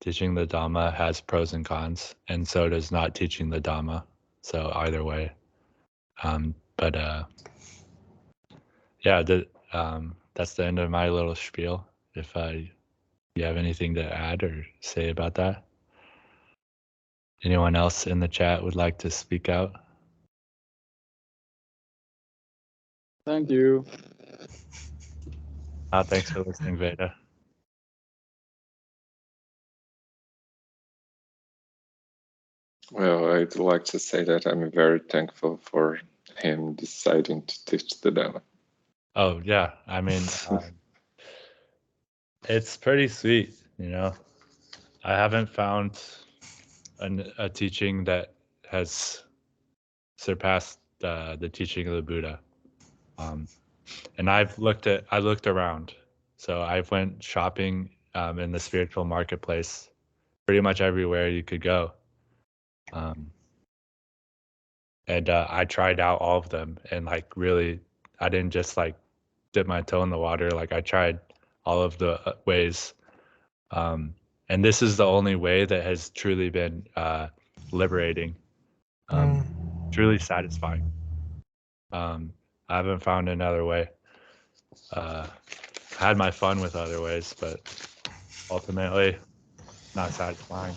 teaching 0.00 0.34
the 0.34 0.46
Dhamma 0.46 0.92
has 0.92 1.20
pros 1.20 1.52
and 1.52 1.64
cons, 1.64 2.14
and 2.28 2.46
so 2.46 2.68
does 2.68 2.90
not 2.90 3.14
teaching 3.14 3.50
the 3.50 3.60
Dhamma. 3.60 4.04
So 4.42 4.72
either 4.74 5.04
way, 5.04 5.32
um, 6.22 6.54
but 6.76 6.96
uh, 6.96 7.24
yeah, 9.04 9.22
the, 9.22 9.46
um, 9.72 10.16
that's 10.34 10.54
the 10.54 10.64
end 10.64 10.78
of 10.78 10.90
my 10.90 11.08
little 11.08 11.34
spiel. 11.34 11.86
If 12.14 12.36
uh, 12.36 12.52
you 13.34 13.44
have 13.44 13.56
anything 13.56 13.94
to 13.94 14.04
add 14.04 14.42
or 14.42 14.66
say 14.80 15.08
about 15.10 15.34
that, 15.36 15.64
anyone 17.44 17.76
else 17.76 18.06
in 18.06 18.20
the 18.20 18.28
chat 18.28 18.62
would 18.62 18.76
like 18.76 18.98
to 18.98 19.10
speak 19.10 19.48
out? 19.48 19.72
Thank 23.24 23.50
you. 23.50 23.86
Uh, 25.92 26.02
thanks 26.02 26.30
for 26.30 26.42
listening, 26.42 26.76
Veda. 26.76 27.14
Well, 32.90 33.32
I'd 33.32 33.56
like 33.56 33.84
to 33.86 33.98
say 33.98 34.24
that 34.24 34.46
I'm 34.46 34.70
very 34.70 34.98
thankful 34.98 35.60
for 35.62 36.00
him 36.38 36.74
deciding 36.74 37.42
to 37.42 37.64
teach 37.64 38.00
the 38.00 38.10
Dhamma. 38.10 38.42
Oh 39.14 39.40
yeah, 39.44 39.72
I 39.86 40.00
mean, 40.00 40.22
um, 40.48 40.60
it's 42.48 42.76
pretty 42.76 43.08
sweet, 43.08 43.54
you 43.78 43.88
know. 43.88 44.12
I 45.04 45.12
haven't 45.14 45.48
found 45.48 46.02
an, 47.00 47.32
a 47.38 47.48
teaching 47.48 48.04
that 48.04 48.32
has 48.70 49.24
surpassed 50.16 50.78
uh, 51.02 51.36
the 51.36 51.48
teaching 51.48 51.88
of 51.88 51.94
the 51.94 52.02
Buddha. 52.02 52.40
Um, 53.18 53.46
and 54.18 54.30
I've 54.30 54.58
looked 54.58 54.86
at, 54.86 55.04
I 55.10 55.18
looked 55.18 55.46
around, 55.46 55.94
so 56.36 56.62
I 56.62 56.82
went 56.90 57.22
shopping 57.22 57.90
um, 58.14 58.38
in 58.38 58.52
the 58.52 58.60
spiritual 58.60 59.04
marketplace, 59.04 59.90
pretty 60.46 60.60
much 60.60 60.80
everywhere 60.80 61.28
you 61.28 61.42
could 61.42 61.60
go. 61.60 61.92
Um, 62.92 63.30
and 65.06 65.28
uh, 65.28 65.46
I 65.50 65.64
tried 65.64 65.98
out 65.98 66.20
all 66.20 66.38
of 66.38 66.48
them, 66.48 66.78
and 66.90 67.06
like 67.06 67.36
really, 67.36 67.80
I 68.20 68.28
didn't 68.28 68.50
just 68.50 68.76
like 68.76 68.96
dip 69.52 69.66
my 69.66 69.82
toe 69.82 70.02
in 70.02 70.10
the 70.10 70.18
water. 70.18 70.50
Like 70.50 70.72
I 70.72 70.80
tried 70.80 71.18
all 71.64 71.82
of 71.82 71.98
the 71.98 72.20
uh, 72.28 72.34
ways, 72.46 72.94
um, 73.70 74.14
and 74.48 74.64
this 74.64 74.82
is 74.82 74.96
the 74.96 75.06
only 75.06 75.36
way 75.36 75.64
that 75.64 75.82
has 75.82 76.10
truly 76.10 76.50
been 76.50 76.86
uh, 76.96 77.28
liberating, 77.70 78.36
um, 79.08 79.44
truly 79.90 80.18
satisfying. 80.18 80.92
Um, 81.92 82.32
I 82.68 82.76
haven't 82.76 83.02
found 83.02 83.28
another 83.28 83.64
way. 83.64 83.88
Uh, 84.92 85.26
had 85.98 86.16
my 86.16 86.30
fun 86.30 86.60
with 86.60 86.74
other 86.74 87.00
ways, 87.00 87.34
but 87.38 87.60
ultimately, 88.50 89.16
not 89.94 90.10
satisfying. 90.10 90.74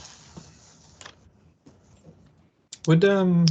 Would 2.88 3.03
um 3.05 3.45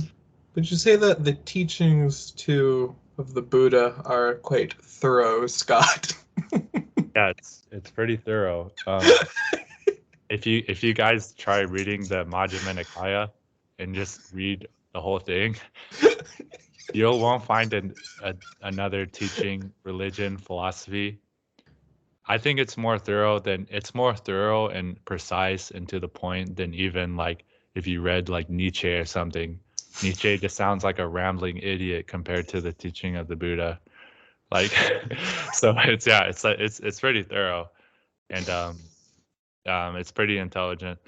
would 0.54 0.70
you 0.70 0.76
say 0.76 0.96
that 0.96 1.24
the 1.24 1.32
teachings 1.32 2.30
to 2.32 2.94
of 3.18 3.34
the 3.34 3.42
Buddha 3.42 4.00
are 4.04 4.34
quite 4.36 4.74
thorough, 4.82 5.46
Scott? 5.46 6.12
yeah, 7.14 7.28
it's 7.28 7.62
it's 7.70 7.90
pretty 7.90 8.16
thorough. 8.16 8.72
Um, 8.86 9.02
if 10.30 10.46
you 10.46 10.64
if 10.68 10.82
you 10.82 10.94
guys 10.94 11.32
try 11.32 11.60
reading 11.60 12.02
the 12.02 12.24
Majjhima 12.24 12.82
Nikaya 12.82 13.30
and 13.78 13.94
just 13.94 14.32
read 14.32 14.68
the 14.92 15.00
whole 15.00 15.18
thing, 15.18 15.56
you 16.92 17.04
won't 17.10 17.44
find 17.44 17.72
an, 17.72 17.94
a, 18.22 18.34
another 18.62 19.06
teaching, 19.06 19.72
religion, 19.84 20.36
philosophy. 20.36 21.20
I 22.26 22.38
think 22.38 22.58
it's 22.58 22.76
more 22.76 22.98
thorough 22.98 23.38
than 23.38 23.66
it's 23.70 23.94
more 23.94 24.14
thorough 24.14 24.68
and 24.68 25.02
precise 25.04 25.70
and 25.70 25.88
to 25.90 26.00
the 26.00 26.08
point 26.08 26.56
than 26.56 26.72
even 26.74 27.16
like 27.16 27.44
if 27.74 27.86
you 27.86 28.00
read 28.00 28.28
like 28.28 28.48
Nietzsche 28.48 28.88
or 28.88 29.04
something. 29.04 29.60
Nietzsche 30.02 30.38
just 30.38 30.56
sounds 30.56 30.82
like 30.82 30.98
a 30.98 31.06
rambling 31.06 31.58
idiot 31.58 32.08
compared 32.08 32.48
to 32.48 32.60
the 32.60 32.72
teaching 32.72 33.16
of 33.16 33.28
the 33.28 33.36
Buddha. 33.36 33.78
Like, 34.50 34.72
so 35.52 35.74
it's 35.78 36.06
yeah, 36.06 36.24
it's 36.24 36.44
like 36.44 36.58
it's 36.58 36.80
it's 36.80 37.00
pretty 37.00 37.22
thorough, 37.22 37.70
and 38.30 38.48
um, 38.48 38.78
um, 39.66 39.96
it's 39.96 40.12
pretty 40.12 40.38
intelligent. 40.38 40.98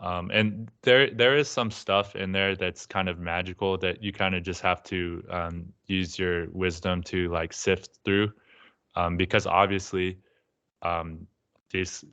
Um, 0.00 0.30
and 0.32 0.70
there 0.82 1.10
there 1.10 1.36
is 1.36 1.48
some 1.48 1.70
stuff 1.70 2.16
in 2.16 2.32
there 2.32 2.56
that's 2.56 2.86
kind 2.86 3.08
of 3.08 3.18
magical 3.18 3.76
that 3.78 4.02
you 4.02 4.12
kind 4.12 4.34
of 4.34 4.42
just 4.42 4.62
have 4.62 4.82
to 4.84 5.22
um, 5.30 5.72
use 5.86 6.18
your 6.18 6.48
wisdom 6.50 7.02
to 7.04 7.28
like 7.30 7.52
sift 7.52 7.98
through, 8.04 8.32
um, 8.96 9.16
because 9.16 9.46
obviously, 9.46 10.18
um, 10.82 11.26
these 11.70 12.04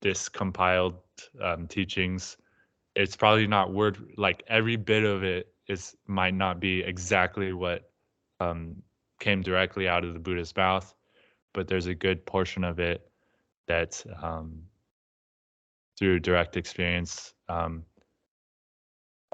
this 0.00 0.28
compiled 0.28 0.96
um, 1.42 1.66
teachings 1.66 2.36
it's 2.94 3.16
probably 3.16 3.46
not 3.46 3.72
word 3.72 3.98
like 4.16 4.42
every 4.48 4.76
bit 4.76 5.04
of 5.04 5.22
it 5.22 5.52
is 5.68 5.96
might 6.06 6.34
not 6.34 6.60
be 6.60 6.80
exactly 6.82 7.52
what 7.52 7.90
um, 8.40 8.82
came 9.20 9.42
directly 9.42 9.86
out 9.86 10.04
of 10.04 10.14
the 10.14 10.20
Buddha's 10.20 10.54
mouth, 10.56 10.92
but 11.52 11.68
there's 11.68 11.86
a 11.86 11.94
good 11.94 12.26
portion 12.26 12.64
of 12.64 12.80
it 12.80 13.08
that 13.68 14.04
um, 14.20 14.62
through 15.98 16.18
direct 16.18 16.56
experience 16.56 17.34
um, 17.48 17.84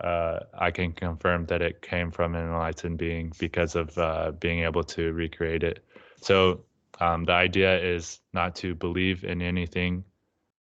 uh, 0.03 0.41
I 0.59 0.71
can 0.71 0.93
confirm 0.93 1.47
that 1.47 1.63
it 1.63 1.81
came 1.81 2.11
from 2.11 2.35
an 2.35 2.45
enlightened 2.45 2.99
being 2.99 3.33
because 3.39 3.77
of 3.77 3.97
uh, 3.97 4.33
being 4.33 4.61
able 4.61 4.85
to 4.85 5.13
recreate 5.13 5.63
it. 5.63 5.85
So 6.21 6.65
um, 7.01 7.25
the 7.25 7.33
idea 7.33 7.81
is 7.81 8.21
not 8.35 8.55
to 8.57 8.75
believe 8.75 9.25
in 9.25 9.41
anything, 9.41 10.05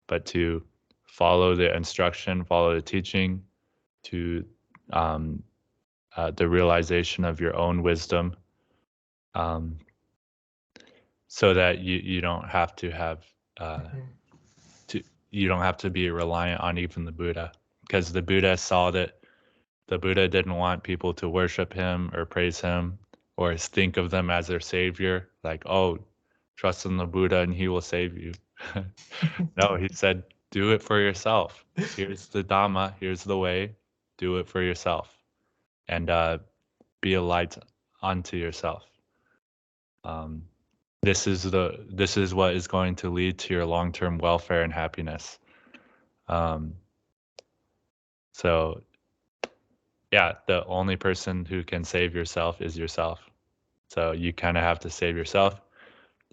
but 0.06 0.24
to 0.26 0.62
follow 1.04 1.54
the 1.54 1.74
instruction, 1.74 2.44
follow 2.44 2.74
the 2.74 2.82
teaching 2.82 3.42
to 4.04 4.44
um, 4.92 5.42
uh, 6.16 6.30
the 6.30 6.48
realization 6.48 7.24
of 7.24 7.40
your 7.40 7.54
own 7.56 7.82
wisdom 7.82 8.34
um, 9.36 9.78
so 11.28 11.52
that 11.52 11.80
you, 11.80 11.96
you 11.96 12.20
don't 12.20 12.48
have 12.48 12.74
to 12.76 12.90
have 12.90 13.24
uh, 13.60 13.78
mm-hmm. 13.78 13.98
to 14.88 15.02
you 15.30 15.46
don't 15.46 15.60
have 15.60 15.76
to 15.76 15.90
be 15.90 16.10
reliant 16.10 16.60
on 16.62 16.78
even 16.78 17.04
the 17.04 17.12
Buddha 17.12 17.52
because 17.86 18.12
the 18.12 18.22
Buddha 18.22 18.56
saw 18.56 18.90
that 18.92 19.18
the 19.88 19.98
Buddha 19.98 20.26
didn't 20.26 20.54
want 20.54 20.82
people 20.82 21.12
to 21.14 21.28
worship 21.28 21.72
him 21.72 22.10
or 22.14 22.24
praise 22.24 22.60
him 22.60 22.98
or 23.36 23.56
think 23.56 23.98
of 23.98 24.10
them 24.10 24.30
as 24.30 24.46
their 24.46 24.60
savior. 24.60 25.28
Like, 25.44 25.64
oh, 25.66 25.98
trust 26.56 26.86
in 26.86 26.96
the 26.96 27.06
Buddha 27.06 27.40
and 27.40 27.54
he 27.54 27.68
will 27.68 27.82
save 27.82 28.16
you. 28.16 28.32
no, 29.56 29.76
he 29.76 29.88
said, 29.92 30.24
do 30.50 30.72
it 30.72 30.82
for 30.82 30.98
yourself. 30.98 31.64
Here's 31.94 32.26
the 32.28 32.42
Dhamma, 32.42 32.94
here's 32.98 33.22
the 33.22 33.36
way, 33.36 33.76
do 34.16 34.38
it 34.38 34.48
for 34.48 34.62
yourself. 34.62 35.14
And 35.86 36.08
uh, 36.08 36.38
be 37.02 37.14
a 37.14 37.22
light 37.22 37.56
unto 38.02 38.36
yourself. 38.38 38.84
Um, 40.06 40.44
this 41.02 41.26
is 41.26 41.42
the 41.42 41.84
this 41.90 42.16
is 42.16 42.32
what 42.32 42.54
is 42.54 42.68
going 42.68 42.94
to 42.96 43.10
lead 43.10 43.38
to 43.40 43.54
your 43.54 43.66
long-term 43.66 44.18
welfare 44.18 44.62
and 44.62 44.72
happiness. 44.72 45.38
Um, 46.28 46.74
so 48.32 48.82
yeah, 50.12 50.34
the 50.46 50.64
only 50.66 50.96
person 50.96 51.44
who 51.44 51.64
can 51.64 51.82
save 51.82 52.14
yourself 52.14 52.60
is 52.60 52.78
yourself. 52.78 53.20
So 53.88 54.12
you 54.12 54.32
kind 54.32 54.56
of 54.56 54.62
have 54.62 54.78
to 54.80 54.90
save 54.90 55.16
yourself. 55.16 55.60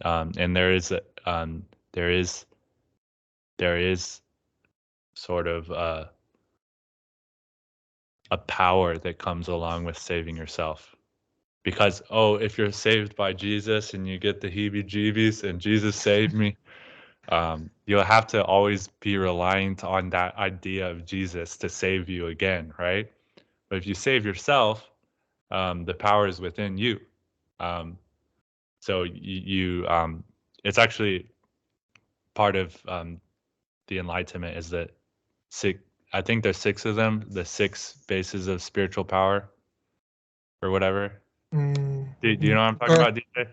Um, 0.04 0.32
and 0.38 0.56
there 0.56 0.72
is 0.72 0.94
um, 1.26 1.64
there 1.94 2.12
is 2.12 2.46
there 3.58 3.78
is 3.78 4.22
sort 5.16 5.48
of 5.48 5.70
a, 5.72 6.12
a 8.30 8.38
power 8.38 8.98
that 8.98 9.18
comes 9.18 9.48
along 9.48 9.86
with 9.86 9.98
saving 9.98 10.36
yourself 10.36 10.96
because 11.64 12.01
oh 12.11 12.36
if 12.36 12.57
you're 12.57 12.72
saved 12.72 13.16
by 13.16 13.34
jesus 13.34 13.93
and 13.93 14.07
you 14.07 14.20
get 14.20 14.41
the 14.41 14.49
heebie 14.49 14.84
jeebies 14.88 15.43
and 15.43 15.59
jesus 15.61 15.95
saved 15.95 16.34
me 16.34 16.57
um, 17.30 17.70
you'll 17.86 18.03
have 18.03 18.28
to 18.28 18.43
always 18.43 18.88
be 19.01 19.18
reliant 19.18 19.84
on 19.84 20.09
that 20.11 20.36
idea 20.38 20.89
of 20.89 21.05
jesus 21.05 21.57
to 21.57 21.70
save 21.70 22.09
you 22.09 22.28
again 22.28 22.74
right? 22.80 23.11
But 23.70 23.78
if 23.78 23.88
you 23.88 23.95
save 23.95 24.26
yourself 24.26 24.89
um, 25.51 25.86
the 25.86 25.93
power 25.93 26.28
is 26.28 26.41
within 26.41 26.78
you. 26.78 26.99
Um, 27.59 27.97
so 28.82 29.03
you, 29.03 29.82
you 29.82 29.88
um, 29.88 30.24
it's 30.64 30.78
actually 30.80 31.30
part 32.36 32.55
of 32.55 32.76
um, 32.88 33.22
the 33.88 33.99
enlightenment 33.99 34.57
is 34.57 34.70
that 34.72 34.91
six 35.51 35.80
i 36.14 36.22
think 36.22 36.43
there's 36.43 36.57
six 36.57 36.86
of 36.86 36.95
them 36.95 37.26
the 37.30 37.45
six 37.45 37.97
bases 38.07 38.47
of 38.47 38.61
spiritual 38.61 39.05
power 39.05 39.49
or 40.61 40.72
whatever 40.72 41.23
Mm, 41.54 42.08
do, 42.22 42.36
do 42.36 42.47
you 42.47 42.54
know 42.56 42.62
what 42.62 42.70
i'm 42.70 42.80
talking 42.80 42.95
Or- 42.95 43.01
about 43.01 43.16
dj 43.16 43.47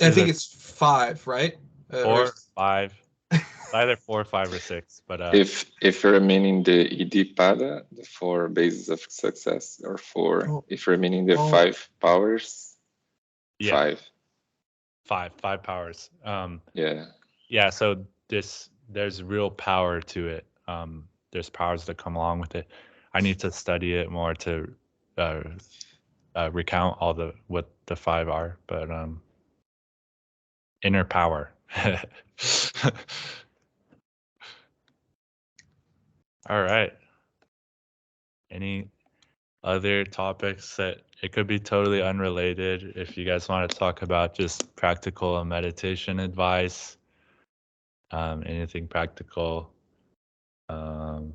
I 0.00 0.06
Is 0.08 0.14
think 0.14 0.28
it- 0.28 0.30
it's 0.30 0.44
five, 0.44 1.26
right? 1.26 1.54
Uh, 1.92 2.02
or- 2.02 2.26
four 2.26 2.32
five 2.54 2.94
It's 3.30 3.74
either 3.74 3.96
four 3.96 4.24
five 4.24 4.52
or 4.52 4.58
six 4.58 5.00
but 5.06 5.20
uh 5.20 5.30
If 5.34 5.70
if 5.82 6.02
you're 6.02 6.20
meaning 6.20 6.62
the 6.62 6.88
Iddhipada, 6.88 7.84
the 7.92 8.04
four 8.04 8.48
bases 8.48 8.88
of 8.88 9.00
success, 9.08 9.80
or 9.84 9.96
four, 9.98 10.48
Oh. 10.48 10.64
if 10.68 10.86
you're 10.86 10.96
meaning 10.98 11.26
the 11.26 11.36
Oh. 11.36 11.50
five 11.50 11.76
powers, 12.00 12.76
yeah 13.58 13.72
five. 13.72 14.00
five 15.04 15.32
five 15.40 15.62
powers 15.62 16.10
um 16.24 16.60
Yeah. 16.74 17.06
yeah 17.48 17.70
so 17.70 18.04
this 18.28 18.70
there's 18.88 19.22
real 19.22 19.50
power 19.50 20.00
to 20.14 20.20
it 20.28 20.44
um 20.68 21.08
there's 21.32 21.50
powers 21.50 21.84
that 21.86 21.96
come 21.96 22.16
along 22.16 22.40
with 22.40 22.54
it 22.54 22.66
i 23.14 23.20
need 23.20 23.38
to 23.40 23.50
study 23.50 23.94
it 23.94 24.10
more 24.10 24.34
to 24.34 24.52
uh, 25.18 25.42
uh 26.36 26.50
recount 26.52 26.96
all 27.00 27.14
the 27.14 27.32
what 27.48 27.70
the 27.86 27.96
five 27.96 28.28
are 28.28 28.58
but 28.66 28.90
um 28.90 29.20
inner 30.82 31.04
power. 31.04 31.50
All 36.48 36.62
right. 36.62 36.92
Any 38.50 38.88
other 39.64 40.04
topics 40.04 40.76
that 40.76 40.98
it 41.22 41.32
could 41.32 41.48
be 41.48 41.58
totally 41.58 42.02
unrelated 42.02 42.92
if 42.96 43.16
you 43.16 43.24
guys 43.24 43.48
want 43.48 43.68
to 43.68 43.76
talk 43.76 44.02
about 44.02 44.34
just 44.34 44.76
practical 44.76 45.44
meditation 45.44 46.20
advice 46.20 46.96
um, 48.12 48.44
anything 48.46 48.86
practical 48.86 49.70
um, 50.68 51.32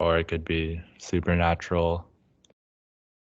or 0.00 0.18
it 0.18 0.26
could 0.26 0.44
be 0.44 0.80
supernatural 0.98 2.04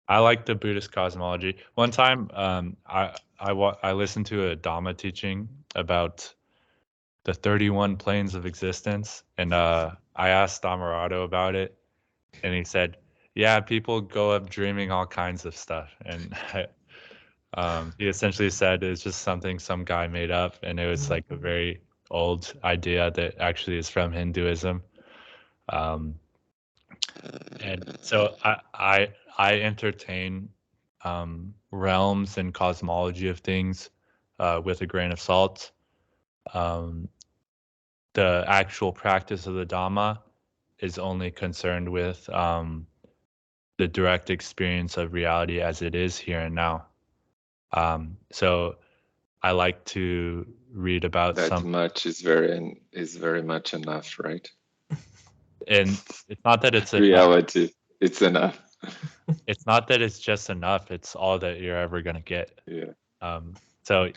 i 0.07 0.19
like 0.19 0.45
the 0.45 0.55
buddhist 0.55 0.91
cosmology. 0.91 1.57
One 1.75 1.91
time 1.91 2.29
um, 2.33 2.77
I, 2.85 3.15
I, 3.39 3.53
wa- 3.53 3.77
I 3.83 3.93
listened 3.93 4.25
to 4.27 4.51
a 4.51 4.55
dhamma 4.55 4.97
teaching 4.97 5.49
about 5.75 6.33
the 7.23 7.33
31 7.33 7.97
planes 7.97 8.35
of 8.35 8.45
existence 8.45 9.23
and 9.37 9.53
uh, 9.53 9.91
i 10.15 10.29
asked 10.29 10.63
Dhammarato 10.63 11.25
about 11.25 11.55
it 11.55 11.77
and 12.43 12.53
he 12.53 12.63
said 12.63 12.97
yeah 13.37 13.59
people 13.59 14.01
go 14.01 14.31
up 14.31 14.49
dreaming 14.49 14.91
all 14.91 15.05
kinds 15.05 15.45
of 15.45 15.55
stuff. 15.55 15.95
And 16.05 16.35
um, 17.53 17.93
he 17.99 18.07
essentially 18.07 18.49
said 18.49 18.83
it's 18.83 19.03
just 19.03 19.21
something 19.21 19.59
some 19.59 19.85
guy 19.85 20.07
made 20.07 20.31
up 20.31 20.55
and 20.63 20.79
it 20.79 20.87
was 20.87 21.09
like 21.11 21.25
a 21.29 21.35
very 21.35 21.81
old 22.09 22.51
idea 22.63 23.11
that 23.11 23.35
actually 23.39 23.77
is 23.77 23.89
from 23.89 24.11
hinduism. 24.11 24.81
Um, 25.69 26.15
and 27.61 27.97
so 28.01 28.35
i 28.43 28.57
i 28.73 29.09
i 29.37 29.59
entertain 29.61 30.49
um, 31.03 31.53
realms 31.71 32.37
and 32.37 32.53
cosmology 32.53 33.29
of 33.29 33.39
things 33.39 33.89
uh, 34.39 34.61
with 34.63 34.81
a 34.81 34.85
grain 34.85 35.11
of 35.11 35.19
salt 35.19 35.71
um, 36.53 37.07
the 38.13 38.43
actual 38.47 38.91
practice 38.91 39.45
of 39.45 39.53
the 39.53 39.65
dhamma 39.65 40.19
is 40.79 40.97
only 40.97 41.31
concerned 41.31 41.89
with 41.89 42.27
um, 42.29 42.87
the 43.77 43.87
direct 43.87 44.29
experience 44.29 44.97
of 44.97 45.13
reality 45.13 45.61
as 45.61 45.81
it 45.81 45.95
is 45.95 46.17
here 46.17 46.39
and 46.39 46.55
now. 46.55 46.85
Um, 47.73 48.17
so 48.31 48.77
I 49.43 49.51
like 49.51 49.83
to 49.85 50.47
read 50.71 51.05
about 51.05 51.35
That 51.35 51.49
some, 51.49 51.69
much 51.71 52.05
is 52.05 52.21
very 52.21 52.81
is 52.91 53.15
very 53.15 53.43
much 53.43 53.73
enough, 53.73 54.17
right? 54.19 54.49
and 55.67 55.89
it's 56.27 56.43
not 56.43 56.61
that 56.61 56.75
it's 56.75 56.93
enough. 56.95 57.03
Reality, 57.03 57.69
it's 58.01 58.21
enough. 58.21 58.59
It's 59.45 59.65
not 59.65 59.87
that 59.87 60.01
it's 60.01 60.19
just 60.19 60.49
enough. 60.49 60.91
It's 60.91 61.15
all 61.15 61.39
that 61.39 61.59
you're 61.59 61.77
ever 61.77 62.01
gonna 62.01 62.21
get. 62.21 62.59
yeah. 62.65 62.91
Um, 63.21 63.55
so 63.83 64.11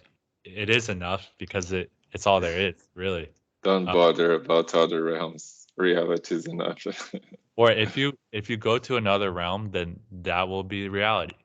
it 0.44 0.70
is 0.70 0.88
enough 0.88 1.30
because 1.38 1.72
it 1.72 1.90
it's 2.12 2.26
all 2.26 2.40
there 2.40 2.58
is 2.68 2.74
really. 2.94 3.28
Don't 3.62 3.88
Uh, 3.88 3.92
bother 3.92 4.32
about 4.34 4.74
other 4.74 5.02
realms. 5.04 5.66
Reality 5.76 6.34
is 6.34 6.46
enough. 6.46 6.86
Or 7.56 7.70
if 7.70 7.94
you 7.94 8.16
if 8.32 8.48
you 8.48 8.56
go 8.56 8.78
to 8.78 8.96
another 8.96 9.32
realm, 9.32 9.70
then 9.70 10.00
that 10.22 10.48
will 10.48 10.64
be 10.64 10.88
reality. 10.88 11.36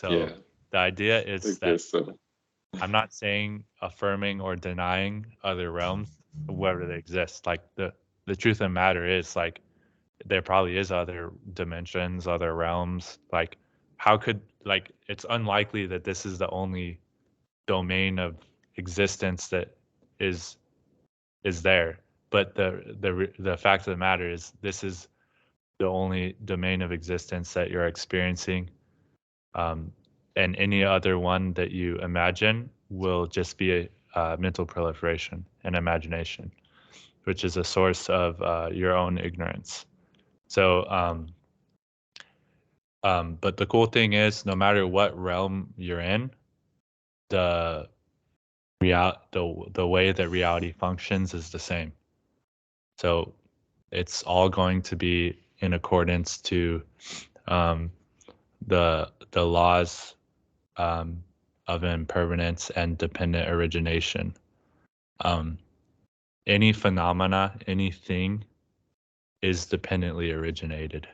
So 0.00 0.10
yeah, 0.10 0.32
the 0.70 0.78
idea 0.78 1.22
is 1.22 1.60
that 1.60 1.80
so. 1.80 2.18
I'm 2.80 2.90
not 2.90 3.12
saying 3.14 3.64
affirming 3.80 4.40
or 4.40 4.56
denying 4.56 5.26
other 5.44 5.70
realms, 5.70 6.08
whether 6.46 6.84
they 6.86 6.96
exist. 6.96 7.46
Like 7.46 7.62
the 7.76 7.92
the 8.26 8.34
truth 8.34 8.56
of 8.56 8.66
the 8.66 8.68
matter 8.70 9.06
is, 9.06 9.36
like 9.36 9.60
there 10.28 10.42
probably 10.42 10.76
is 10.76 10.92
other 10.92 11.32
dimensions, 11.54 12.26
other 12.26 12.54
realms. 12.54 13.18
Like 13.32 13.56
how 13.96 14.16
could 14.16 14.40
like 14.64 14.90
it's 15.08 15.24
unlikely 15.28 15.86
that 15.86 16.04
this 16.04 16.26
is 16.26 16.38
the 16.38 16.50
only 16.50 17.00
domain 17.66 18.18
of 18.18 18.36
existence 18.76 19.48
that 19.48 19.76
is 20.20 20.56
is 21.44 21.62
there. 21.62 22.00
But 22.30 22.54
the 22.54 22.96
the 23.00 23.32
the 23.38 23.56
fact 23.56 23.86
of 23.86 23.92
the 23.92 23.96
matter 23.96 24.30
is, 24.30 24.52
this 24.60 24.82
is 24.84 25.08
the 25.78 25.86
only 25.86 26.36
domain 26.44 26.82
of 26.82 26.92
existence 26.92 27.52
that 27.54 27.70
you're 27.70 27.86
experiencing. 27.86 28.70
Um, 29.54 29.92
and 30.34 30.54
any 30.56 30.84
other 30.84 31.18
one 31.18 31.54
that 31.54 31.70
you 31.70 31.96
imagine 31.96 32.68
will 32.90 33.26
just 33.26 33.56
be 33.56 33.72
a 33.72 33.88
uh, 34.14 34.36
mental 34.38 34.66
proliferation 34.66 35.44
and 35.64 35.76
imagination, 35.76 36.50
which 37.24 37.44
is 37.44 37.56
a 37.56 37.64
source 37.64 38.08
of 38.08 38.40
uh, 38.42 38.68
your 38.72 38.96
own 38.96 39.18
ignorance. 39.18 39.86
So, 40.48 40.88
um, 40.88 41.28
um, 43.02 43.38
but 43.40 43.56
the 43.56 43.66
cool 43.66 43.86
thing 43.86 44.12
is, 44.14 44.46
no 44.46 44.54
matter 44.54 44.86
what 44.86 45.18
realm 45.18 45.72
you're 45.76 46.00
in, 46.00 46.30
the 47.28 47.88
real 48.80 49.14
the 49.32 49.64
the 49.72 49.86
way 49.86 50.12
that 50.12 50.28
reality 50.28 50.72
functions 50.72 51.34
is 51.34 51.50
the 51.50 51.58
same. 51.58 51.92
So, 52.98 53.34
it's 53.90 54.22
all 54.22 54.48
going 54.48 54.82
to 54.82 54.96
be 54.96 55.38
in 55.60 55.72
accordance 55.72 56.38
to 56.42 56.82
um, 57.48 57.90
the 58.66 59.10
the 59.30 59.44
laws 59.44 60.14
um, 60.76 61.22
of 61.66 61.84
impermanence 61.84 62.70
and 62.70 62.96
dependent 62.98 63.48
origination. 63.48 64.34
Um, 65.20 65.58
any 66.46 66.72
phenomena, 66.72 67.54
anything 67.66 68.44
is 69.42 69.66
dependently 69.66 70.32
originated, 70.32 71.06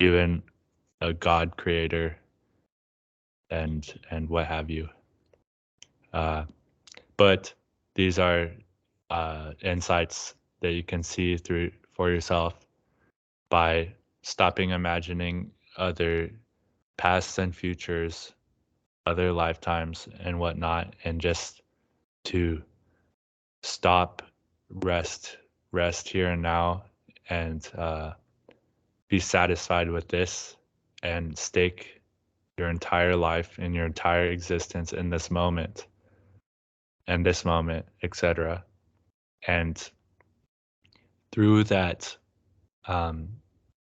even 0.00 0.42
a 1.00 1.12
God 1.12 1.56
creator 1.56 2.16
and 3.50 4.00
and 4.10 4.28
what 4.28 4.46
have 4.46 4.70
you. 4.70 4.88
Uh, 6.12 6.44
but 7.16 7.52
these 7.94 8.18
are 8.18 8.50
uh, 9.10 9.52
insights 9.62 10.34
that 10.60 10.72
you 10.72 10.82
can 10.82 11.02
see 11.02 11.36
through 11.36 11.70
for 11.92 12.10
yourself 12.10 12.58
by 13.50 13.92
stopping 14.22 14.70
imagining 14.70 15.50
other 15.76 16.30
pasts 16.96 17.38
and 17.38 17.54
futures, 17.54 18.32
other 19.06 19.32
lifetimes 19.32 20.08
and 20.20 20.38
whatnot, 20.38 20.94
and 21.04 21.20
just 21.20 21.62
to 22.24 22.62
stop, 23.62 24.22
rest, 24.70 25.38
rest 25.72 26.08
here 26.08 26.30
and 26.30 26.42
now, 26.42 26.84
and 27.28 27.68
uh, 27.76 28.12
be 29.08 29.18
satisfied 29.18 29.90
with 29.90 30.08
this 30.08 30.56
and 31.02 31.36
stake 31.36 32.00
your 32.58 32.68
entire 32.68 33.16
life 33.16 33.58
and 33.58 33.74
your 33.74 33.86
entire 33.86 34.26
existence 34.26 34.92
in 34.92 35.10
this 35.10 35.30
moment 35.30 35.86
and 37.06 37.24
this 37.24 37.44
moment, 37.44 37.84
etc. 38.02 38.64
And 39.46 39.90
through 41.32 41.64
that 41.64 42.16
um, 42.86 43.28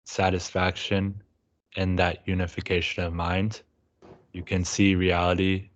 satisfaction 0.04 1.22
and 1.76 1.98
that 1.98 2.22
unification 2.26 3.04
of 3.04 3.12
mind, 3.12 3.62
you 4.32 4.42
can 4.42 4.64
see 4.64 4.94
reality 4.94 5.70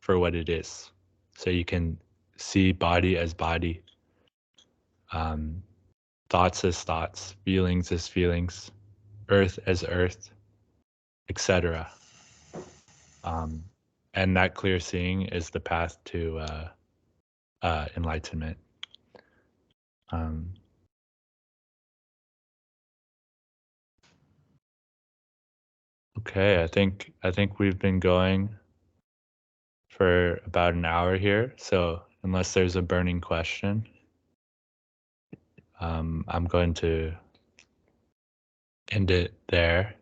for 0.00 0.18
what 0.18 0.34
it 0.34 0.48
is. 0.48 0.90
So 1.36 1.50
you 1.50 1.64
can 1.64 1.98
see 2.36 2.72
body 2.72 3.16
as 3.16 3.34
body, 3.34 3.82
um, 5.12 5.62
thoughts 6.30 6.64
as 6.64 6.82
thoughts, 6.82 7.34
feelings 7.44 7.90
as 7.92 8.06
feelings, 8.06 8.70
earth 9.28 9.58
as 9.66 9.84
earth, 9.84 10.30
etc. 11.28 11.90
Um, 13.24 13.64
and 14.14 14.36
that 14.36 14.54
clear 14.54 14.80
seeing 14.80 15.22
is 15.22 15.50
the 15.50 15.60
path 15.60 15.96
to 16.06 16.38
uh, 16.38 16.68
uh, 17.62 17.86
enlightenment. 17.96 18.56
Um, 20.10 20.54
okay, 26.18 26.62
I 26.62 26.66
think 26.66 27.12
I 27.22 27.30
think 27.30 27.58
we've 27.58 27.78
been 27.78 28.00
going 28.00 28.48
for 29.90 30.40
about 30.46 30.74
an 30.74 30.84
hour 30.84 31.16
here. 31.16 31.54
So 31.56 32.02
unless 32.22 32.54
there's 32.54 32.76
a 32.76 32.82
burning 32.82 33.20
question, 33.20 33.86
um, 35.80 36.24
I'm 36.28 36.44
going 36.44 36.74
to 36.74 37.12
end 38.90 39.10
it 39.10 39.34
there. 39.48 39.94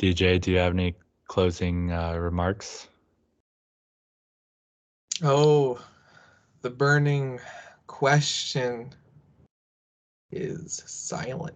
DJ, 0.00 0.40
do 0.40 0.50
you 0.50 0.58
have 0.58 0.72
any 0.72 0.94
closing 1.28 1.92
uh, 1.92 2.14
remarks? 2.14 2.88
Oh, 5.22 5.80
the 6.62 6.70
burning 6.70 7.38
question 7.86 8.92
is 10.30 10.82
silent. 10.86 11.54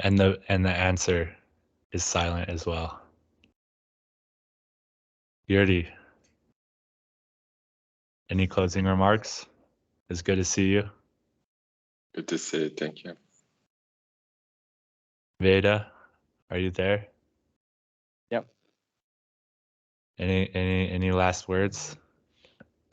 And 0.00 0.18
the 0.18 0.38
and 0.48 0.64
the 0.64 0.70
answer 0.70 1.34
is 1.90 2.04
silent 2.04 2.48
as 2.48 2.66
well. 2.66 3.00
Yurdi, 5.50 5.88
any 8.30 8.46
closing 8.46 8.84
remarks? 8.84 9.46
It's 10.10 10.22
good 10.22 10.36
to 10.36 10.44
see 10.44 10.68
you. 10.68 10.88
Good 12.14 12.28
to 12.28 12.38
see 12.38 12.62
you. 12.64 12.68
Thank 12.70 13.04
you. 13.04 13.14
Veda, 15.40 15.90
are 16.50 16.58
you 16.58 16.70
there? 16.70 17.06
Yep. 18.30 18.46
Any 20.18 20.50
any 20.54 20.90
any 20.90 21.12
last 21.12 21.46
words? 21.48 21.96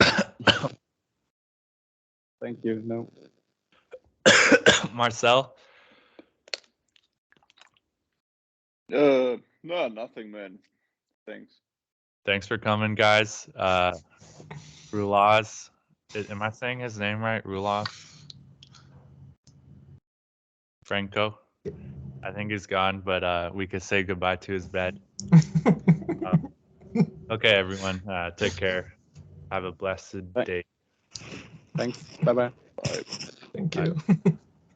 Thank 2.40 2.62
you. 2.62 2.82
No. 2.84 3.10
Marcel, 4.92 5.54
Uh, 8.92 9.36
no, 9.64 9.88
nothing, 9.88 10.30
man. 10.30 10.58
Thanks. 11.26 11.52
thanks 12.24 12.46
for 12.46 12.56
coming, 12.58 12.94
guys. 12.94 13.48
Uh, 13.56 13.92
Rulaz, 14.92 15.70
i- 15.70 15.75
am 16.30 16.42
I 16.42 16.50
saying 16.50 16.80
his 16.80 16.98
name 16.98 17.20
right? 17.20 17.42
Rulaz 17.44 17.86
Franco. 20.84 21.38
I 22.22 22.32
think 22.32 22.50
he's 22.50 22.66
gone, 22.66 23.02
but 23.04 23.22
uh, 23.22 23.50
we 23.54 23.66
could 23.66 23.82
say 23.82 24.02
goodbye 24.02 24.36
to 24.36 24.52
his 24.52 24.66
bed. 24.66 24.98
Okay, 27.28 27.50
everyone, 27.56 28.00
uh, 28.08 28.30
take 28.30 28.54
care. 28.54 28.92
Have 29.50 29.64
a 29.64 29.72
blessed 29.72 30.32
Bye. 30.32 30.44
day. 30.44 30.64
Thanks. 31.76 31.98
Bye 32.22 32.32
bye. 32.32 32.50
Bye. 32.82 33.02
Thank 33.52 33.74
Bye. 33.74 33.86
you. 33.86 34.38